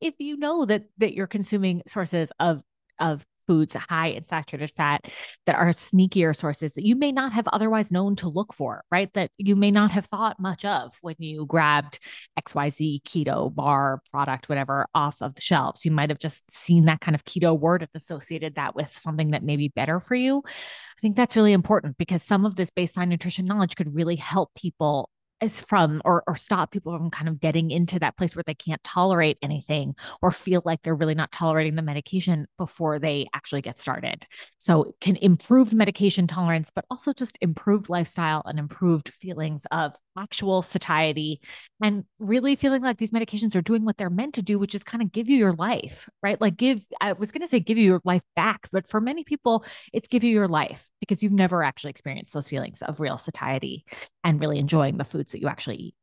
if 0.00 0.14
you 0.18 0.36
know 0.36 0.64
that 0.64 0.84
that 0.98 1.14
you're 1.14 1.26
consuming 1.26 1.82
sources 1.86 2.32
of 2.40 2.62
of 2.98 3.24
foods 3.46 3.74
high 3.74 4.08
in 4.08 4.24
saturated 4.24 4.72
fat 4.76 5.04
that 5.46 5.56
are 5.56 5.68
sneakier 5.68 6.34
sources 6.34 6.72
that 6.72 6.84
you 6.84 6.96
may 6.96 7.12
not 7.12 7.32
have 7.32 7.48
otherwise 7.48 7.92
known 7.92 8.16
to 8.16 8.28
look 8.28 8.52
for, 8.54 8.84
right? 8.90 9.12
That 9.14 9.30
you 9.38 9.56
may 9.56 9.70
not 9.70 9.90
have 9.90 10.06
thought 10.06 10.40
much 10.40 10.64
of 10.64 10.96
when 11.00 11.16
you 11.18 11.46
grabbed 11.46 11.98
XYZ 12.40 13.02
keto 13.02 13.54
bar 13.54 14.00
product, 14.10 14.48
whatever, 14.48 14.86
off 14.94 15.20
of 15.20 15.34
the 15.34 15.40
shelves. 15.40 15.84
You 15.84 15.90
might 15.90 16.10
have 16.10 16.18
just 16.18 16.50
seen 16.50 16.86
that 16.86 17.00
kind 17.00 17.14
of 17.14 17.24
keto 17.24 17.58
word 17.58 17.82
and 17.82 17.90
associated 17.94 18.54
that 18.56 18.74
with 18.74 18.96
something 18.96 19.30
that 19.30 19.42
may 19.42 19.56
be 19.56 19.68
better 19.68 20.00
for 20.00 20.14
you. 20.14 20.42
I 20.46 21.00
think 21.00 21.16
that's 21.16 21.36
really 21.36 21.52
important 21.52 21.96
because 21.96 22.22
some 22.22 22.46
of 22.46 22.56
this 22.56 22.70
baseline 22.70 23.08
nutrition 23.08 23.46
knowledge 23.46 23.76
could 23.76 23.94
really 23.94 24.16
help 24.16 24.50
people 24.54 25.08
is 25.42 25.60
from 25.60 26.00
or 26.04 26.22
or 26.26 26.36
stop 26.36 26.70
people 26.70 26.96
from 26.96 27.10
kind 27.10 27.28
of 27.28 27.40
getting 27.40 27.70
into 27.70 27.98
that 27.98 28.16
place 28.16 28.36
where 28.36 28.44
they 28.46 28.54
can't 28.54 28.82
tolerate 28.84 29.38
anything 29.42 29.94
or 30.20 30.30
feel 30.30 30.62
like 30.64 30.82
they're 30.82 30.94
really 30.94 31.14
not 31.14 31.32
tolerating 31.32 31.74
the 31.74 31.82
medication 31.82 32.46
before 32.58 32.98
they 32.98 33.26
actually 33.34 33.62
get 33.62 33.78
started. 33.78 34.26
So 34.58 34.94
can 35.00 35.16
improve 35.16 35.72
medication 35.72 36.26
tolerance, 36.26 36.70
but 36.74 36.84
also 36.90 37.12
just 37.12 37.38
improved 37.40 37.88
lifestyle 37.88 38.42
and 38.46 38.58
improved 38.58 39.08
feelings 39.08 39.66
of 39.70 39.94
actual 40.16 40.62
satiety 40.62 41.40
and 41.82 42.04
really 42.18 42.56
feeling 42.56 42.82
like 42.82 42.98
these 42.98 43.10
medications 43.10 43.56
are 43.56 43.62
doing 43.62 43.84
what 43.84 43.96
they're 43.96 44.10
meant 44.10 44.34
to 44.34 44.42
do, 44.42 44.58
which 44.58 44.74
is 44.74 44.84
kind 44.84 45.02
of 45.02 45.12
give 45.12 45.28
you 45.28 45.36
your 45.36 45.52
life, 45.54 46.08
right? 46.22 46.40
Like 46.40 46.56
give, 46.56 46.84
I 47.00 47.12
was 47.12 47.32
going 47.32 47.42
to 47.42 47.48
say 47.48 47.60
give 47.60 47.78
you 47.78 47.84
your 47.84 48.00
life 48.04 48.22
back, 48.36 48.68
but 48.72 48.88
for 48.88 49.00
many 49.00 49.24
people, 49.24 49.64
it's 49.92 50.08
give 50.08 50.24
you 50.24 50.32
your 50.32 50.48
life 50.48 50.88
because 51.00 51.22
you've 51.22 51.32
never 51.32 51.62
actually 51.62 51.90
experienced 51.90 52.32
those 52.32 52.48
feelings 52.48 52.82
of 52.82 53.00
real 53.00 53.18
satiety 53.18 53.84
and 54.24 54.40
really 54.40 54.58
enjoying 54.58 54.98
the 54.98 55.04
foods 55.04 55.32
that 55.32 55.40
you 55.40 55.48
actually 55.48 55.76
eat. 55.76 55.94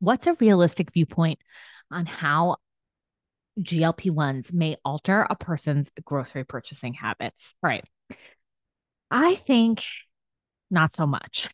What's 0.00 0.26
a 0.26 0.34
realistic 0.34 0.92
viewpoint 0.92 1.38
on 1.90 2.06
how 2.06 2.56
GLP 3.60 4.10
1s 4.10 4.52
may 4.52 4.76
alter 4.84 5.26
a 5.28 5.34
person's 5.34 5.90
grocery 6.04 6.44
purchasing 6.44 6.94
habits? 6.94 7.54
All 7.62 7.68
right. 7.68 7.84
I 9.10 9.34
think 9.36 9.84
not 10.70 10.92
so 10.92 11.06
much. 11.06 11.48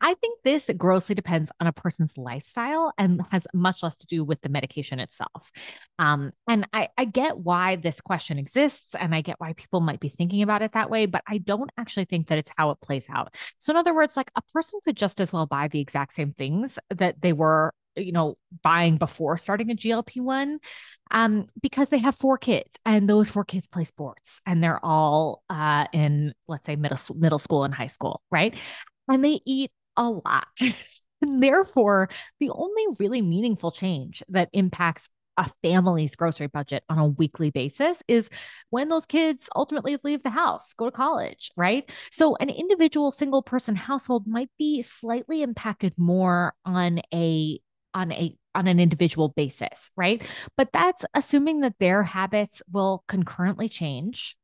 I 0.00 0.14
think 0.14 0.40
this 0.44 0.70
grossly 0.76 1.14
depends 1.14 1.50
on 1.60 1.66
a 1.66 1.72
person's 1.72 2.16
lifestyle 2.16 2.92
and 2.98 3.22
has 3.30 3.46
much 3.54 3.82
less 3.82 3.96
to 3.96 4.06
do 4.06 4.24
with 4.24 4.40
the 4.40 4.48
medication 4.48 5.00
itself. 5.00 5.50
Um, 5.98 6.32
and 6.48 6.68
I, 6.72 6.88
I 6.96 7.04
get 7.04 7.38
why 7.38 7.76
this 7.76 8.00
question 8.00 8.38
exists 8.38 8.94
and 8.94 9.14
I 9.14 9.20
get 9.20 9.40
why 9.40 9.52
people 9.54 9.80
might 9.80 10.00
be 10.00 10.08
thinking 10.08 10.42
about 10.42 10.62
it 10.62 10.72
that 10.72 10.90
way, 10.90 11.06
but 11.06 11.22
I 11.28 11.38
don't 11.38 11.70
actually 11.78 12.04
think 12.04 12.28
that 12.28 12.38
it's 12.38 12.50
how 12.56 12.70
it 12.70 12.80
plays 12.80 13.06
out. 13.10 13.34
So, 13.58 13.72
in 13.72 13.76
other 13.76 13.94
words, 13.94 14.16
like 14.16 14.30
a 14.36 14.42
person 14.52 14.80
could 14.84 14.96
just 14.96 15.20
as 15.20 15.32
well 15.32 15.46
buy 15.46 15.68
the 15.68 15.80
exact 15.80 16.12
same 16.12 16.32
things 16.32 16.78
that 16.90 17.20
they 17.20 17.32
were 17.32 17.72
you 17.96 18.12
know 18.12 18.36
buying 18.62 18.96
before 18.96 19.36
starting 19.36 19.70
a 19.70 19.74
GLP-1 19.74 20.58
um 21.10 21.46
because 21.60 21.88
they 21.88 21.98
have 21.98 22.14
four 22.14 22.38
kids 22.38 22.70
and 22.84 23.08
those 23.08 23.28
four 23.28 23.44
kids 23.44 23.66
play 23.66 23.84
sports 23.84 24.40
and 24.46 24.62
they're 24.62 24.84
all 24.84 25.42
uh 25.50 25.86
in 25.92 26.32
let's 26.46 26.66
say 26.66 26.76
middle 26.76 26.98
middle 27.16 27.38
school 27.38 27.64
and 27.64 27.74
high 27.74 27.86
school 27.88 28.22
right 28.30 28.54
and 29.08 29.24
they 29.24 29.40
eat 29.44 29.70
a 29.96 30.08
lot. 30.08 30.46
and 31.22 31.42
therefore, 31.42 32.08
the 32.40 32.50
only 32.50 32.84
really 32.98 33.22
meaningful 33.22 33.70
change 33.70 34.22
that 34.28 34.48
impacts 34.52 35.08
a 35.38 35.48
family's 35.62 36.16
grocery 36.16 36.48
budget 36.48 36.82
on 36.88 36.98
a 36.98 37.06
weekly 37.06 37.50
basis 37.50 38.02
is 38.08 38.28
when 38.70 38.88
those 38.88 39.06
kids 39.06 39.48
ultimately 39.54 39.96
leave 40.02 40.22
the 40.24 40.30
house, 40.30 40.74
go 40.74 40.86
to 40.86 40.90
college, 40.90 41.52
right? 41.56 41.88
So 42.10 42.36
an 42.36 42.50
individual 42.50 43.12
single 43.12 43.42
person 43.42 43.76
household 43.76 44.26
might 44.26 44.50
be 44.58 44.82
slightly 44.82 45.42
impacted 45.42 45.94
more 45.96 46.54
on 46.64 47.00
a 47.14 47.60
on 47.94 48.12
a 48.12 48.36
on 48.54 48.66
an 48.66 48.80
individual 48.80 49.28
basis, 49.28 49.90
right? 49.96 50.22
But 50.56 50.70
that's 50.72 51.04
assuming 51.14 51.60
that 51.60 51.78
their 51.78 52.02
habits 52.02 52.60
will 52.70 53.04
concurrently 53.06 53.68
change 53.68 54.36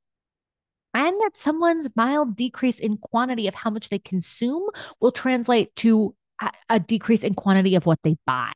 and 0.94 1.20
that 1.20 1.36
someone's 1.36 1.88
mild 1.96 2.36
decrease 2.36 2.78
in 2.78 2.96
quantity 2.96 3.48
of 3.48 3.54
how 3.54 3.70
much 3.70 3.88
they 3.88 3.98
consume 3.98 4.68
will 5.00 5.12
translate 5.12 5.74
to 5.76 6.14
a, 6.40 6.50
a 6.70 6.80
decrease 6.80 7.24
in 7.24 7.34
quantity 7.34 7.74
of 7.74 7.84
what 7.84 7.98
they 8.04 8.16
buy. 8.26 8.52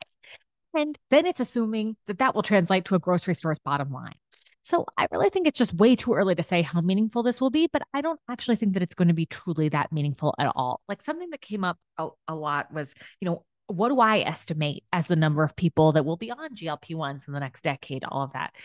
And 0.73 0.97
then 1.11 1.25
it's 1.25 1.39
assuming 1.39 1.97
that 2.07 2.19
that 2.19 2.33
will 2.33 2.43
translate 2.43 2.85
to 2.85 2.95
a 2.95 2.99
grocery 2.99 3.35
store's 3.35 3.59
bottom 3.59 3.91
line. 3.91 4.15
So 4.63 4.85
I 4.97 5.07
really 5.11 5.29
think 5.29 5.47
it's 5.47 5.57
just 5.57 5.73
way 5.73 5.95
too 5.95 6.13
early 6.13 6.35
to 6.35 6.43
say 6.43 6.61
how 6.61 6.79
meaningful 6.79 7.23
this 7.23 7.41
will 7.41 7.49
be, 7.49 7.67
but 7.71 7.81
I 7.93 8.01
don't 8.01 8.19
actually 8.29 8.55
think 8.55 8.73
that 8.73 8.83
it's 8.83 8.93
going 8.93 9.07
to 9.07 9.13
be 9.13 9.25
truly 9.25 9.69
that 9.69 9.91
meaningful 9.91 10.35
at 10.37 10.51
all. 10.55 10.81
Like 10.87 11.01
something 11.01 11.31
that 11.31 11.41
came 11.41 11.63
up 11.63 11.77
a, 11.97 12.09
a 12.27 12.35
lot 12.35 12.71
was, 12.71 12.93
you 13.19 13.25
know, 13.25 13.43
what 13.67 13.89
do 13.89 13.99
I 13.99 14.19
estimate 14.19 14.83
as 14.93 15.07
the 15.07 15.15
number 15.15 15.43
of 15.43 15.55
people 15.55 15.93
that 15.93 16.05
will 16.05 16.17
be 16.17 16.31
on 16.31 16.55
GLP 16.55 16.95
1s 16.95 17.27
in 17.27 17.33
the 17.33 17.39
next 17.39 17.63
decade, 17.63 18.03
all 18.03 18.23
of 18.23 18.33
that. 18.33 18.55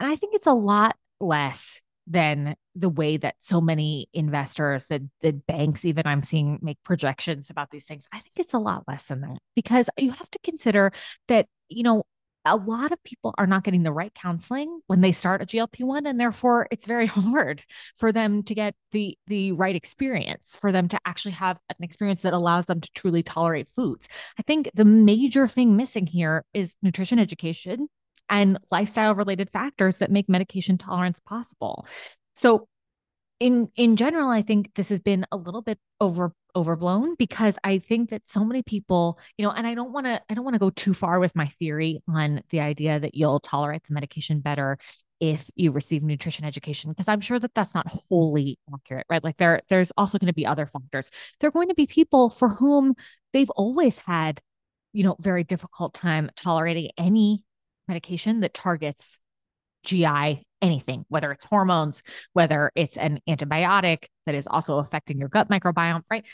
And 0.00 0.10
I 0.10 0.16
think 0.16 0.34
it's 0.34 0.46
a 0.46 0.52
lot 0.52 0.96
less 1.20 1.80
than 2.06 2.56
the 2.74 2.88
way 2.88 3.16
that 3.16 3.36
so 3.40 3.60
many 3.60 4.08
investors, 4.12 4.86
that 4.88 5.02
the 5.20 5.32
banks, 5.32 5.84
even 5.84 6.06
I'm 6.06 6.22
seeing 6.22 6.58
make 6.62 6.82
projections 6.82 7.50
about 7.50 7.70
these 7.70 7.86
things. 7.86 8.06
I 8.12 8.18
think 8.18 8.34
it's 8.36 8.52
a 8.52 8.58
lot 8.58 8.84
less 8.86 9.04
than 9.04 9.20
that 9.22 9.38
because 9.54 9.88
you 9.96 10.10
have 10.10 10.30
to 10.30 10.38
consider 10.42 10.92
that, 11.28 11.46
you 11.68 11.82
know, 11.82 12.04
a 12.44 12.56
lot 12.56 12.92
of 12.92 13.02
people 13.04 13.34
are 13.38 13.46
not 13.46 13.64
getting 13.64 13.84
the 13.84 13.92
right 13.92 14.14
counseling 14.14 14.80
when 14.86 15.00
they 15.00 15.12
start 15.12 15.40
a 15.40 15.46
GLP-1 15.46 16.06
and 16.06 16.20
therefore 16.20 16.68
it's 16.70 16.84
very 16.84 17.06
hard 17.06 17.62
for 17.96 18.12
them 18.12 18.42
to 18.42 18.54
get 18.54 18.74
the 18.92 19.16
the 19.26 19.52
right 19.52 19.74
experience 19.74 20.56
for 20.60 20.70
them 20.70 20.88
to 20.88 20.98
actually 21.06 21.32
have 21.32 21.58
an 21.70 21.82
experience 21.82 22.22
that 22.22 22.34
allows 22.34 22.66
them 22.66 22.80
to 22.80 22.90
truly 22.94 23.22
tolerate 23.22 23.68
foods. 23.68 24.08
I 24.38 24.42
think 24.42 24.70
the 24.74 24.84
major 24.84 25.48
thing 25.48 25.76
missing 25.76 26.06
here 26.06 26.44
is 26.52 26.74
nutrition 26.82 27.18
education 27.18 27.88
and 28.28 28.58
lifestyle 28.70 29.14
related 29.14 29.50
factors 29.50 29.98
that 29.98 30.10
make 30.10 30.28
medication 30.28 30.78
tolerance 30.78 31.20
possible. 31.20 31.86
So 32.34 32.68
in 33.40 33.68
in 33.76 33.96
general 33.96 34.30
i 34.30 34.42
think 34.42 34.72
this 34.74 34.88
has 34.88 35.00
been 35.00 35.26
a 35.32 35.36
little 35.36 35.62
bit 35.62 35.78
over 36.00 36.32
overblown 36.54 37.14
because 37.16 37.58
i 37.64 37.78
think 37.78 38.10
that 38.10 38.22
so 38.26 38.44
many 38.44 38.62
people 38.62 39.18
you 39.36 39.44
know 39.44 39.50
and 39.50 39.66
i 39.66 39.74
don't 39.74 39.92
want 39.92 40.06
to 40.06 40.20
i 40.30 40.34
don't 40.34 40.44
want 40.44 40.54
to 40.54 40.60
go 40.60 40.70
too 40.70 40.94
far 40.94 41.18
with 41.18 41.34
my 41.34 41.46
theory 41.58 42.00
on 42.08 42.42
the 42.50 42.60
idea 42.60 43.00
that 43.00 43.14
you'll 43.14 43.40
tolerate 43.40 43.82
the 43.84 43.92
medication 43.92 44.40
better 44.40 44.78
if 45.20 45.50
you 45.56 45.72
receive 45.72 46.02
nutrition 46.02 46.44
education 46.44 46.90
because 46.90 47.08
i'm 47.08 47.20
sure 47.20 47.38
that 47.38 47.52
that's 47.54 47.74
not 47.74 47.88
wholly 47.88 48.58
accurate 48.72 49.06
right 49.10 49.24
like 49.24 49.36
there 49.36 49.60
there's 49.68 49.92
also 49.96 50.16
going 50.18 50.28
to 50.28 50.32
be 50.32 50.46
other 50.46 50.66
factors 50.66 51.10
there're 51.40 51.50
going 51.50 51.68
to 51.68 51.74
be 51.74 51.86
people 51.86 52.30
for 52.30 52.48
whom 52.48 52.94
they've 53.32 53.50
always 53.50 53.98
had 53.98 54.40
you 54.92 55.02
know 55.02 55.16
very 55.18 55.42
difficult 55.42 55.92
time 55.92 56.30
tolerating 56.36 56.90
any 56.96 57.42
medication 57.88 58.40
that 58.40 58.54
targets 58.54 59.18
GI 59.84 60.44
anything, 60.62 61.04
whether 61.08 61.30
it's 61.30 61.44
hormones, 61.44 62.02
whether 62.32 62.72
it's 62.74 62.96
an 62.96 63.20
antibiotic 63.28 64.04
that 64.26 64.34
is 64.34 64.46
also 64.46 64.78
affecting 64.78 65.18
your 65.18 65.28
gut 65.28 65.48
microbiome, 65.48 66.02
right? 66.10 66.24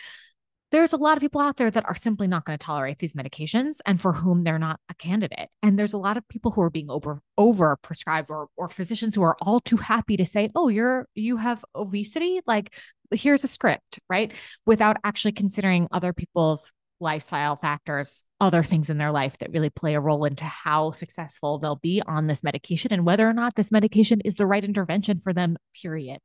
There's 0.71 0.93
a 0.93 0.99
lot 0.99 1.17
of 1.17 1.21
people 1.21 1.41
out 1.41 1.57
there 1.57 1.71
that 1.71 1.85
are 1.87 1.97
simply 1.97 2.29
not 2.29 2.45
going 2.45 2.57
to 2.57 2.65
tolerate 2.65 3.01
these 3.01 3.15
medications 3.15 3.79
and 3.87 4.01
for 4.01 4.13
whom 4.13 4.45
they're 4.45 4.59
not 4.59 4.79
a 4.89 4.95
candidate. 4.95 5.49
And 5.65 5.77
there's 5.77 5.95
a 5.95 5.99
lot 5.99 6.17
of 6.17 6.29
people 6.29 6.53
who 6.53 6.61
are 6.63 6.71
being 6.71 6.89
over 6.89 7.19
over 7.37 7.77
prescribed 7.83 8.31
or 8.31 8.47
or 8.57 8.69
physicians 8.69 9.17
who 9.17 9.23
are 9.23 9.37
all 9.41 9.61
too 9.61 9.79
happy 9.79 10.17
to 10.17 10.25
say, 10.25 10.49
"Oh, 10.55 10.69
you're 10.69 11.09
you 11.17 11.39
have 11.39 11.65
obesity, 11.75 12.41
like 12.47 12.73
here's 13.11 13.43
a 13.43 13.49
script," 13.49 13.99
right? 14.09 14.33
Without 14.65 14.97
actually 15.03 15.33
considering 15.33 15.89
other 15.91 16.13
people's 16.13 16.73
lifestyle 17.01 17.57
factors, 17.57 18.23
other 18.41 18.63
things 18.63 18.91
in 18.91 18.99
their 18.99 19.13
life 19.13 19.37
that 19.39 19.53
really 19.53 19.71
play 19.71 19.95
a 19.95 20.01
role 20.01 20.25
into 20.25 20.45
how 20.45 20.93
successful 20.93 21.59
they'll 21.59 21.77
be 21.77 22.03
on 22.07 22.27
this 22.27 22.43
medication 22.43 22.93
and 22.93 23.05
whether 23.05 23.29
or 23.29 23.33
not 23.33 23.55
this 23.55 23.71
medication 23.71 24.21
is 24.23 24.37
the 24.37 24.47
right 24.47 24.65
intervention 24.65 25.21
for 25.21 25.33
them, 25.33 25.57
period. 25.75 26.21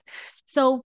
So, 0.46 0.84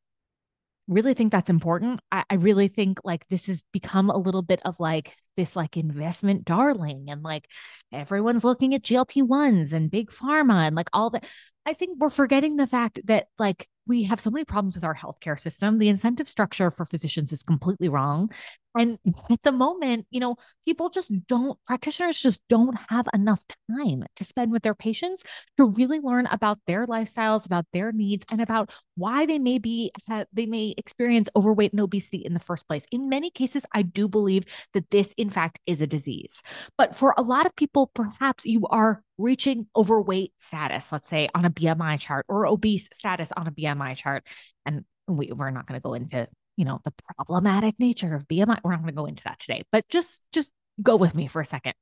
really 0.88 1.14
think 1.14 1.30
that's 1.30 1.50
important. 1.50 2.00
I, 2.11 2.24
I 2.28 2.34
really 2.34 2.66
think 2.68 2.98
like 3.04 3.26
this 3.28 3.46
has 3.46 3.62
become 3.72 4.11
a 4.11 4.18
little 4.18 4.42
bit 4.42 4.61
of 4.64 4.74
like 4.80 5.14
this 5.36 5.54
like 5.54 5.76
investment 5.76 6.44
darling 6.44 7.07
and 7.09 7.22
like 7.22 7.46
everyone's 7.92 8.44
looking 8.44 8.74
at 8.74 8.82
GLP 8.82 9.22
1s 9.22 9.72
and 9.72 9.90
big 9.90 10.11
pharma 10.11 10.66
and 10.66 10.74
like 10.74 10.88
all 10.92 11.11
that. 11.11 11.24
I 11.64 11.74
think 11.74 11.98
we're 12.00 12.11
forgetting 12.11 12.57
the 12.57 12.66
fact 12.66 13.00
that 13.04 13.28
like 13.38 13.68
we 13.91 14.05
have 14.05 14.20
so 14.20 14.30
many 14.30 14.45
problems 14.45 14.76
with 14.76 14.84
our 14.84 14.95
healthcare 14.95 15.38
system. 15.38 15.78
The 15.78 15.88
incentive 15.88 16.28
structure 16.28 16.70
for 16.70 16.84
physicians 16.84 17.32
is 17.32 17.43
completely 17.43 17.88
wrong. 17.88 18.30
And 18.78 19.01
at 19.28 19.43
the 19.43 19.51
moment, 19.51 20.07
you 20.11 20.20
know, 20.20 20.36
people 20.64 20.91
just 20.91 21.11
don't, 21.26 21.59
practitioners 21.66 22.16
just 22.16 22.41
don't 22.49 22.78
have 22.88 23.09
enough 23.12 23.41
time 23.68 24.05
to 24.14 24.24
spend 24.24 24.53
with 24.53 24.62
their 24.62 24.76
patients 24.76 25.24
to 25.57 25.66
really 25.66 25.99
learn 25.99 26.26
about 26.26 26.61
their 26.68 26.86
lifestyles, 26.86 27.47
about 27.47 27.66
their 27.72 27.91
needs, 27.91 28.24
and 28.30 28.41
about 28.41 28.72
why 28.95 29.26
they 29.26 29.41
may 29.41 29.59
be, 29.59 29.91
they 30.32 30.47
may 30.47 30.72
experience 30.78 31.28
overweight 31.34 31.72
and 31.72 31.80
obesity 31.80 32.18
in 32.18 32.32
the 32.32 32.38
first 32.38 32.68
place. 32.68 32.86
In 32.93 33.09
many 33.09 33.28
cases, 33.28 33.66
I 33.74 33.82
do 33.82 34.07
believe 34.07 34.45
that 34.72 34.88
this, 34.91 35.12
in 35.16 35.30
fact, 35.30 35.59
is 35.66 35.80
a 35.80 35.86
disease. 35.88 36.41
But 36.78 36.95
for 36.95 37.12
a 37.18 37.22
lot 37.22 37.47
of 37.47 37.57
people, 37.57 37.91
perhaps 37.93 38.47
you 38.47 38.68
are 38.68 39.03
reaching 39.18 39.66
overweight 39.76 40.32
status, 40.38 40.93
let's 40.93 41.09
say 41.09 41.28
on 41.34 41.45
a 41.45 41.51
BMI 41.51 41.99
chart 41.99 42.24
or 42.28 42.47
obese 42.47 42.88
status 42.93 43.32
on 43.36 43.49
a 43.49 43.51
BMI 43.51 43.79
chart. 43.94 44.24
And 44.66 44.84
we, 45.08 45.32
we're 45.32 45.50
not 45.50 45.66
going 45.66 45.80
to 45.80 45.82
go 45.82 45.94
into 45.94 46.28
you 46.60 46.66
know, 46.66 46.78
the 46.84 46.92
problematic 47.16 47.74
nature 47.78 48.14
of 48.14 48.28
BMI. 48.28 48.58
We're 48.62 48.72
not 48.72 48.82
going 48.82 48.94
to 48.94 49.00
go 49.00 49.06
into 49.06 49.24
that 49.24 49.38
today, 49.38 49.62
but 49.72 49.88
just 49.88 50.20
just 50.30 50.50
go 50.82 50.94
with 50.94 51.14
me 51.14 51.26
for 51.26 51.40
a 51.40 51.44
second. 51.46 51.72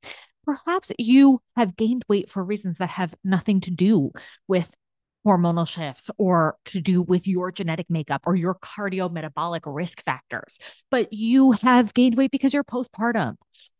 Perhaps 0.45 0.93
you 0.97 1.41
have 1.57 1.75
gained 1.75 2.05
weight 2.07 2.29
for 2.29 2.45
reasons 2.45 2.77
that 2.77 2.87
have 2.87 3.13
nothing 3.21 3.59
to 3.61 3.71
do 3.71 4.11
with 4.47 4.73
hormonal 5.27 5.67
shifts 5.67 6.09
or 6.17 6.55
to 6.63 6.79
do 6.79 7.01
with 7.01 7.27
your 7.27 7.51
genetic 7.51 7.87
makeup 7.89 8.21
or 8.25 8.37
your 8.37 8.55
cardiometabolic 8.55 9.61
risk 9.65 10.01
factors, 10.05 10.59
but 10.89 11.11
you 11.11 11.51
have 11.51 11.93
gained 11.93 12.15
weight 12.15 12.31
because 12.31 12.53
you're 12.53 12.63
postpartum 12.63 13.35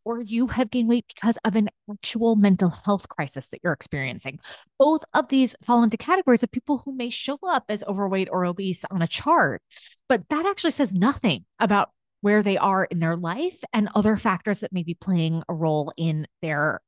or 0.09 0.23
you 0.23 0.47
have 0.47 0.71
gained 0.71 0.89
weight 0.89 1.05
because 1.13 1.37
of 1.45 1.55
an 1.55 1.69
actual 1.87 2.35
mental 2.35 2.71
health 2.71 3.07
crisis 3.09 3.47
that 3.49 3.59
you're 3.63 3.73
experiencing. 3.73 4.39
Both 4.79 5.05
of 5.13 5.27
these 5.27 5.53
fall 5.63 5.83
into 5.83 5.97
categories 5.97 6.41
of 6.41 6.49
people 6.49 6.79
who 6.79 6.95
may 6.95 7.11
show 7.11 7.37
up 7.47 7.65
as 7.69 7.83
overweight 7.83 8.27
or 8.31 8.43
obese 8.43 8.83
on 8.89 9.03
a 9.03 9.07
chart, 9.07 9.61
but 10.07 10.27
that 10.29 10.47
actually 10.47 10.71
says 10.71 10.95
nothing 10.95 11.45
about 11.59 11.91
where 12.21 12.41
they 12.41 12.57
are 12.57 12.85
in 12.85 12.97
their 12.97 13.15
life 13.15 13.63
and 13.71 13.87
other 13.93 14.17
factors 14.17 14.61
that 14.61 14.73
may 14.73 14.81
be 14.81 14.95
playing 14.95 15.43
a 15.47 15.53
role 15.53 15.93
in 15.95 16.25
their 16.41 16.81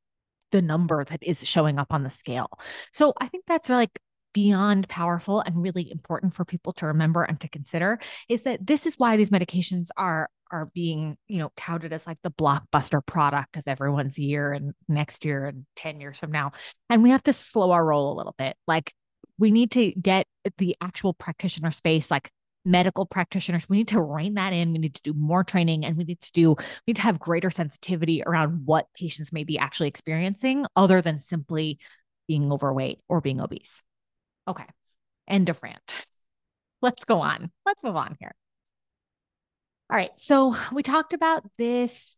the 0.49 0.63
number 0.63 1.05
that 1.05 1.21
is 1.21 1.47
showing 1.47 1.77
up 1.77 1.93
on 1.93 2.01
the 2.01 2.09
scale. 2.09 2.49
So 2.91 3.13
I 3.21 3.27
think 3.27 3.43
that's 3.47 3.69
like 3.69 3.99
beyond 4.33 4.89
powerful 4.89 5.41
and 5.41 5.61
really 5.61 5.91
important 5.91 6.33
for 6.33 6.43
people 6.43 6.73
to 6.73 6.87
remember 6.87 7.21
and 7.21 7.39
to 7.39 7.47
consider 7.47 7.99
is 8.27 8.43
that 8.43 8.65
this 8.65 8.87
is 8.87 8.95
why 8.97 9.15
these 9.15 9.29
medications 9.29 9.89
are 9.95 10.27
are 10.51 10.69
being 10.73 11.17
you 11.27 11.39
know 11.39 11.51
touted 11.55 11.93
as 11.93 12.05
like 12.05 12.17
the 12.23 12.31
blockbuster 12.31 13.05
product 13.05 13.57
of 13.57 13.63
everyone's 13.67 14.19
year 14.19 14.51
and 14.53 14.73
next 14.87 15.25
year 15.25 15.45
and 15.45 15.65
10 15.75 16.01
years 16.01 16.17
from 16.17 16.31
now 16.31 16.51
and 16.89 17.03
we 17.03 17.09
have 17.09 17.23
to 17.23 17.33
slow 17.33 17.71
our 17.71 17.83
roll 17.83 18.13
a 18.13 18.17
little 18.17 18.35
bit 18.37 18.55
like 18.67 18.93
we 19.37 19.51
need 19.51 19.71
to 19.71 19.91
get 19.93 20.27
the 20.57 20.75
actual 20.81 21.13
practitioner 21.13 21.71
space 21.71 22.11
like 22.11 22.29
medical 22.63 23.07
practitioners 23.07 23.67
we 23.67 23.77
need 23.77 23.87
to 23.87 23.99
rein 23.99 24.35
that 24.35 24.53
in 24.53 24.71
we 24.71 24.77
need 24.77 24.93
to 24.93 25.01
do 25.01 25.13
more 25.13 25.43
training 25.43 25.83
and 25.83 25.97
we 25.97 26.03
need 26.03 26.21
to 26.21 26.31
do 26.31 26.49
we 26.51 26.65
need 26.87 26.95
to 26.95 27.01
have 27.01 27.19
greater 27.19 27.49
sensitivity 27.49 28.21
around 28.25 28.61
what 28.65 28.85
patients 28.93 29.33
may 29.33 29.43
be 29.43 29.57
actually 29.57 29.87
experiencing 29.87 30.65
other 30.75 31.01
than 31.01 31.19
simply 31.19 31.79
being 32.27 32.51
overweight 32.51 32.99
or 33.09 33.19
being 33.19 33.41
obese 33.41 33.81
Okay. 34.47 34.65
End 35.27 35.49
of 35.49 35.61
rant. 35.63 35.93
Let's 36.81 37.05
go 37.05 37.21
on. 37.21 37.51
Let's 37.65 37.83
move 37.83 37.95
on 37.95 38.17
here. 38.19 38.33
All 39.91 39.97
right. 39.97 40.11
So 40.15 40.55
we 40.71 40.83
talked 40.83 41.11
about 41.11 41.43
this. 41.57 42.17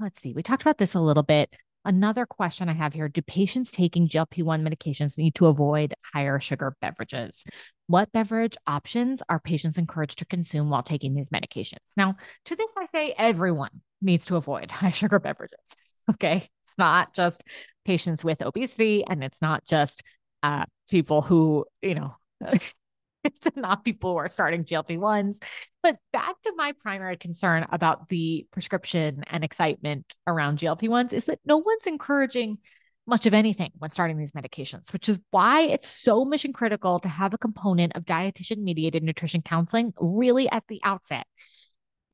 Let's 0.00 0.20
see. 0.20 0.32
We 0.32 0.42
talked 0.42 0.62
about 0.62 0.76
this 0.76 0.94
a 0.94 1.00
little 1.00 1.22
bit. 1.22 1.54
Another 1.84 2.26
question 2.26 2.68
I 2.68 2.72
have 2.72 2.92
here 2.92 3.08
Do 3.08 3.22
patients 3.22 3.70
taking 3.70 4.08
GLP 4.08 4.42
1 4.42 4.64
medications 4.64 5.16
need 5.16 5.36
to 5.36 5.46
avoid 5.46 5.94
higher 6.12 6.40
sugar 6.40 6.76
beverages? 6.80 7.44
What 7.86 8.10
beverage 8.10 8.56
options 8.66 9.22
are 9.28 9.38
patients 9.38 9.78
encouraged 9.78 10.18
to 10.18 10.24
consume 10.24 10.68
while 10.68 10.82
taking 10.82 11.14
these 11.14 11.30
medications? 11.30 11.78
Now, 11.96 12.16
to 12.46 12.56
this, 12.56 12.72
I 12.76 12.86
say 12.86 13.14
everyone 13.16 13.82
needs 14.00 14.24
to 14.26 14.34
avoid 14.34 14.70
high 14.72 14.90
sugar 14.90 15.20
beverages. 15.20 15.76
Okay. 16.10 16.38
It's 16.38 16.74
not 16.76 17.14
just 17.14 17.44
patients 17.84 18.24
with 18.24 18.42
obesity 18.42 19.04
and 19.08 19.22
it's 19.22 19.40
not 19.40 19.64
just 19.64 20.02
uh, 20.42 20.64
people 20.90 21.22
who, 21.22 21.66
you 21.82 21.94
know, 21.94 22.16
it's 23.24 23.48
not 23.56 23.84
people 23.84 24.12
who 24.12 24.16
are 24.18 24.28
starting 24.28 24.64
GLP 24.64 24.98
1s. 24.98 25.42
But 25.82 25.96
back 26.12 26.40
to 26.42 26.52
my 26.56 26.72
primary 26.80 27.16
concern 27.16 27.66
about 27.70 28.08
the 28.08 28.46
prescription 28.50 29.24
and 29.26 29.44
excitement 29.44 30.16
around 30.26 30.58
GLP 30.58 30.88
1s 30.88 31.12
is 31.12 31.26
that 31.26 31.40
no 31.44 31.58
one's 31.58 31.86
encouraging 31.86 32.58
much 33.06 33.26
of 33.26 33.34
anything 33.34 33.72
when 33.78 33.90
starting 33.90 34.16
these 34.16 34.32
medications, 34.32 34.92
which 34.92 35.08
is 35.08 35.18
why 35.30 35.62
it's 35.62 35.88
so 35.88 36.24
mission 36.24 36.52
critical 36.52 37.00
to 37.00 37.08
have 37.08 37.34
a 37.34 37.38
component 37.38 37.96
of 37.96 38.04
dietitian 38.04 38.58
mediated 38.58 39.02
nutrition 39.02 39.42
counseling 39.42 39.92
really 39.98 40.48
at 40.50 40.62
the 40.68 40.80
outset. 40.84 41.26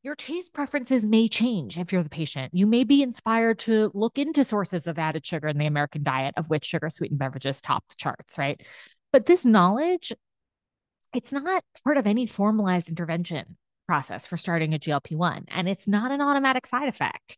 Your 0.02 0.14
taste 0.14 0.54
preferences 0.54 1.04
may 1.04 1.28
change 1.28 1.76
if 1.76 1.92
you're 1.92 2.02
the 2.02 2.08
patient. 2.08 2.54
You 2.54 2.66
may 2.66 2.84
be 2.84 3.02
inspired 3.02 3.58
to 3.60 3.90
look 3.92 4.16
into 4.16 4.44
sources 4.44 4.86
of 4.86 4.98
added 4.98 5.26
sugar 5.26 5.48
in 5.48 5.58
the 5.58 5.66
American 5.66 6.02
diet, 6.02 6.34
of 6.36 6.48
which 6.48 6.64
sugar 6.64 6.88
sweetened 6.88 7.18
beverages 7.18 7.60
top 7.60 7.84
the 7.88 7.96
charts, 7.96 8.38
right? 8.38 8.64
But 9.12 9.26
this 9.26 9.44
knowledge, 9.44 10.12
it's 11.14 11.32
not 11.32 11.64
part 11.84 11.96
of 11.96 12.06
any 12.06 12.26
formalized 12.26 12.88
intervention 12.88 13.56
process 13.86 14.26
for 14.26 14.36
starting 14.36 14.74
a 14.74 14.78
GLP 14.78 15.16
1, 15.16 15.46
and 15.48 15.68
it's 15.68 15.88
not 15.88 16.10
an 16.10 16.20
automatic 16.20 16.66
side 16.66 16.88
effect. 16.88 17.36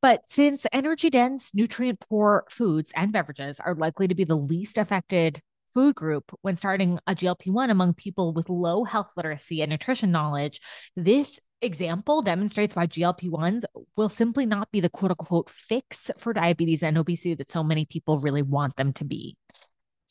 But 0.00 0.22
since 0.28 0.66
energy 0.72 1.10
dense, 1.10 1.54
nutrient 1.54 2.00
poor 2.00 2.44
foods 2.50 2.92
and 2.96 3.12
beverages 3.12 3.60
are 3.60 3.76
likely 3.76 4.08
to 4.08 4.14
be 4.16 4.24
the 4.24 4.36
least 4.36 4.76
affected 4.78 5.40
food 5.74 5.94
group 5.94 6.36
when 6.42 6.56
starting 6.56 6.98
a 7.06 7.14
GLP 7.14 7.50
1 7.50 7.70
among 7.70 7.94
people 7.94 8.32
with 8.32 8.48
low 8.48 8.84
health 8.84 9.10
literacy 9.16 9.62
and 9.62 9.70
nutrition 9.70 10.10
knowledge, 10.10 10.60
this 10.96 11.38
example 11.62 12.22
demonstrates 12.22 12.74
why 12.74 12.86
GLP 12.86 13.30
1s 13.30 13.62
will 13.96 14.08
simply 14.08 14.44
not 14.44 14.70
be 14.72 14.80
the 14.80 14.88
quote 14.88 15.12
unquote 15.12 15.48
fix 15.48 16.10
for 16.18 16.32
diabetes 16.32 16.82
and 16.82 16.98
obesity 16.98 17.34
that 17.34 17.50
so 17.50 17.62
many 17.62 17.84
people 17.84 18.18
really 18.18 18.42
want 18.42 18.76
them 18.76 18.92
to 18.94 19.04
be. 19.04 19.36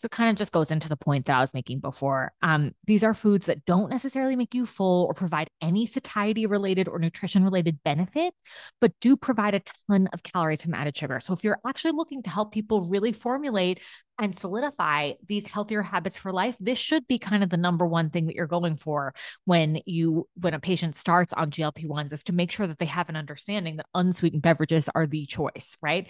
So 0.01 0.07
it 0.07 0.11
kind 0.11 0.31
of 0.31 0.35
just 0.35 0.51
goes 0.51 0.71
into 0.71 0.89
the 0.89 0.97
point 0.97 1.27
that 1.27 1.37
I 1.37 1.41
was 1.41 1.53
making 1.53 1.79
before. 1.79 2.33
Um, 2.41 2.71
these 2.87 3.03
are 3.03 3.13
foods 3.13 3.45
that 3.45 3.65
don't 3.65 3.91
necessarily 3.91 4.35
make 4.35 4.55
you 4.55 4.65
full 4.65 5.05
or 5.05 5.13
provide 5.13 5.51
any 5.61 5.85
satiety 5.85 6.47
related 6.47 6.87
or 6.87 6.97
nutrition 6.97 7.43
related 7.43 7.77
benefit, 7.83 8.33
but 8.79 8.93
do 8.99 9.15
provide 9.15 9.53
a 9.53 9.61
ton 9.87 10.09
of 10.11 10.23
calories 10.23 10.63
from 10.63 10.73
added 10.73 10.97
sugar. 10.97 11.19
So 11.19 11.33
if 11.33 11.43
you're 11.43 11.59
actually 11.67 11.91
looking 11.91 12.23
to 12.23 12.31
help 12.31 12.51
people 12.51 12.89
really 12.89 13.11
formulate 13.11 13.79
and 14.17 14.35
solidify 14.35 15.13
these 15.27 15.45
healthier 15.45 15.83
habits 15.83 16.17
for 16.17 16.31
life, 16.31 16.55
this 16.59 16.79
should 16.79 17.07
be 17.07 17.19
kind 17.19 17.43
of 17.43 17.51
the 17.51 17.57
number 17.57 17.85
one 17.85 18.09
thing 18.09 18.25
that 18.25 18.33
you're 18.35 18.47
going 18.47 18.77
for 18.77 19.13
when 19.45 19.81
you 19.85 20.27
when 20.33 20.55
a 20.55 20.59
patient 20.59 20.95
starts 20.95 21.31
on 21.33 21.51
GLP-1s 21.51 22.11
is 22.11 22.23
to 22.23 22.33
make 22.33 22.51
sure 22.51 22.65
that 22.65 22.79
they 22.79 22.85
have 22.85 23.09
an 23.09 23.15
understanding 23.15 23.75
that 23.75 23.85
unsweetened 23.93 24.41
beverages 24.41 24.89
are 24.95 25.05
the 25.05 25.27
choice, 25.27 25.77
right? 25.79 26.07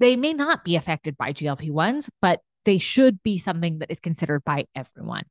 They 0.00 0.16
may 0.16 0.32
not 0.32 0.64
be 0.64 0.74
affected 0.74 1.16
by 1.16 1.32
GLP 1.32 1.70
1s, 1.70 2.08
but 2.20 2.40
they 2.68 2.76
should 2.76 3.22
be 3.22 3.38
something 3.38 3.78
that 3.78 3.90
is 3.90 3.98
considered 3.98 4.44
by 4.44 4.66
everyone, 4.76 5.24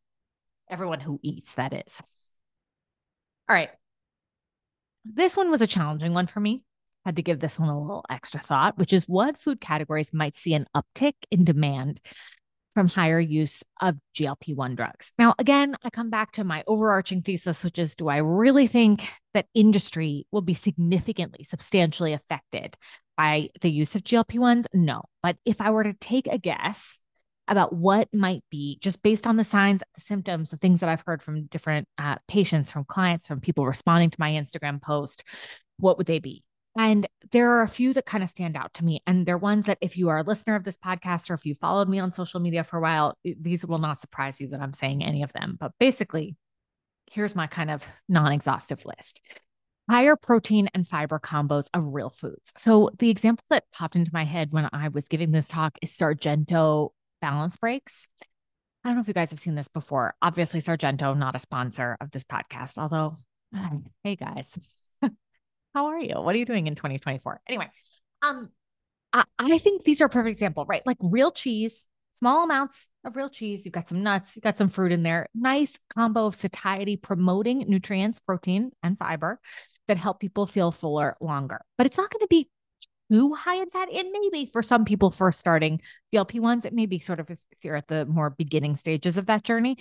everyone 0.72 1.00
who 1.00 1.20
eats, 1.22 1.54
that 1.54 1.72
is. 1.72 2.02
All 3.48 3.56
right. 3.56 3.70
This 5.06 5.38
one 5.38 5.52
was 5.52 5.62
a 5.62 5.68
challenging 5.68 6.16
one 6.16 6.26
for 6.26 6.40
me. 6.40 6.64
Had 7.06 7.18
to 7.18 7.22
give 7.22 7.40
this 7.40 7.60
one 7.60 7.70
a 7.70 7.80
little 7.80 8.04
extra 8.10 8.40
thought, 8.40 8.80
which 8.80 8.92
is 8.92 9.04
what 9.04 9.38
food 9.38 9.62
categories 9.62 10.12
might 10.12 10.36
see 10.36 10.56
an 10.56 10.66
uptick 10.76 11.14
in 11.30 11.44
demand 11.44 12.02
from 12.74 12.88
higher 12.88 13.20
use 13.20 13.64
of 13.82 13.98
GLP 14.16 14.56
1 14.56 14.74
drugs. 14.74 15.14
Now, 15.20 15.36
again, 15.38 15.76
I 15.84 15.92
come 15.92 16.10
back 16.10 16.32
to 16.34 16.44
my 16.44 16.64
overarching 16.66 17.22
thesis, 17.22 17.64
which 17.64 17.78
is 17.78 17.94
do 17.94 18.08
I 18.08 18.18
really 18.18 18.66
think 18.66 19.08
that 19.36 19.46
industry 19.54 20.26
will 20.32 20.42
be 20.42 20.56
significantly, 20.56 21.44
substantially 21.44 22.14
affected 22.14 22.78
by 23.16 23.50
the 23.62 23.70
use 23.70 23.94
of 23.94 24.04
GLP 24.04 24.40
1s? 24.40 24.66
No. 24.74 25.04
But 25.22 25.38
if 25.46 25.62
I 25.62 25.70
were 25.70 25.84
to 25.84 25.94
take 25.94 26.26
a 26.26 26.40
guess, 26.40 26.98
about 27.48 27.74
what 27.74 28.14
might 28.14 28.44
be 28.50 28.78
just 28.82 29.02
based 29.02 29.26
on 29.26 29.38
the 29.38 29.44
signs, 29.44 29.84
the 29.96 30.02
symptoms, 30.02 30.50
the 30.50 30.58
things 30.58 30.80
that 30.80 30.90
I've 30.90 31.04
heard 31.06 31.22
from 31.22 31.46
different 31.46 31.88
uh, 31.98 32.18
patients, 32.28 32.72
from 32.72 32.86
clients, 32.86 33.28
from 33.28 33.40
people 33.40 33.66
responding 33.66 34.10
to 34.10 34.20
my 34.20 34.32
Instagram 34.32 34.82
post. 34.82 35.24
What 35.78 35.98
would 35.98 36.08
they 36.08 36.20
be? 36.20 36.44
And 36.78 37.08
there 37.32 37.52
are 37.52 37.64
a 37.64 37.68
few 37.68 37.94
that 37.94 38.06
kind 38.06 38.24
of 38.24 38.30
stand 38.30 38.56
out 38.56 38.74
to 38.76 38.86
me. 38.86 39.02
And 39.08 39.26
they're 39.26 39.38
ones 39.38 39.66
that, 39.66 39.80
if 39.82 39.98
you 39.98 40.10
are 40.10 40.20
a 40.20 40.24
listener 40.24 40.56
of 40.56 40.64
this 40.64 40.78
podcast 40.78 41.30
or 41.30 41.34
if 41.34 41.46
you 41.46 41.56
followed 41.56 41.90
me 41.90 42.00
on 42.00 42.12
social 42.12 42.40
media 42.40 42.64
for 42.64 42.78
a 42.78 42.82
while, 42.82 43.18
these 43.24 43.66
will 43.66 43.80
not 43.80 44.00
surprise 44.00 44.40
you 44.40 44.50
that 44.50 44.62
I'm 44.62 44.74
saying 44.74 45.04
any 45.04 45.24
of 45.24 45.34
them. 45.34 45.58
But 45.60 45.72
basically, 45.80 46.36
here's 47.12 47.36
my 47.36 47.48
kind 47.48 47.72
of 47.72 47.84
non 48.08 48.32
exhaustive 48.32 48.86
list 48.86 49.22
higher 49.90 50.16
protein 50.16 50.70
and 50.74 50.88
fiber 50.88 51.20
combos 51.20 51.70
of 51.74 51.94
real 51.94 52.10
foods. 52.10 52.52
So, 52.58 52.90
the 53.00 53.10
example 53.10 53.46
that 53.50 53.64
popped 53.72 53.96
into 53.96 54.12
my 54.14 54.26
head 54.26 54.52
when 54.52 54.70
I 54.74 54.90
was 54.90 55.08
giving 55.08 55.32
this 55.32 55.48
talk 55.48 55.78
is 55.82 55.92
Sargento 55.94 56.94
balance 57.22 57.58
breaks. 57.58 58.08
I 58.84 58.90
don't 58.90 58.96
know 58.96 59.02
if 59.02 59.08
you 59.08 59.14
guys 59.14 59.32
have 59.32 59.40
seen 59.40 59.56
this 59.56 59.68
before. 59.68 60.14
Obviously, 60.22 60.60
Sargento, 60.60 61.14
not 61.14 61.36
a 61.36 61.40
sponsor 61.40 61.98
of 62.00 62.12
this 62.12 62.24
podcast, 62.24 62.78
although, 62.78 63.18
hey 64.04 64.16
guys, 64.16 64.58
how 65.74 65.88
are 65.88 66.00
you? 66.00 66.16
What 66.16 66.36
are 66.36 66.40
you 66.40 66.46
doing 66.46 66.68
in 66.68 66.76
2024? 66.76 67.42
Anyway, 67.48 67.70
um, 68.22 68.50
I, 69.14 69.24
I 69.38 69.58
think 69.58 69.84
these 69.84 70.02
are 70.02 70.06
a 70.06 70.10
perfect 70.10 70.32
example, 70.32 70.66
right? 70.68 70.86
Like 70.86 70.98
real 71.02 71.32
cheese, 71.32 71.88
small 72.14 72.44
amounts 72.44 72.90
of 73.04 73.16
real 73.16 73.30
cheese. 73.30 73.66
You've 73.66 73.74
got 73.74 73.88
some 73.88 74.04
nuts, 74.04 74.36
you've 74.36 74.44
got 74.44 74.58
some 74.58 74.70
fruit 74.70 74.92
in 74.92 75.04
there. 75.04 75.28
Nice 75.36 75.78
combo 75.96 76.26
of 76.26 76.36
satiety 76.36 76.98
promoting 76.98 77.66
nutrients, 77.68 78.20
protein, 78.20 78.72
and 78.84 78.98
fiber 78.98 79.40
that 79.88 79.98
help 79.98 80.20
people 80.20 80.46
feel 80.46 80.72
fuller 80.72 81.16
longer. 81.22 81.62
But 81.78 81.88
it's 81.88 81.98
not 81.98 82.12
going 82.12 82.22
to 82.22 82.28
be 82.28 82.50
too 83.12 83.34
high 83.34 83.56
in 83.56 83.70
fat. 83.70 83.90
It 83.92 84.08
may 84.12 84.30
be 84.32 84.46
for 84.46 84.62
some 84.62 84.86
people 84.86 85.12
first 85.12 85.40
starting 85.40 85.82
GLP 86.14 86.40
ones. 86.40 86.66
It 86.66 86.74
may 86.74 86.86
be 86.86 87.00
sort 87.00 87.20
of 87.20 87.30
if, 87.30 87.40
if 87.52 87.64
you're 87.64 87.76
at 87.76 87.88
the 87.88 88.06
more 88.06 88.30
beginning 88.30 88.76
stages 88.76 89.18
of 89.18 89.28
that 89.28 89.44
journey. 89.44 89.78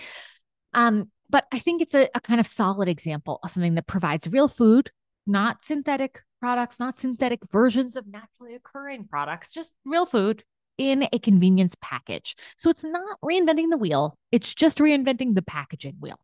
Um, 0.74 1.10
but 1.28 1.46
I 1.52 1.58
think 1.58 1.82
it's 1.82 1.94
a, 1.94 2.08
a 2.14 2.20
kind 2.20 2.40
of 2.40 2.46
solid 2.46 2.88
example 2.88 3.40
of 3.42 3.50
something 3.50 3.74
that 3.74 3.86
provides 3.86 4.28
real 4.28 4.48
food, 4.48 4.90
not 5.26 5.62
synthetic 5.62 6.22
products, 6.40 6.78
not 6.78 6.98
synthetic 6.98 7.40
versions 7.50 7.96
of 7.96 8.06
naturally 8.06 8.54
occurring 8.54 9.06
products, 9.08 9.52
just 9.52 9.72
real 9.84 10.06
food 10.06 10.44
in 10.78 11.08
a 11.12 11.18
convenience 11.18 11.74
package. 11.80 12.36
So 12.56 12.70
it's 12.70 12.84
not 12.84 13.18
reinventing 13.24 13.70
the 13.70 13.78
wheel, 13.78 14.18
it's 14.30 14.54
just 14.54 14.78
reinventing 14.78 15.34
the 15.34 15.42
packaging 15.42 15.96
wheel. 16.00 16.20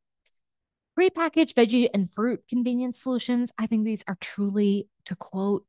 Prepackaged 0.98 1.55
veggie 1.55 1.88
and 1.92 2.11
fruit 2.11 2.40
convenience 2.48 3.00
solutions, 3.00 3.50
I 3.59 3.66
think 3.66 3.84
these 3.84 4.05
are 4.07 4.18
truly, 4.20 4.88
to 5.07 5.16
quote 5.16 5.64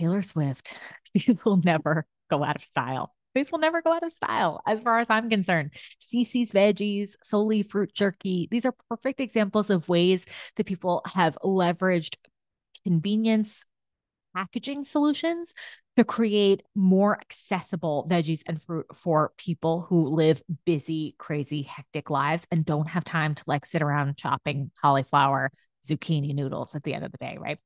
Taylor 0.00 0.22
Swift, 0.22 0.74
these 1.14 1.44
will 1.44 1.58
never 1.58 2.06
go 2.30 2.42
out 2.42 2.56
of 2.56 2.64
style. 2.64 3.14
These 3.34 3.52
will 3.52 3.58
never 3.58 3.80
go 3.82 3.92
out 3.92 4.02
of 4.02 4.10
style 4.10 4.60
as 4.66 4.80
far 4.80 4.98
as 4.98 5.10
I'm 5.10 5.30
concerned. 5.30 5.72
Cece's 6.00 6.52
veggies, 6.52 7.14
solely 7.22 7.62
fruit 7.62 7.92
jerky, 7.94 8.48
these 8.50 8.64
are 8.64 8.74
perfect 8.88 9.20
examples 9.20 9.70
of 9.70 9.88
ways 9.88 10.24
that 10.56 10.66
people 10.66 11.02
have 11.06 11.38
leveraged 11.44 12.16
convenience 12.84 13.64
packaging 14.34 14.84
solutions 14.84 15.52
to 15.96 16.04
create 16.04 16.62
more 16.74 17.20
accessible 17.20 18.06
veggies 18.08 18.42
and 18.46 18.62
fruit 18.62 18.86
for 18.94 19.32
people 19.36 19.82
who 19.88 20.06
live 20.06 20.42
busy, 20.64 21.14
crazy, 21.18 21.62
hectic 21.62 22.10
lives 22.10 22.46
and 22.50 22.64
don't 22.64 22.88
have 22.88 23.04
time 23.04 23.34
to 23.34 23.44
like 23.46 23.66
sit 23.66 23.82
around 23.82 24.16
chopping 24.16 24.70
cauliflower, 24.80 25.50
zucchini 25.84 26.34
noodles 26.34 26.74
at 26.74 26.82
the 26.84 26.94
end 26.94 27.04
of 27.04 27.12
the 27.12 27.18
day, 27.18 27.36
right? 27.38 27.58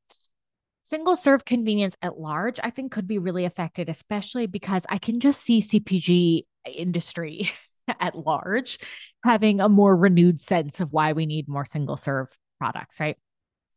Single 0.86 1.16
serve 1.16 1.46
convenience 1.46 1.96
at 2.02 2.18
large, 2.18 2.60
I 2.62 2.68
think 2.68 2.92
could 2.92 3.08
be 3.08 3.18
really 3.18 3.46
affected, 3.46 3.88
especially 3.88 4.46
because 4.46 4.84
I 4.90 4.98
can 4.98 5.18
just 5.18 5.40
see 5.40 5.62
CPG 5.62 6.42
industry 6.66 7.50
at 8.00 8.14
large 8.14 8.78
having 9.24 9.60
a 9.62 9.68
more 9.70 9.96
renewed 9.96 10.42
sense 10.42 10.80
of 10.80 10.92
why 10.92 11.14
we 11.14 11.24
need 11.24 11.48
more 11.48 11.64
single 11.64 11.96
serve 11.96 12.28
products, 12.58 13.00
right? 13.00 13.16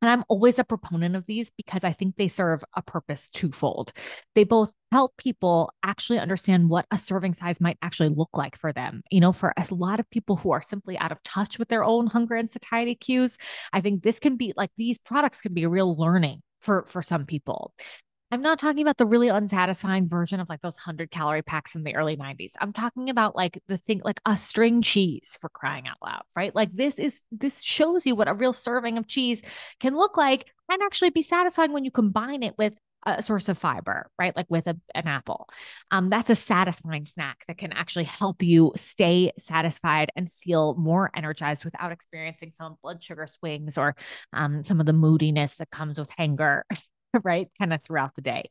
And 0.02 0.12
I'm 0.12 0.26
always 0.28 0.60
a 0.60 0.66
proponent 0.66 1.16
of 1.16 1.26
these 1.26 1.50
because 1.58 1.86
I 1.86 1.94
think 1.94 2.18
they 2.18 2.28
serve 2.28 2.62
a 2.76 2.82
purpose 2.82 3.30
twofold. 3.30 3.94
They 4.36 4.44
both 4.44 4.74
help 4.92 5.16
people 5.18 5.72
actually 5.84 6.20
understand 6.20 6.70
what 6.70 6.86
a 6.92 7.00
serving 7.00 7.36
size 7.36 7.62
might 7.62 7.78
actually 7.82 8.10
look 8.10 8.30
like 8.34 8.58
for 8.58 8.74
them. 8.74 9.02
You 9.10 9.22
know, 9.22 9.32
for 9.32 9.54
a 9.58 9.74
lot 9.74 10.02
of 10.02 10.10
people 10.10 10.36
who 10.36 10.52
are 10.52 10.62
simply 10.62 10.98
out 10.98 11.14
of 11.14 11.24
touch 11.24 11.58
with 11.58 11.70
their 11.70 11.86
own 11.86 12.08
hunger 12.08 12.36
and 12.36 12.52
satiety 12.52 12.96
cues, 12.96 13.38
I 13.72 13.80
think 13.80 14.04
this 14.04 14.20
can 14.20 14.36
be 14.36 14.54
like 14.58 14.72
these 14.78 15.00
products 15.00 15.42
can 15.42 15.54
be 15.54 15.64
a 15.64 15.70
real 15.70 15.98
learning 15.98 16.42
for 16.60 16.86
for 16.88 17.02
some 17.02 17.26
people. 17.26 17.74
I'm 18.30 18.42
not 18.42 18.60
talking 18.60 18.82
about 18.82 18.98
the 18.98 19.06
really 19.06 19.30
unsatisfying 19.30 20.10
version 20.10 20.42
of 20.42 20.50
like 20.50 20.60
those 20.62 20.76
100 20.76 21.12
calorie 21.12 21.42
packs 21.42 21.72
from 21.72 21.84
the 21.84 21.96
early 21.96 22.18
90s. 22.18 22.52
I'm 22.60 22.74
talking 22.74 23.10
about 23.10 23.38
like 23.38 23.62
the 23.68 23.78
thing 23.78 24.02
like 24.04 24.20
a 24.26 24.38
string 24.38 24.82
cheese 24.82 25.38
for 25.40 25.50
crying 25.50 25.88
out 25.88 25.96
loud, 26.04 26.24
right? 26.36 26.54
Like 26.54 26.74
this 26.74 27.00
is 27.00 27.22
this 27.32 27.62
shows 27.62 28.06
you 28.06 28.16
what 28.16 28.28
a 28.28 28.34
real 28.34 28.52
serving 28.52 28.98
of 28.98 29.08
cheese 29.08 29.44
can 29.80 29.96
look 29.96 30.18
like 30.18 30.52
and 30.70 30.82
actually 30.82 31.12
be 31.12 31.24
satisfying 31.24 31.72
when 31.72 31.86
you 31.86 31.92
combine 31.92 32.44
it 32.44 32.58
with 32.58 32.74
a 33.08 33.22
source 33.22 33.50
of 33.50 33.58
fiber, 33.58 34.10
right? 34.20 34.36
Like 34.36 34.48
with 34.50 34.68
a, 34.68 34.78
an 34.94 35.08
apple. 35.08 35.48
Um, 35.92 36.10
that's 36.10 36.30
a 36.30 36.36
satisfying 36.36 37.06
snack 37.06 37.44
that 37.48 37.58
can 37.58 37.72
actually 37.72 38.04
help 38.04 38.44
you 38.44 38.74
stay 38.76 39.32
satisfied 39.40 40.12
and 40.16 40.32
feel 40.32 40.76
more 40.76 41.10
energized 41.16 41.64
without 41.66 41.92
experiencing 41.92 42.52
some 42.52 42.76
blood 42.84 43.02
sugar 43.02 43.26
swings 43.28 43.78
or 43.78 43.96
um, 44.34 44.64
some 44.64 44.80
of 44.80 44.86
the 44.86 44.94
moodiness 44.94 45.56
that 45.56 45.70
comes 45.70 45.98
with 45.98 46.10
hunger, 46.18 46.66
right? 47.24 47.48
Kind 47.58 47.74
of 47.74 47.82
throughout 47.82 48.16
the 48.16 48.22
day. 48.22 48.50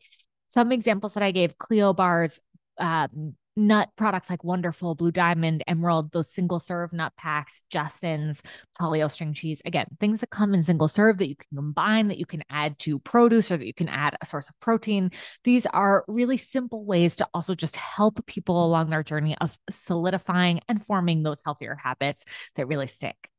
Some 0.49 0.73
examples 0.73 1.15
that 1.15 1.23
I 1.23 1.33
gave 1.33 1.59
Clio 1.59 1.93
bars, 1.93 2.41
um, 2.79 3.35
nut 3.57 3.89
products 3.97 4.29
like 4.29 4.45
Wonderful, 4.45 4.95
Blue 4.95 5.11
Diamond, 5.11 5.65
Emerald, 5.67 6.13
those 6.13 6.31
single 6.31 6.59
serve 6.59 6.93
nut 6.93 7.13
packs, 7.17 7.63
Justin's, 7.71 8.43
Polly-O 8.79 9.09
string 9.09 9.33
cheese. 9.33 9.63
Again, 9.65 9.87
things 9.99 10.21
that 10.21 10.31
come 10.31 10.53
in 10.53 10.63
single 10.63 10.89
serve 10.89 11.19
that 11.19 11.29
you 11.29 11.37
can 11.37 11.57
combine, 11.57 12.09
that 12.09 12.19
you 12.19 12.27
can 12.27 12.45
add 12.51 12.79
to 12.81 12.99
produce 12.99 13.51
or 13.51 13.57
that 13.57 13.67
you 13.67 13.75
can 13.75 13.89
add 13.89 14.17
a 14.21 14.27
source 14.27 14.49
of 14.49 14.61
protein. 14.61 15.11
These 15.45 15.67
are 15.67 16.05
really 16.07 16.37
simple 16.37 16.85
ways 16.85 17.17
to 17.17 17.29
also 17.33 17.55
just 17.55 17.77
help 17.77 18.25
people 18.27 18.67
along 18.67 18.91
their 18.91 19.03
journey 19.03 19.37
of 19.41 19.59
solidifying 19.71 20.61
and 20.69 20.85
forming 20.85 21.23
those 21.23 21.41
healthier 21.45 21.79
habits 21.83 22.25
that 22.57 22.69
really 22.69 22.87
stick 22.87 23.31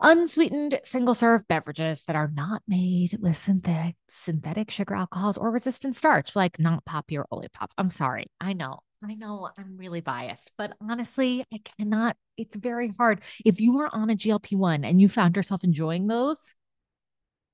unsweetened 0.00 0.80
single 0.84 1.14
serve 1.14 1.46
beverages 1.48 2.04
that 2.04 2.16
are 2.16 2.30
not 2.34 2.62
made 2.66 3.16
with 3.20 3.36
synthetic 3.36 3.96
synthetic 4.08 4.70
sugar 4.70 4.94
alcohols 4.94 5.38
or 5.38 5.50
resistant 5.50 5.96
starch 5.96 6.34
like 6.34 6.58
not 6.58 6.84
Poppi 6.84 7.18
or 7.18 7.26
olipop 7.32 7.68
i'm 7.78 7.90
sorry 7.90 8.26
i 8.40 8.52
know 8.52 8.80
I 9.02 9.14
know 9.14 9.48
I'm 9.56 9.78
really 9.78 10.02
biased, 10.02 10.52
but 10.58 10.74
honestly, 10.80 11.44
I 11.52 11.60
cannot. 11.78 12.16
It's 12.36 12.54
very 12.54 12.88
hard. 12.98 13.22
If 13.44 13.60
you 13.60 13.78
are 13.78 13.88
on 13.90 14.10
a 14.10 14.14
GLP 14.14 14.56
1 14.56 14.84
and 14.84 15.00
you 15.00 15.08
found 15.08 15.36
yourself 15.36 15.64
enjoying 15.64 16.06
those, 16.06 16.54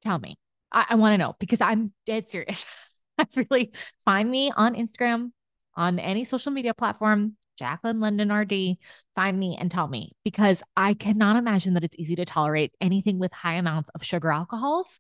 tell 0.03 0.19
me. 0.19 0.39
I, 0.73 0.87
I 0.91 0.95
want 0.97 1.15
to 1.15 1.19
know 1.19 1.37
because 1.39 1.61
I'm 1.61 1.93
dead 2.05 2.29
serious. 2.29 2.65
I 3.19 3.27
really 3.37 3.73
find 4.05 4.29
me 4.29 4.51
on 4.55 4.75
Instagram, 4.75 5.31
on 5.75 6.01
any 6.01 6.25
social 6.25 6.51
media 6.51 6.75
platform, 6.75 7.37
Jaclyn 7.59 8.01
London 8.01 8.33
RD, 8.33 8.77
find 9.15 9.39
me 9.39 9.57
and 9.59 9.71
tell 9.71 9.89
me 9.89 10.13
because 10.25 10.63
I 10.77 10.95
cannot 10.95 11.37
imagine 11.37 11.75
that 11.75 11.85
it's 11.85 11.97
easy 11.99 12.17
to 12.17 12.25
tolerate 12.25 12.73
anything 12.81 13.19
with 13.19 13.33
high 13.33 13.55
amounts 13.55 13.91
of 13.95 14.05
sugar 14.05 14.31
alcohols 14.31 14.99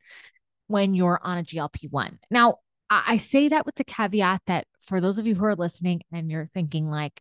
when 0.67 0.95
you're 0.95 1.21
on 1.23 1.39
a 1.39 1.43
GLP 1.43 1.91
1. 1.91 2.19
Now, 2.31 2.57
I 2.89 3.17
say 3.17 3.49
that 3.49 3.67
with 3.67 3.75
the 3.75 3.85
caveat 3.85 4.43
that 4.47 4.67
for 4.81 5.01
those 5.01 5.19
of 5.19 5.27
you 5.27 5.35
who 5.35 5.45
are 5.45 5.57
listening 5.57 6.03
and 6.13 6.31
you're 6.31 6.47
thinking 6.47 6.89
like, 6.89 7.21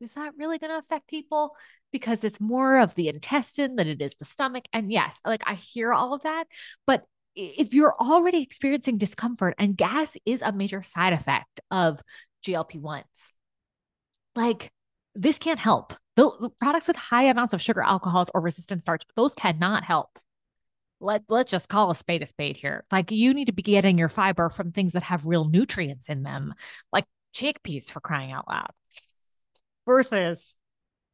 is 0.00 0.14
that 0.14 0.34
really 0.36 0.58
going 0.58 0.70
to 0.70 0.78
affect 0.78 1.08
people? 1.08 1.56
Because 1.90 2.22
it's 2.22 2.40
more 2.40 2.78
of 2.78 2.94
the 2.94 3.08
intestine 3.08 3.76
than 3.76 3.88
it 3.88 4.02
is 4.02 4.14
the 4.18 4.24
stomach. 4.26 4.66
And 4.72 4.92
yes, 4.92 5.20
like 5.24 5.42
I 5.46 5.54
hear 5.54 5.92
all 5.92 6.12
of 6.12 6.22
that, 6.22 6.44
but 6.86 7.04
if 7.34 7.72
you're 7.72 7.94
already 7.98 8.42
experiencing 8.42 8.98
discomfort 8.98 9.54
and 9.58 9.76
gas 9.76 10.16
is 10.26 10.42
a 10.42 10.52
major 10.52 10.82
side 10.82 11.12
effect 11.12 11.60
of 11.70 12.02
GLP 12.44 12.80
1s, 12.80 13.32
like 14.34 14.72
this 15.14 15.38
can't 15.38 15.58
help. 15.58 15.94
The, 16.16 16.30
the 16.40 16.50
products 16.50 16.88
with 16.88 16.96
high 16.96 17.24
amounts 17.24 17.54
of 17.54 17.62
sugar, 17.62 17.80
alcohols, 17.80 18.30
or 18.34 18.40
resistant 18.40 18.82
starch, 18.82 19.04
those 19.16 19.34
cannot 19.34 19.84
help 19.84 20.18
let 21.00 21.22
let's 21.28 21.50
just 21.50 21.68
call 21.68 21.90
a 21.90 21.94
spade 21.94 22.22
a 22.22 22.26
spade 22.26 22.56
here. 22.56 22.84
Like 22.90 23.10
you 23.10 23.34
need 23.34 23.46
to 23.46 23.52
be 23.52 23.62
getting 23.62 23.98
your 23.98 24.08
fiber 24.08 24.48
from 24.48 24.72
things 24.72 24.92
that 24.92 25.04
have 25.04 25.26
real 25.26 25.48
nutrients 25.48 26.08
in 26.08 26.22
them, 26.22 26.54
like 26.92 27.04
chickpeas 27.34 27.90
for 27.90 28.00
crying 28.00 28.32
out 28.32 28.48
loud, 28.48 28.70
versus 29.86 30.56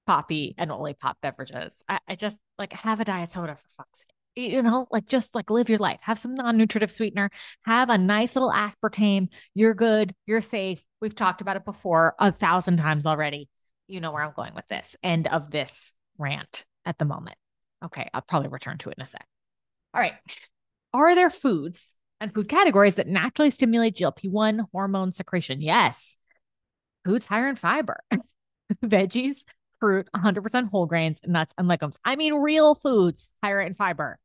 Poppi 0.06 0.54
and 0.58 0.70
Olipop 0.70 1.14
beverages. 1.22 1.82
I, 1.88 1.98
I 2.08 2.14
just 2.14 2.38
like 2.58 2.72
have 2.72 3.00
a 3.00 3.04
diet 3.04 3.32
soda 3.32 3.56
for 3.56 3.68
fuck's 3.76 4.00
sake. 4.00 4.13
You 4.36 4.62
know, 4.62 4.88
like 4.90 5.06
just 5.06 5.34
like 5.34 5.48
live 5.50 5.68
your 5.68 5.78
life. 5.78 6.00
Have 6.02 6.18
some 6.18 6.34
non-nutritive 6.34 6.90
sweetener. 6.90 7.30
Have 7.64 7.88
a 7.88 7.98
nice 7.98 8.34
little 8.34 8.50
aspartame. 8.50 9.28
You're 9.54 9.74
good. 9.74 10.14
You're 10.26 10.40
safe. 10.40 10.84
We've 11.00 11.14
talked 11.14 11.40
about 11.40 11.56
it 11.56 11.64
before 11.64 12.14
a 12.18 12.32
thousand 12.32 12.78
times 12.78 13.06
already. 13.06 13.48
You 13.86 14.00
know 14.00 14.10
where 14.10 14.24
I'm 14.24 14.32
going 14.34 14.54
with 14.54 14.66
this. 14.66 14.96
End 15.02 15.28
of 15.28 15.50
this 15.50 15.92
rant 16.18 16.64
at 16.84 16.98
the 16.98 17.04
moment. 17.04 17.36
Okay, 17.84 18.08
I'll 18.12 18.22
probably 18.22 18.48
return 18.48 18.78
to 18.78 18.90
it 18.90 18.96
in 18.98 19.02
a 19.02 19.06
sec. 19.06 19.26
All 19.92 20.00
right. 20.00 20.14
Are 20.92 21.14
there 21.14 21.30
foods 21.30 21.94
and 22.20 22.32
food 22.32 22.48
categories 22.48 22.96
that 22.96 23.06
naturally 23.06 23.50
stimulate 23.50 23.96
GLP 23.96 24.30
1 24.30 24.66
hormone 24.72 25.12
secretion? 25.12 25.60
Yes. 25.60 26.16
Foods 27.04 27.26
higher 27.26 27.48
in 27.48 27.56
fiber, 27.56 28.00
veggies, 28.84 29.44
fruit, 29.78 30.08
100% 30.16 30.70
whole 30.70 30.86
grains, 30.86 31.20
nuts, 31.26 31.54
and 31.58 31.68
legumes. 31.68 31.98
I 32.04 32.16
mean, 32.16 32.34
real 32.34 32.74
foods 32.74 33.34
higher 33.42 33.60
in 33.60 33.74
fiber. 33.74 34.18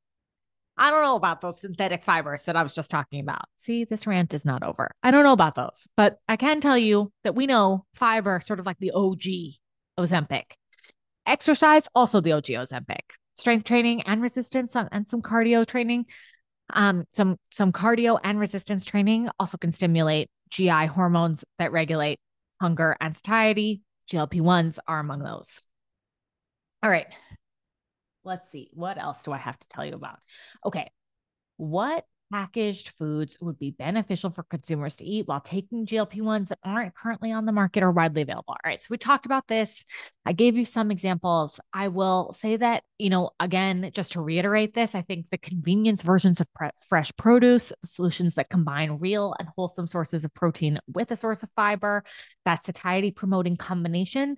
I 0.79 0.89
don't 0.89 1.03
know 1.03 1.15
about 1.15 1.41
those 1.41 1.61
synthetic 1.61 2.03
fibers 2.03 2.45
that 2.45 2.55
I 2.55 2.63
was 2.63 2.73
just 2.73 2.89
talking 2.89 3.19
about. 3.19 3.45
See, 3.57 3.83
this 3.83 4.07
rant 4.07 4.33
is 4.33 4.45
not 4.45 4.63
over. 4.63 4.89
I 5.03 5.11
don't 5.11 5.23
know 5.25 5.33
about 5.33 5.55
those, 5.55 5.87
but 5.95 6.17
I 6.27 6.37
can 6.37 6.61
tell 6.61 6.77
you 6.77 7.11
that 7.23 7.35
we 7.35 7.45
know 7.45 7.85
fiber, 7.93 8.39
sort 8.39 8.59
of 8.59 8.65
like 8.65 8.79
the 8.79 8.91
OG 8.91 9.23
Ozempic. 9.99 10.53
Exercise, 11.27 11.87
also 11.93 12.21
the 12.21 12.31
OG 12.31 12.45
Ozempic 12.45 13.11
strength 13.39 13.63
training 13.63 14.01
and 14.03 14.21
resistance 14.21 14.75
and 14.75 15.07
some 15.07 15.21
cardio 15.21 15.65
training. 15.65 16.05
Um, 16.71 17.05
some 17.11 17.37
some 17.49 17.71
cardio 17.71 18.19
and 18.23 18.39
resistance 18.39 18.85
training 18.85 19.29
also 19.39 19.57
can 19.57 19.71
stimulate 19.71 20.29
GI 20.51 20.85
hormones 20.85 21.43
that 21.57 21.71
regulate 21.71 22.19
hunger 22.61 22.95
and 23.01 23.15
satiety. 23.15 23.81
GLP 24.11 24.41
ones 24.41 24.79
are 24.87 24.99
among 24.99 25.23
those. 25.23 25.59
All 26.83 26.89
right, 26.89 27.07
let's 28.23 28.51
see. 28.51 28.69
What 28.73 28.97
else 28.97 29.23
do 29.23 29.31
I 29.31 29.37
have 29.37 29.57
to 29.57 29.67
tell 29.69 29.85
you 29.85 29.93
about? 29.93 30.19
Okay, 30.65 30.89
what 31.57 32.05
packaged 32.31 32.89
foods 32.97 33.37
would 33.41 33.57
be 33.57 33.71
beneficial 33.71 34.29
for 34.29 34.43
consumers 34.43 34.97
to 34.97 35.05
eat 35.05 35.27
while 35.27 35.41
taking 35.41 35.85
GLP 35.85 36.21
1s 36.21 36.49
that 36.49 36.59
aren't 36.63 36.95
currently 36.95 37.31
on 37.31 37.45
the 37.45 37.51
market 37.51 37.83
or 37.83 37.91
widely 37.91 38.21
available. 38.21 38.49
All 38.53 38.57
right. 38.63 38.81
So 38.81 38.87
we 38.89 38.97
talked 38.97 39.25
about 39.25 39.47
this. 39.47 39.83
I 40.25 40.33
gave 40.33 40.55
you 40.55 40.65
some 40.65 40.91
examples. 40.91 41.59
I 41.73 41.87
will 41.87 42.33
say 42.37 42.57
that, 42.57 42.83
you 42.97 43.09
know, 43.09 43.31
again, 43.39 43.91
just 43.93 44.13
to 44.13 44.21
reiterate 44.21 44.73
this, 44.73 44.95
I 44.95 45.01
think 45.01 45.29
the 45.29 45.37
convenience 45.37 46.03
versions 46.03 46.39
of 46.39 46.53
pre- 46.53 46.69
fresh 46.87 47.11
produce, 47.17 47.73
solutions 47.85 48.35
that 48.35 48.49
combine 48.49 48.97
real 48.97 49.35
and 49.39 49.49
wholesome 49.55 49.87
sources 49.87 50.23
of 50.25 50.33
protein 50.33 50.79
with 50.87 51.11
a 51.11 51.15
source 51.15 51.43
of 51.43 51.49
fiber, 51.55 52.03
that 52.45 52.65
satiety 52.65 53.11
promoting 53.11 53.57
combination. 53.57 54.37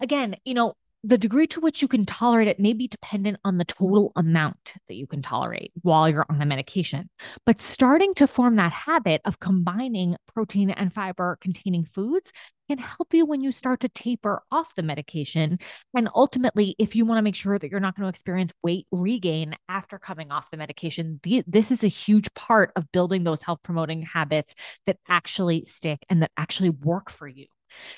Again, 0.00 0.36
you 0.44 0.54
know, 0.54 0.74
the 1.08 1.16
degree 1.16 1.46
to 1.46 1.60
which 1.60 1.80
you 1.80 1.88
can 1.88 2.04
tolerate 2.04 2.48
it 2.48 2.60
may 2.60 2.74
be 2.74 2.86
dependent 2.86 3.38
on 3.42 3.56
the 3.56 3.64
total 3.64 4.12
amount 4.14 4.74
that 4.88 4.94
you 4.94 5.06
can 5.06 5.22
tolerate 5.22 5.72
while 5.80 6.06
you're 6.06 6.26
on 6.28 6.42
a 6.42 6.44
medication. 6.44 7.08
But 7.46 7.62
starting 7.62 8.14
to 8.16 8.26
form 8.26 8.56
that 8.56 8.72
habit 8.72 9.22
of 9.24 9.40
combining 9.40 10.16
protein 10.26 10.68
and 10.68 10.92
fiber 10.92 11.38
containing 11.40 11.86
foods 11.86 12.30
can 12.68 12.76
help 12.76 13.14
you 13.14 13.24
when 13.24 13.40
you 13.40 13.50
start 13.50 13.80
to 13.80 13.88
taper 13.88 14.42
off 14.52 14.74
the 14.74 14.82
medication. 14.82 15.58
And 15.96 16.10
ultimately, 16.14 16.76
if 16.78 16.94
you 16.94 17.06
want 17.06 17.16
to 17.16 17.22
make 17.22 17.36
sure 17.36 17.58
that 17.58 17.70
you're 17.70 17.80
not 17.80 17.96
going 17.96 18.04
to 18.04 18.10
experience 18.10 18.52
weight 18.62 18.86
regain 18.92 19.56
after 19.66 19.98
coming 19.98 20.30
off 20.30 20.50
the 20.50 20.58
medication, 20.58 21.20
this 21.46 21.70
is 21.70 21.82
a 21.82 21.88
huge 21.88 22.34
part 22.34 22.70
of 22.76 22.92
building 22.92 23.24
those 23.24 23.40
health 23.40 23.60
promoting 23.62 24.02
habits 24.02 24.54
that 24.84 24.98
actually 25.08 25.64
stick 25.64 26.04
and 26.10 26.20
that 26.20 26.32
actually 26.36 26.68
work 26.68 27.08
for 27.08 27.26
you. 27.26 27.46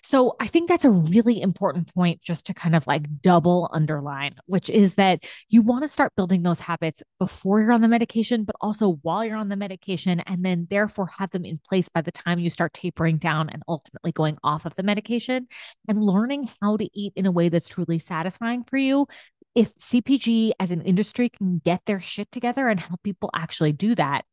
So 0.02 0.36
I 0.40 0.46
think 0.46 0.68
that's 0.68 0.84
a 0.84 0.90
really 0.90 1.40
important 1.40 1.92
point 1.94 2.22
just 2.22 2.46
to 2.46 2.54
kind 2.54 2.74
of 2.74 2.86
like 2.86 3.22
double 3.22 3.70
underline, 3.72 4.34
which 4.46 4.70
is 4.70 4.94
that 4.96 5.24
you 5.48 5.62
want 5.62 5.82
to 5.82 5.88
start 5.88 6.12
building 6.16 6.42
those 6.42 6.60
habits 6.60 7.02
before 7.18 7.60
you're 7.60 7.72
on 7.72 7.80
the 7.80 7.88
medication, 7.88 8.44
but 8.44 8.56
also 8.60 8.98
while 9.02 9.24
you're 9.24 9.36
on 9.36 9.48
the 9.48 9.56
medication, 9.56 10.20
and 10.20 10.44
then 10.44 10.66
therefore 10.70 11.08
have 11.18 11.30
them 11.30 11.44
in 11.44 11.58
place 11.68 11.88
by 11.88 12.00
the 12.00 12.12
time 12.12 12.38
you 12.38 12.50
start 12.50 12.74
tapering 12.74 13.18
down 13.18 13.48
and 13.50 13.62
ultimately 13.68 14.12
going 14.12 14.38
off 14.42 14.66
of 14.66 14.74
the 14.74 14.82
medication 14.82 15.46
and 15.88 16.02
learning 16.02 16.48
how 16.60 16.76
to 16.76 16.88
eat 16.98 17.12
in 17.16 17.26
a 17.26 17.32
way 17.32 17.48
that's 17.48 17.68
truly 17.68 17.98
satisfying 17.98 18.64
for 18.64 18.76
you. 18.76 19.06
If 19.54 19.76
CPG 19.78 20.52
as 20.60 20.70
an 20.70 20.82
industry 20.82 21.28
can 21.28 21.60
get 21.64 21.82
their 21.84 22.00
shit 22.00 22.30
together 22.30 22.68
and 22.68 22.78
help 22.78 23.02
people 23.02 23.30
actually 23.34 23.72
do 23.72 23.94
that, 23.96 24.24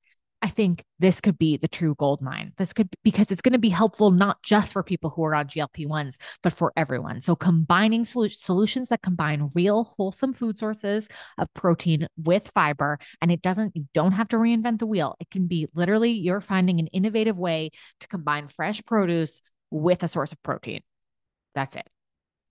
I 0.42 0.50
think 0.50 0.84
this 1.00 1.20
could 1.20 1.40
be 1.40 1.58
the 1.58 1.68
true 1.68 1.96
gold 1.96 2.22
mine. 2.22 2.54
This 2.58 2.72
could 2.72 2.90
because 3.04 3.32
it's 3.32 3.42
going 3.42 3.54
to 3.54 3.60
be 3.60 3.70
helpful 3.70 4.12
not 4.12 4.44
just 4.44 4.72
for 4.72 4.84
people 4.84 5.10
who 5.10 5.24
are 5.26 5.34
on 5.34 5.48
GLP 5.48 5.88
1s, 5.88 6.16
but 6.44 6.54
for 6.54 6.72
everyone. 6.78 7.22
So, 7.22 7.36
combining 7.36 8.06
sol- 8.06 8.30
solutions 8.30 8.90
that 8.90 9.02
combine 9.02 9.50
real, 9.56 9.84
wholesome 9.84 10.34
food 10.34 10.60
sources 10.60 11.08
of 11.40 11.52
protein 11.56 12.08
with 12.18 12.52
fiber, 12.54 13.00
and 13.20 13.32
it 13.32 13.42
doesn't, 13.42 13.76
you 13.76 13.88
don't 13.96 14.12
have 14.12 14.28
to 14.30 14.38
reinvent 14.38 14.78
the 14.78 14.86
wheel. 14.86 15.16
It 15.20 15.32
can 15.32 15.48
be 15.48 15.68
literally 15.74 16.12
you're 16.12 16.42
finding 16.42 16.80
an 16.80 16.88
innovative 16.88 17.38
way 17.38 17.72
to 18.02 18.08
combine 18.08 18.48
fresh 18.48 18.84
produce 18.86 19.42
with 19.72 20.04
a 20.04 20.08
source 20.08 20.32
of 20.32 20.44
protein. 20.44 20.82
That's 21.56 21.76
it. 21.76 21.88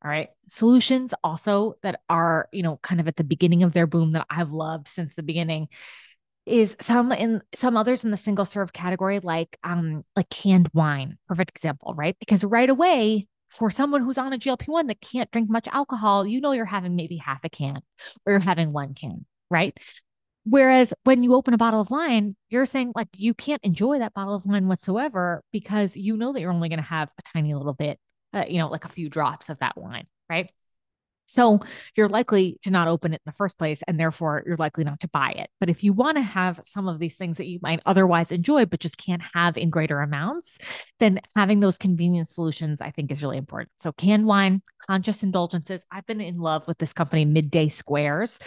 All 0.05 0.11
right. 0.11 0.28
Solutions 0.49 1.14
also 1.24 1.74
that 1.82 2.01
are, 2.09 2.49
you 2.53 2.62
know, 2.62 2.78
kind 2.82 3.01
of 3.01 3.09
at 3.09 3.16
the 3.16 3.24
beginning 3.24 3.62
of 3.62 3.72
their 3.72 3.87
boom 3.87 4.11
that 4.11 4.26
I've 4.28 4.53
loved 4.53 4.89
since 4.89 5.14
the 5.14 5.22
beginning 5.22 5.68
is 6.47 6.76
some 6.80 7.12
in 7.12 7.42
some 7.55 7.76
others 7.76 8.05
in 8.05 8.11
the 8.11 8.16
single 8.16 8.44
serve 8.44 8.72
category 8.72 9.18
like 9.18 9.59
um 9.64 10.05
like 10.14 10.28
canned 10.30 10.68
wine 10.72 11.18
perfect 11.26 11.51
example 11.51 11.94
right? 11.97 12.16
Because 12.20 12.44
right 12.44 12.70
away 12.70 13.26
for 13.49 13.70
someone 13.70 14.03
who's 14.03 14.18
on 14.18 14.32
a 14.32 14.38
GLP-1 14.38 14.86
that 14.88 15.01
can't 15.01 15.30
drink 15.30 15.51
much 15.51 15.68
alcohol 15.68 16.26
you 16.26 16.40
know 16.40 16.53
you're 16.53 16.64
having 16.64 16.97
maybe 16.97 17.16
half 17.16 17.44
a 17.44 17.49
can 17.49 17.80
or 18.24 18.32
you're 18.32 18.40
having 18.40 18.72
one 18.72 18.94
can 18.94 19.26
right? 19.51 19.76
Whereas 20.49 20.94
when 21.05 21.22
you 21.24 21.34
open 21.34 21.55
a 21.55 21.59
bottle 21.59 21.80
of 21.80 21.90
wine 21.90 22.36
you're 22.49 22.66
saying 22.66 22.92
like 22.94 23.09
you 23.16 23.34
can't 23.34 23.62
enjoy 23.64 23.99
that 23.99 24.14
bottle 24.14 24.34
of 24.34 24.47
wine 24.47 24.68
whatsoever 24.68 25.42
because 25.53 25.97
you 25.97 26.16
know 26.16 26.32
that 26.32 26.40
you're 26.40 26.53
only 26.53 26.68
going 26.68 26.78
to 26.78 26.84
have 26.84 27.11
a 27.18 27.22
tiny 27.22 27.55
little 27.55 27.74
bit 27.74 27.99
uh, 28.32 28.44
you 28.49 28.59
know 28.59 28.68
like 28.68 28.84
a 28.84 28.88
few 28.88 29.09
drops 29.09 29.49
of 29.49 29.59
that 29.59 29.76
wine 29.76 30.07
right 30.30 30.51
so 31.27 31.61
you're 31.95 32.09
likely 32.09 32.59
to 32.62 32.70
not 32.70 32.89
open 32.89 33.12
it 33.12 33.20
in 33.24 33.31
the 33.31 33.33
first 33.33 33.59
place, 33.59 33.83
and 33.87 33.99
therefore 33.99 34.43
you're 34.47 34.57
likely 34.57 34.85
not 34.85 35.01
to 35.01 35.09
buy 35.09 35.31
it. 35.31 35.51
But 35.61 35.68
if 35.68 35.85
you 35.85 35.93
want 35.93 36.16
to 36.16 36.22
have 36.22 36.61
some 36.64 36.89
of 36.89 36.99
these 36.99 37.16
things 37.16 37.37
that 37.37 37.47
you 37.47 37.59
might 37.62 37.81
otherwise 37.85 38.33
enjoy, 38.33 38.66
but 38.66 38.81
just 38.81 38.97
can't 38.99 39.22
have 39.35 39.59
in 39.59 39.70
greater 39.70 40.01
amounts, 40.01 40.59
then 41.01 41.20
having 41.35 41.61
those 41.61 41.79
convenience 41.79 42.35
solutions, 42.35 42.81
I 42.81 42.91
think, 42.91 43.11
is 43.11 43.22
really 43.22 43.37
important. 43.37 43.70
So 43.79 43.93
canned 43.93 44.27
wine, 44.27 44.62
conscious 44.87 45.22
indulgences. 45.22 45.85
I've 45.91 46.07
been 46.07 46.20
in 46.20 46.39
love 46.39 46.66
with 46.68 46.79
this 46.79 46.93
company, 46.93 47.24
Midday 47.24 47.68
Squares. 47.68 48.39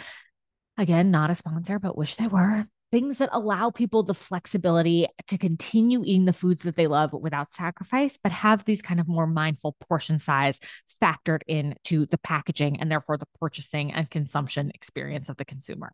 Again, 0.78 1.10
not 1.10 1.30
a 1.30 1.34
sponsor, 1.34 1.78
but 1.78 1.96
wish 1.96 2.16
they 2.16 2.26
were 2.26 2.66
things 2.90 3.18
that 3.18 3.30
allow 3.32 3.70
people 3.70 4.02
the 4.02 4.14
flexibility 4.14 5.06
to 5.28 5.38
continue 5.38 6.02
eating 6.02 6.24
the 6.24 6.32
foods 6.32 6.64
that 6.64 6.76
they 6.76 6.86
love 6.86 7.12
without 7.12 7.52
sacrifice, 7.52 8.18
but 8.22 8.32
have 8.32 8.64
these 8.64 8.82
kind 8.82 9.00
of 9.00 9.08
more 9.08 9.26
mindful 9.26 9.76
portion 9.88 10.18
size 10.18 10.58
factored 11.02 11.42
into 11.46 12.06
the 12.06 12.18
packaging 12.18 12.80
and 12.80 12.90
therefore 12.90 13.16
the 13.16 13.28
purchasing 13.40 13.92
and 13.92 14.10
consumption 14.10 14.70
experience 14.74 15.28
of 15.28 15.36
the 15.36 15.44
consumer. 15.44 15.92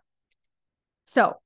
So, 1.05 1.37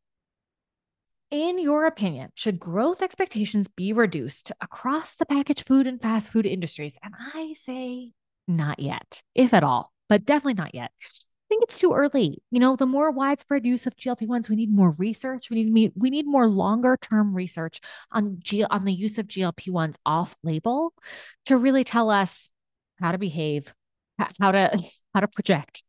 in 1.31 1.59
your 1.59 1.87
opinion, 1.87 2.31
should 2.35 2.59
growth 2.59 3.03
expectations 3.03 3.69
be 3.69 3.93
reduced 3.93 4.51
across 4.61 5.15
the 5.15 5.27
packaged 5.27 5.67
food 5.67 5.87
and 5.87 6.01
fast 6.01 6.31
food 6.31 6.47
industries? 6.47 6.99
And 7.03 7.15
I 7.35 7.55
say 7.57 8.13
not 8.49 8.81
yet, 8.81 9.23
if 9.35 9.55
at 9.55 9.63
all, 9.63 9.93
but 10.09 10.25
definitely 10.25 10.55
not 10.55 10.75
yet 10.75 10.91
think 11.51 11.65
it's 11.65 11.79
too 11.79 11.93
early. 11.93 12.43
You 12.51 12.61
know, 12.61 12.77
the 12.77 12.87
more 12.87 13.11
widespread 13.11 13.67
use 13.67 13.87
of 13.87 13.97
GLP-1s, 13.97 14.49
we 14.49 14.57
need 14.57 14.73
more 14.73 14.93
research. 14.99 15.51
We 15.51 15.65
need 15.65 15.93
we 15.97 16.09
need 16.09 16.27
more 16.27 16.49
longer 16.49 16.97
term 17.03 17.35
research 17.35 17.81
on 18.13 18.39
G, 18.39 18.65
on 18.65 18.85
the 18.85 18.93
use 18.93 19.19
of 19.19 19.27
GLP-1s 19.27 19.97
off 20.07 20.37
label 20.43 20.95
to 21.47 21.59
really 21.59 21.85
tell 21.85 22.09
us 22.09 22.51
how 23.01 23.13
to 23.13 23.19
behave, 23.19 23.75
how 24.39 24.53
to 24.53 24.79
how 25.15 25.21
to 25.21 25.29
project. 25.29 25.83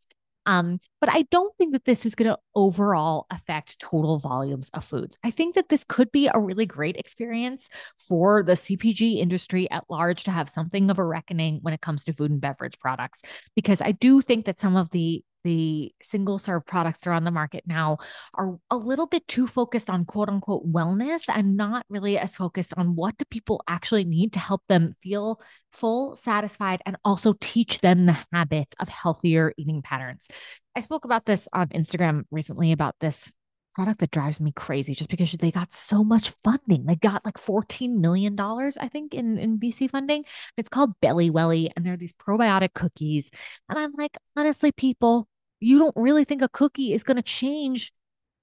Um, 0.47 0.79
but 0.99 1.09
I 1.13 1.23
don't 1.29 1.55
think 1.57 1.73
that 1.73 1.85
this 1.85 2.03
is 2.03 2.15
going 2.15 2.31
to 2.31 2.39
overall 2.55 3.27
affect 3.29 3.79
total 3.79 4.17
volumes 4.17 4.71
of 4.73 4.83
foods. 4.83 5.15
I 5.23 5.29
think 5.29 5.53
that 5.53 5.69
this 5.69 5.83
could 5.83 6.11
be 6.11 6.27
a 6.33 6.39
really 6.39 6.65
great 6.65 6.97
experience 6.97 7.69
for 8.07 8.41
the 8.41 8.53
CPG 8.53 9.19
industry 9.19 9.69
at 9.69 9.83
large 9.87 10.23
to 10.23 10.31
have 10.31 10.49
something 10.49 10.89
of 10.89 10.97
a 10.97 11.05
reckoning 11.05 11.59
when 11.61 11.75
it 11.75 11.81
comes 11.81 12.05
to 12.05 12.13
food 12.13 12.31
and 12.31 12.41
beverage 12.41 12.79
products, 12.79 13.21
because 13.55 13.81
I 13.81 13.91
do 13.91 14.19
think 14.19 14.45
that 14.45 14.59
some 14.59 14.75
of 14.75 14.89
the 14.89 15.23
the 15.43 15.93
single 16.01 16.39
serve 16.39 16.65
products 16.65 16.99
that 16.99 17.09
are 17.09 17.13
on 17.13 17.23
the 17.23 17.31
market 17.31 17.63
now 17.65 17.97
are 18.33 18.57
a 18.69 18.77
little 18.77 19.07
bit 19.07 19.27
too 19.27 19.47
focused 19.47 19.89
on 19.89 20.05
quote 20.05 20.29
unquote 20.29 20.71
wellness 20.71 21.23
and 21.27 21.57
not 21.57 21.85
really 21.89 22.17
as 22.17 22.35
focused 22.35 22.73
on 22.77 22.95
what 22.95 23.17
do 23.17 23.25
people 23.25 23.63
actually 23.67 24.05
need 24.05 24.33
to 24.33 24.39
help 24.39 24.61
them 24.67 24.95
feel 25.01 25.41
full, 25.71 26.15
satisfied, 26.15 26.81
and 26.85 26.97
also 27.05 27.35
teach 27.39 27.79
them 27.79 28.05
the 28.05 28.17
habits 28.31 28.75
of 28.79 28.89
healthier 28.89 29.53
eating 29.57 29.81
patterns. 29.81 30.27
I 30.75 30.81
spoke 30.81 31.05
about 31.05 31.25
this 31.25 31.47
on 31.53 31.67
Instagram 31.69 32.23
recently 32.31 32.71
about 32.71 32.95
this 32.99 33.31
product 33.73 33.99
that 33.99 34.11
drives 34.11 34.39
me 34.39 34.51
crazy 34.55 34.93
just 34.93 35.09
because 35.09 35.31
they 35.33 35.51
got 35.51 35.71
so 35.73 36.03
much 36.03 36.33
funding. 36.43 36.85
They 36.85 36.95
got 36.95 37.25
like 37.25 37.37
$14 37.37 37.95
million, 37.95 38.39
I 38.39 38.89
think, 38.91 39.13
in, 39.13 39.37
in 39.37 39.59
VC 39.59 39.89
funding. 39.89 40.25
It's 40.57 40.69
called 40.69 40.99
Belly 41.01 41.29
Welly, 41.29 41.71
and 41.75 41.85
they're 41.85 41.97
these 41.97 42.13
probiotic 42.13 42.73
cookies. 42.73 43.31
And 43.69 43.79
I'm 43.79 43.93
like, 43.97 44.17
honestly, 44.35 44.71
people, 44.71 45.27
you 45.61 45.77
don't 45.77 45.95
really 45.95 46.25
think 46.25 46.41
a 46.41 46.49
cookie 46.49 46.93
is 46.93 47.03
going 47.03 47.17
to 47.17 47.23
change 47.23 47.93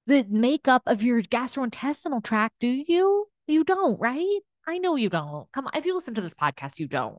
the 0.07 0.25
makeup 0.31 0.83
of 0.87 1.03
your 1.03 1.21
gastrointestinal 1.21 2.25
tract, 2.25 2.55
do 2.61 2.69
you? 2.69 3.27
You 3.47 3.65
don't, 3.65 4.01
right? 4.01 4.41
I 4.67 4.79
know 4.79 4.97
you 4.97 5.11
don't. 5.11 5.51
Come 5.53 5.67
on. 5.67 5.73
If 5.75 5.85
you 5.85 5.95
listen 5.95 6.15
to 6.15 6.21
this 6.21 6.35
podcast, 6.35 6.79
you 6.79 6.87
don't. 6.87 7.19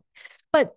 But 0.51 0.75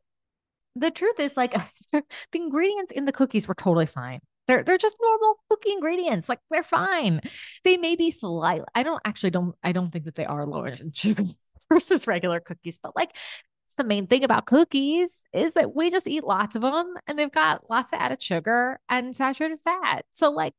the 0.74 0.90
truth 0.90 1.20
is, 1.20 1.36
like, 1.36 1.54
the 1.92 2.02
ingredients 2.34 2.92
in 2.92 3.04
the 3.04 3.12
cookies 3.12 3.48
were 3.48 3.54
totally 3.54 3.86
fine. 3.86 4.20
They're 4.48 4.64
they're 4.64 4.78
just 4.78 4.96
normal 5.00 5.36
cookie 5.48 5.72
ingredients. 5.72 6.28
Like 6.28 6.40
they're 6.50 6.64
fine. 6.64 7.20
They 7.64 7.76
may 7.76 7.94
be 7.94 8.10
slightly. 8.10 8.66
I 8.74 8.82
don't 8.82 9.00
actually 9.04 9.30
don't. 9.30 9.54
I 9.62 9.72
don't 9.72 9.90
think 9.90 10.04
that 10.06 10.16
they 10.16 10.26
are 10.26 10.44
lower 10.44 10.68
in 10.68 10.92
sugar 10.94 11.24
versus 11.68 12.06
regular 12.06 12.40
cookies, 12.40 12.78
but 12.82 12.96
like 12.96 13.16
the 13.74 13.84
main 13.84 14.06
thing 14.06 14.24
about 14.24 14.46
cookies 14.46 15.24
is 15.32 15.54
that 15.54 15.74
we 15.74 15.90
just 15.90 16.06
eat 16.06 16.24
lots 16.24 16.56
of 16.56 16.62
them 16.62 16.94
and 17.06 17.18
they've 17.18 17.30
got 17.30 17.68
lots 17.70 17.92
of 17.92 17.98
added 17.98 18.22
sugar 18.22 18.80
and 18.88 19.16
saturated 19.16 19.58
fat. 19.64 20.04
So, 20.12 20.30
like, 20.30 20.54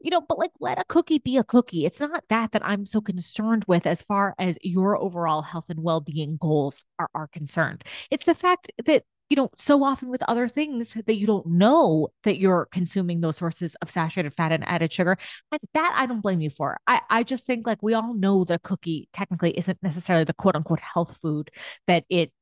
you 0.00 0.10
know, 0.10 0.20
but 0.20 0.38
like 0.38 0.52
let 0.60 0.78
a 0.78 0.84
cookie 0.84 1.18
be 1.18 1.36
a 1.38 1.44
cookie. 1.44 1.84
It's 1.84 2.00
not 2.00 2.24
that 2.28 2.52
that 2.52 2.64
I'm 2.64 2.86
so 2.86 3.00
concerned 3.00 3.64
with 3.66 3.86
as 3.86 4.02
far 4.02 4.34
as 4.38 4.56
your 4.62 4.96
overall 4.96 5.42
health 5.42 5.66
and 5.68 5.82
well 5.82 6.00
being 6.00 6.36
goals 6.40 6.84
are, 6.98 7.08
are 7.14 7.28
concerned. 7.28 7.84
It's 8.10 8.24
the 8.24 8.34
fact 8.34 8.70
that 8.86 9.04
you 9.28 9.36
know, 9.36 9.50
so 9.56 9.84
often 9.84 10.08
with 10.08 10.22
other 10.22 10.48
things 10.48 10.94
that 10.94 11.16
you 11.16 11.26
don't 11.26 11.46
know 11.46 12.08
that 12.24 12.38
you're 12.38 12.66
consuming 12.72 13.20
those 13.20 13.36
sources 13.36 13.74
of 13.82 13.90
saturated 13.90 14.32
fat 14.32 14.52
and 14.52 14.66
added 14.66 14.90
sugar. 14.92 15.18
And 15.52 15.60
that 15.74 15.92
I 15.94 16.06
don't 16.06 16.22
blame 16.22 16.40
you 16.40 16.50
for. 16.50 16.78
I, 16.86 17.02
I 17.10 17.22
just 17.24 17.44
think 17.44 17.66
like 17.66 17.82
we 17.82 17.92
all 17.94 18.14
know 18.14 18.44
that 18.44 18.54
a 18.54 18.58
cookie 18.58 19.08
technically 19.12 19.50
isn't 19.58 19.82
necessarily 19.82 20.24
the 20.24 20.32
quote 20.32 20.56
unquote 20.56 20.80
health 20.80 21.18
food 21.20 21.50
that 21.86 22.04
it 22.08 22.32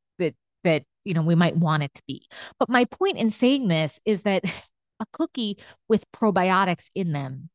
that 0.67 0.83
you 1.05 1.14
know 1.14 1.23
we 1.23 1.35
might 1.35 1.57
want 1.57 1.83
it 1.83 1.95
to 1.95 2.03
be. 2.07 2.27
But 2.59 2.69
my 2.69 2.85
point 2.85 3.17
in 3.17 3.31
saying 3.31 3.69
this 3.69 3.99
is 4.05 4.23
that 4.23 4.45
a 5.01 5.07
cookie 5.12 5.59
with 5.89 6.11
probiotics 6.12 6.89
in 6.95 7.12
them 7.12 7.51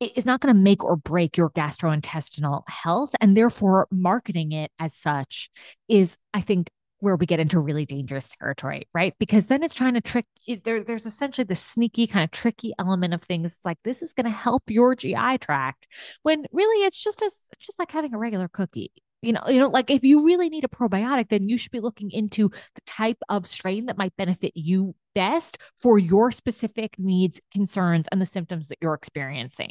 is 0.00 0.26
not 0.26 0.40
going 0.40 0.54
to 0.54 0.60
make 0.60 0.84
or 0.84 0.96
break 0.96 1.36
your 1.36 1.50
gastrointestinal 1.50 2.62
health. 2.68 3.14
And 3.20 3.36
therefore, 3.36 3.86
marketing 3.90 4.52
it 4.52 4.70
as 4.78 4.94
such 4.94 5.50
is, 5.88 6.16
I 6.32 6.40
think, 6.40 6.68
where 7.00 7.16
we 7.16 7.26
get 7.26 7.38
into 7.38 7.60
really 7.60 7.84
dangerous 7.84 8.30
territory, 8.40 8.88
right? 8.94 9.14
Because 9.18 9.46
then 9.46 9.62
it's 9.62 9.74
trying 9.74 9.94
to 9.94 10.00
trick. 10.00 10.24
There, 10.64 10.82
there's 10.82 11.06
essentially 11.06 11.44
the 11.44 11.54
sneaky 11.54 12.06
kind 12.06 12.24
of 12.24 12.30
tricky 12.30 12.72
element 12.78 13.12
of 13.12 13.22
things. 13.22 13.56
It's 13.56 13.64
like 13.64 13.78
this 13.84 14.02
is 14.02 14.14
going 14.14 14.24
to 14.24 14.30
help 14.30 14.62
your 14.68 14.94
GI 14.94 15.38
tract, 15.38 15.86
when 16.22 16.46
really 16.50 16.86
it's 16.86 17.02
just 17.02 17.22
as 17.22 17.38
just 17.60 17.78
like 17.78 17.90
having 17.90 18.14
a 18.14 18.18
regular 18.18 18.48
cookie. 18.48 18.90
You 19.24 19.32
know, 19.32 19.42
you 19.48 19.58
know, 19.58 19.68
like 19.68 19.90
if 19.90 20.04
you 20.04 20.24
really 20.24 20.48
need 20.48 20.64
a 20.64 20.68
probiotic, 20.68 21.28
then 21.30 21.48
you 21.48 21.56
should 21.56 21.72
be 21.72 21.80
looking 21.80 22.10
into 22.10 22.48
the 22.48 22.80
type 22.86 23.18
of 23.28 23.46
strain 23.46 23.86
that 23.86 23.96
might 23.96 24.16
benefit 24.16 24.52
you 24.54 24.94
best 25.14 25.58
for 25.80 25.98
your 25.98 26.30
specific 26.30 26.98
needs, 26.98 27.40
concerns, 27.52 28.06
and 28.12 28.20
the 28.20 28.26
symptoms 28.26 28.68
that 28.68 28.78
you're 28.80 28.94
experiencing. 28.94 29.70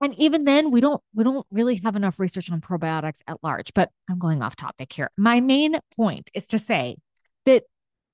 And 0.00 0.14
even 0.18 0.44
then, 0.44 0.70
we 0.70 0.80
don't 0.80 1.02
we 1.14 1.24
don't 1.24 1.46
really 1.50 1.80
have 1.84 1.96
enough 1.96 2.18
research 2.20 2.50
on 2.50 2.60
probiotics 2.60 3.20
at 3.26 3.42
large. 3.42 3.72
But 3.74 3.90
I'm 4.10 4.18
going 4.18 4.42
off 4.42 4.56
topic 4.56 4.92
here. 4.92 5.10
My 5.16 5.40
main 5.40 5.78
point 5.96 6.30
is 6.34 6.46
to 6.48 6.58
say 6.58 6.96
that 7.46 7.64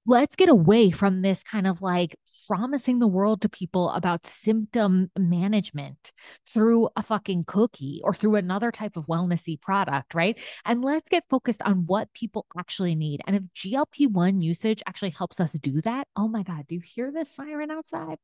let's 0.07 0.35
get 0.35 0.49
away 0.49 0.91
from 0.91 1.23
this 1.23 1.43
kind 1.45 1.67
of 1.67 1.81
like 1.81 2.17
promising 2.49 2.99
the 2.99 3.07
world 3.07 3.41
to 3.43 3.49
people 3.49 3.91
about 3.91 4.27
symptom 4.27 5.11
management 5.17 6.13
through 6.49 6.89
a 6.97 7.03
fucking 7.03 7.45
cookie 7.45 8.01
or 8.03 8.13
through 8.13 8.35
another 8.35 8.73
type 8.73 8.97
of 8.97 9.07
wellnessy 9.07 9.61
product, 9.61 10.15
right? 10.15 10.41
And 10.65 10.85
let's 10.85 11.09
get 11.09 11.25
focused 11.31 11.63
on 11.63 11.87
what 11.87 12.13
people 12.15 12.47
actually 12.59 12.97
need. 12.97 13.21
And 13.27 13.37
if 13.37 13.43
GLP-1 13.55 14.43
usage 14.43 14.83
actually 14.87 15.11
helps 15.11 15.39
us 15.39 15.53
do 15.53 15.81
that, 15.83 16.09
oh 16.17 16.27
my 16.27 16.43
God, 16.43 16.67
do 16.69 16.75
you 16.75 16.81
hear 16.81 17.13
this 17.13 17.31
siren 17.31 17.71
outside? 17.71 18.19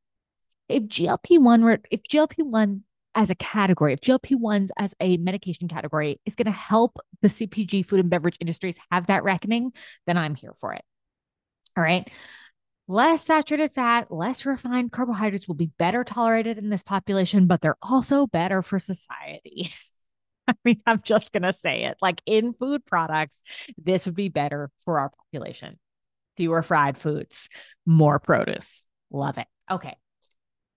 If 0.68 0.84
GLP-1 0.84 1.62
were 1.62 1.78
if 1.90 2.02
GLP-1 2.02 2.82
as 3.14 3.30
a 3.30 3.34
category, 3.36 3.92
if 3.92 4.00
GLP-1s 4.00 4.68
as 4.78 4.94
a 5.00 5.16
medication 5.16 5.68
category 5.68 6.20
is 6.26 6.34
going 6.34 6.46
to 6.46 6.52
help 6.52 6.98
the 7.22 7.28
CPG 7.28 7.86
food 7.86 8.00
and 8.00 8.10
beverage 8.10 8.36
industries 8.40 8.78
have 8.90 9.06
that 9.06 9.24
reckoning, 9.24 9.72
then 10.06 10.18
I'm 10.18 10.34
here 10.34 10.52
for 10.54 10.72
it. 10.72 10.82
All 11.76 11.82
right. 11.82 12.10
Less 12.90 13.24
saturated 13.24 13.72
fat, 13.74 14.10
less 14.10 14.46
refined 14.46 14.92
carbohydrates 14.92 15.46
will 15.46 15.54
be 15.54 15.70
better 15.78 16.04
tolerated 16.04 16.56
in 16.56 16.70
this 16.70 16.82
population, 16.82 17.46
but 17.46 17.60
they're 17.60 17.76
also 17.82 18.26
better 18.26 18.62
for 18.62 18.78
society. 18.78 19.70
I 20.48 20.54
mean, 20.64 20.80
I'm 20.86 21.02
just 21.02 21.32
going 21.32 21.42
to 21.42 21.52
say 21.52 21.84
it 21.84 21.98
like 22.00 22.22
in 22.24 22.54
food 22.54 22.86
products, 22.86 23.42
this 23.76 24.06
would 24.06 24.14
be 24.14 24.30
better 24.30 24.70
for 24.86 24.98
our 24.98 25.10
population. 25.10 25.78
Fewer 26.38 26.62
fried 26.62 26.96
foods, 26.96 27.50
more 27.84 28.18
produce. 28.18 28.84
Love 29.10 29.36
it. 29.36 29.46
Okay. 29.70 29.96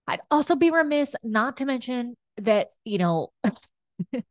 I'd 0.08 0.22
also 0.30 0.56
be 0.56 0.72
remiss 0.72 1.16
not 1.24 1.58
to 1.58 1.66
mention 1.66 2.18
that, 2.38 2.72
you 2.84 2.98
know, 2.98 3.32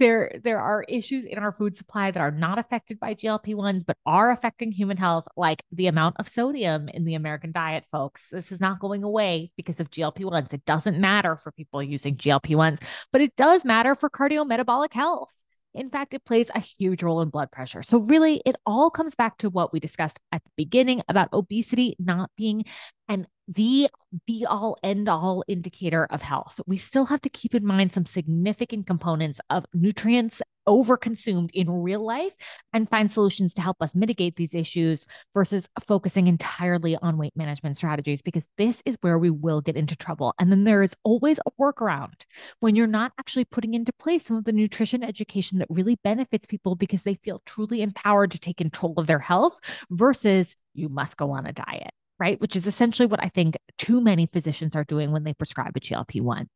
there 0.00 0.32
there 0.42 0.58
are 0.58 0.84
issues 0.88 1.24
in 1.24 1.38
our 1.38 1.52
food 1.52 1.76
supply 1.76 2.10
that 2.10 2.20
are 2.20 2.32
not 2.32 2.58
affected 2.58 2.98
by 2.98 3.14
GLP-1s 3.14 3.84
but 3.86 3.96
are 4.04 4.32
affecting 4.32 4.72
human 4.72 4.96
health 4.96 5.28
like 5.36 5.62
the 5.70 5.86
amount 5.86 6.16
of 6.18 6.26
sodium 6.26 6.88
in 6.88 7.04
the 7.04 7.14
American 7.14 7.52
diet 7.52 7.84
folks. 7.92 8.30
This 8.30 8.50
is 8.50 8.60
not 8.60 8.80
going 8.80 9.04
away 9.04 9.52
because 9.56 9.78
of 9.78 9.90
GLP-1s. 9.90 10.52
It 10.52 10.64
doesn't 10.64 10.98
matter 10.98 11.36
for 11.36 11.52
people 11.52 11.80
using 11.82 12.16
GLP-1s 12.16 12.80
but 13.12 13.20
it 13.20 13.36
does 13.36 13.64
matter 13.64 13.94
for 13.94 14.10
cardiometabolic 14.10 14.92
health 14.92 15.32
in 15.74 15.90
fact, 15.90 16.14
it 16.14 16.24
plays 16.24 16.50
a 16.54 16.60
huge 16.60 17.02
role 17.02 17.20
in 17.20 17.28
blood 17.28 17.50
pressure. 17.50 17.82
So, 17.82 17.98
really, 17.98 18.42
it 18.44 18.56
all 18.66 18.90
comes 18.90 19.14
back 19.14 19.38
to 19.38 19.50
what 19.50 19.72
we 19.72 19.80
discussed 19.80 20.18
at 20.32 20.42
the 20.44 20.50
beginning 20.56 21.02
about 21.08 21.32
obesity 21.32 21.96
not 21.98 22.30
being 22.36 22.64
an 23.08 23.26
the 23.48 23.88
be 24.26 24.46
all 24.46 24.76
end 24.82 25.08
all 25.08 25.44
indicator 25.48 26.04
of 26.04 26.22
health. 26.22 26.60
We 26.66 26.78
still 26.78 27.06
have 27.06 27.20
to 27.22 27.28
keep 27.28 27.54
in 27.54 27.66
mind 27.66 27.92
some 27.92 28.06
significant 28.06 28.86
components 28.86 29.40
of 29.50 29.66
nutrients 29.74 30.40
overconsumed 30.70 31.50
in 31.52 31.68
real 31.68 32.04
life 32.04 32.34
and 32.72 32.88
find 32.88 33.10
solutions 33.10 33.52
to 33.54 33.60
help 33.60 33.76
us 33.80 33.94
mitigate 33.94 34.36
these 34.36 34.54
issues 34.54 35.04
versus 35.34 35.68
focusing 35.86 36.28
entirely 36.28 36.96
on 36.96 37.18
weight 37.18 37.36
management 37.36 37.76
strategies, 37.76 38.22
because 38.22 38.46
this 38.56 38.82
is 38.86 38.96
where 39.00 39.18
we 39.18 39.30
will 39.30 39.60
get 39.60 39.76
into 39.76 39.96
trouble. 39.96 40.32
And 40.38 40.50
then 40.50 40.64
there 40.64 40.82
is 40.82 40.94
always 41.02 41.40
a 41.44 41.50
workaround 41.60 42.22
when 42.60 42.76
you're 42.76 42.86
not 42.86 43.12
actually 43.18 43.44
putting 43.44 43.74
into 43.74 43.92
place 43.92 44.24
some 44.24 44.36
of 44.36 44.44
the 44.44 44.52
nutrition 44.52 45.02
education 45.02 45.58
that 45.58 45.68
really 45.68 45.98
benefits 46.04 46.46
people 46.46 46.76
because 46.76 47.02
they 47.02 47.14
feel 47.14 47.42
truly 47.44 47.82
empowered 47.82 48.30
to 48.30 48.38
take 48.38 48.58
control 48.58 48.94
of 48.96 49.08
their 49.08 49.18
health 49.18 49.58
versus 49.90 50.54
you 50.72 50.88
must 50.88 51.16
go 51.16 51.32
on 51.32 51.46
a 51.46 51.52
diet 51.52 51.90
right? 52.20 52.38
Which 52.38 52.54
is 52.54 52.66
essentially 52.66 53.06
what 53.06 53.24
I 53.24 53.30
think 53.30 53.56
too 53.78 54.00
many 54.00 54.26
physicians 54.26 54.76
are 54.76 54.84
doing 54.84 55.10
when 55.10 55.24
they 55.24 55.32
prescribe 55.32 55.74
a 55.74 55.80
GLP 55.80 56.20
1. 56.20 56.48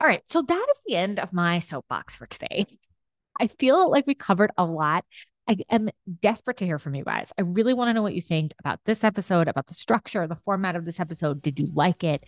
All 0.00 0.06
right. 0.06 0.22
So 0.26 0.42
that 0.42 0.66
is 0.70 0.80
the 0.86 0.96
end 0.96 1.18
of 1.18 1.32
my 1.32 1.58
soapbox 1.58 2.14
for 2.14 2.26
today. 2.26 2.66
I 3.40 3.46
feel 3.48 3.90
like 3.90 4.06
we 4.06 4.14
covered 4.14 4.50
a 4.56 4.64
lot. 4.64 5.04
I 5.48 5.56
am 5.70 5.88
desperate 6.20 6.58
to 6.58 6.66
hear 6.66 6.78
from 6.78 6.94
you 6.94 7.04
guys. 7.04 7.32
I 7.38 7.42
really 7.42 7.72
want 7.72 7.88
to 7.88 7.94
know 7.94 8.02
what 8.02 8.14
you 8.14 8.20
think 8.20 8.52
about 8.60 8.80
this 8.84 9.02
episode, 9.02 9.48
about 9.48 9.66
the 9.66 9.74
structure, 9.74 10.26
the 10.26 10.36
format 10.36 10.76
of 10.76 10.84
this 10.84 11.00
episode. 11.00 11.40
Did 11.40 11.58
you 11.58 11.68
like 11.74 12.04
it? 12.04 12.24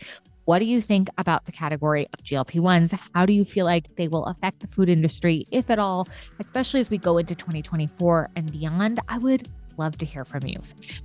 What 0.46 0.60
do 0.60 0.64
you 0.64 0.80
think 0.80 1.10
about 1.18 1.44
the 1.44 1.52
category 1.52 2.08
of 2.12 2.24
GLP 2.24 2.60
1s? 2.60 2.98
How 3.14 3.26
do 3.26 3.32
you 3.32 3.44
feel 3.44 3.66
like 3.66 3.94
they 3.96 4.08
will 4.08 4.24
affect 4.24 4.60
the 4.60 4.66
food 4.66 4.88
industry, 4.88 5.46
if 5.50 5.70
at 5.70 5.78
all, 5.78 6.08
especially 6.38 6.80
as 6.80 6.88
we 6.88 6.98
go 6.98 7.18
into 7.18 7.34
2024 7.34 8.30
and 8.36 8.50
beyond? 8.50 9.00
I 9.08 9.18
would 9.18 9.48
love 9.76 9.98
to 9.98 10.06
hear 10.06 10.24
from 10.24 10.46
you. 10.46 10.58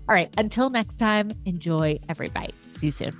All 0.07 0.15
right, 0.15 0.33
until 0.37 0.69
next 0.69 0.97
time, 0.97 1.31
enjoy 1.45 1.99
every 2.07 2.29
bite. 2.29 2.55
See 2.75 2.87
you 2.87 2.91
soon. 2.91 3.15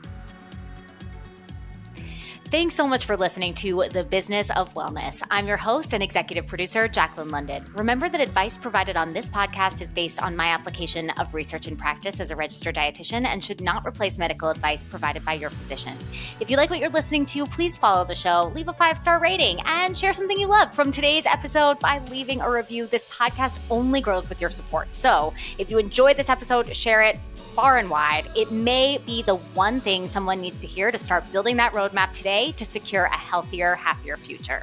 Thanks 2.50 2.76
so 2.76 2.86
much 2.86 3.06
for 3.06 3.18
listening 3.18 3.56
to 3.56 3.86
The 3.92 4.04
Business 4.04 4.52
of 4.52 4.72
Wellness. 4.76 5.24
I'm 5.32 5.48
your 5.48 5.58
host 5.58 5.96
and 5.96 6.04
executive 6.04 6.46
producer, 6.46 6.88
Jaclyn 6.88 7.32
London. 7.32 7.66
Remember 7.74 8.08
that 8.08 8.22
advice 8.22 8.56
provided 8.56 8.96
on 8.96 9.10
this 9.10 9.28
podcast 9.28 9.82
is 9.82 9.90
based 9.90 10.22
on 10.22 10.36
my 10.36 10.50
application 10.50 11.10
of 11.12 11.34
research 11.34 11.66
and 11.66 11.78
practice 11.78 12.20
as 12.20 12.30
a 12.30 12.36
registered 12.36 12.76
dietitian 12.76 13.26
and 13.26 13.44
should 13.44 13.62
not 13.62 13.86
replace 13.86 14.20
medical 14.20 14.50
advice 14.50 14.84
provided 14.84 15.26
by 15.26 15.34
your 15.34 15.50
physician. 15.50 15.98
If 16.40 16.52
you 16.52 16.56
like 16.58 16.70
what 16.70 16.78
you're 16.78 16.90
listening 16.90 17.26
to, 17.28 17.48
please 17.48 17.80
follow 17.80 18.06
the 18.06 18.14
show, 18.14 18.52
leave 18.54 18.68
a 18.68 18.74
five 18.74 19.00
star 19.00 19.20
rating, 19.20 19.60
and 19.66 19.98
share 19.98 20.14
something 20.14 20.40
you 20.40 20.48
love 20.48 20.74
from 20.74 20.92
today's 20.92 21.26
episode 21.26 21.80
by 21.80 22.00
leaving 22.12 22.42
a 22.42 22.50
review. 22.50 22.86
This 22.86 23.06
podcast 23.06 23.58
only 23.72 24.02
grows 24.02 24.30
with 24.30 24.40
your 24.40 24.52
support. 24.52 24.94
So 24.94 25.34
if 25.58 25.72
you 25.72 25.80
enjoyed 25.80 26.16
this 26.16 26.30
episode, 26.30 26.74
share 26.76 27.02
it 27.02 27.18
far 27.56 27.78
and 27.78 27.90
wide, 27.90 28.30
it 28.36 28.52
may 28.52 29.00
be 29.06 29.24
the 29.24 29.36
one 29.56 29.80
thing 29.80 30.10
someone 30.10 30.42
needs 30.42 30.60
to 30.60 30.68
hear 30.68 30.92
to 30.92 30.98
start 30.98 31.32
building 31.32 31.56
that 31.56 31.72
roadmap 31.72 32.12
today 32.12 32.52
to 32.58 32.66
secure 32.66 33.06
a 33.06 33.16
healthier, 33.16 33.76
happier 33.76 34.18
future. 34.18 34.62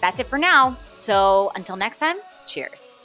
That's 0.00 0.18
it 0.18 0.26
for 0.26 0.38
now. 0.38 0.78
So 0.96 1.52
until 1.54 1.76
next 1.76 1.98
time, 1.98 2.16
cheers. 2.46 2.96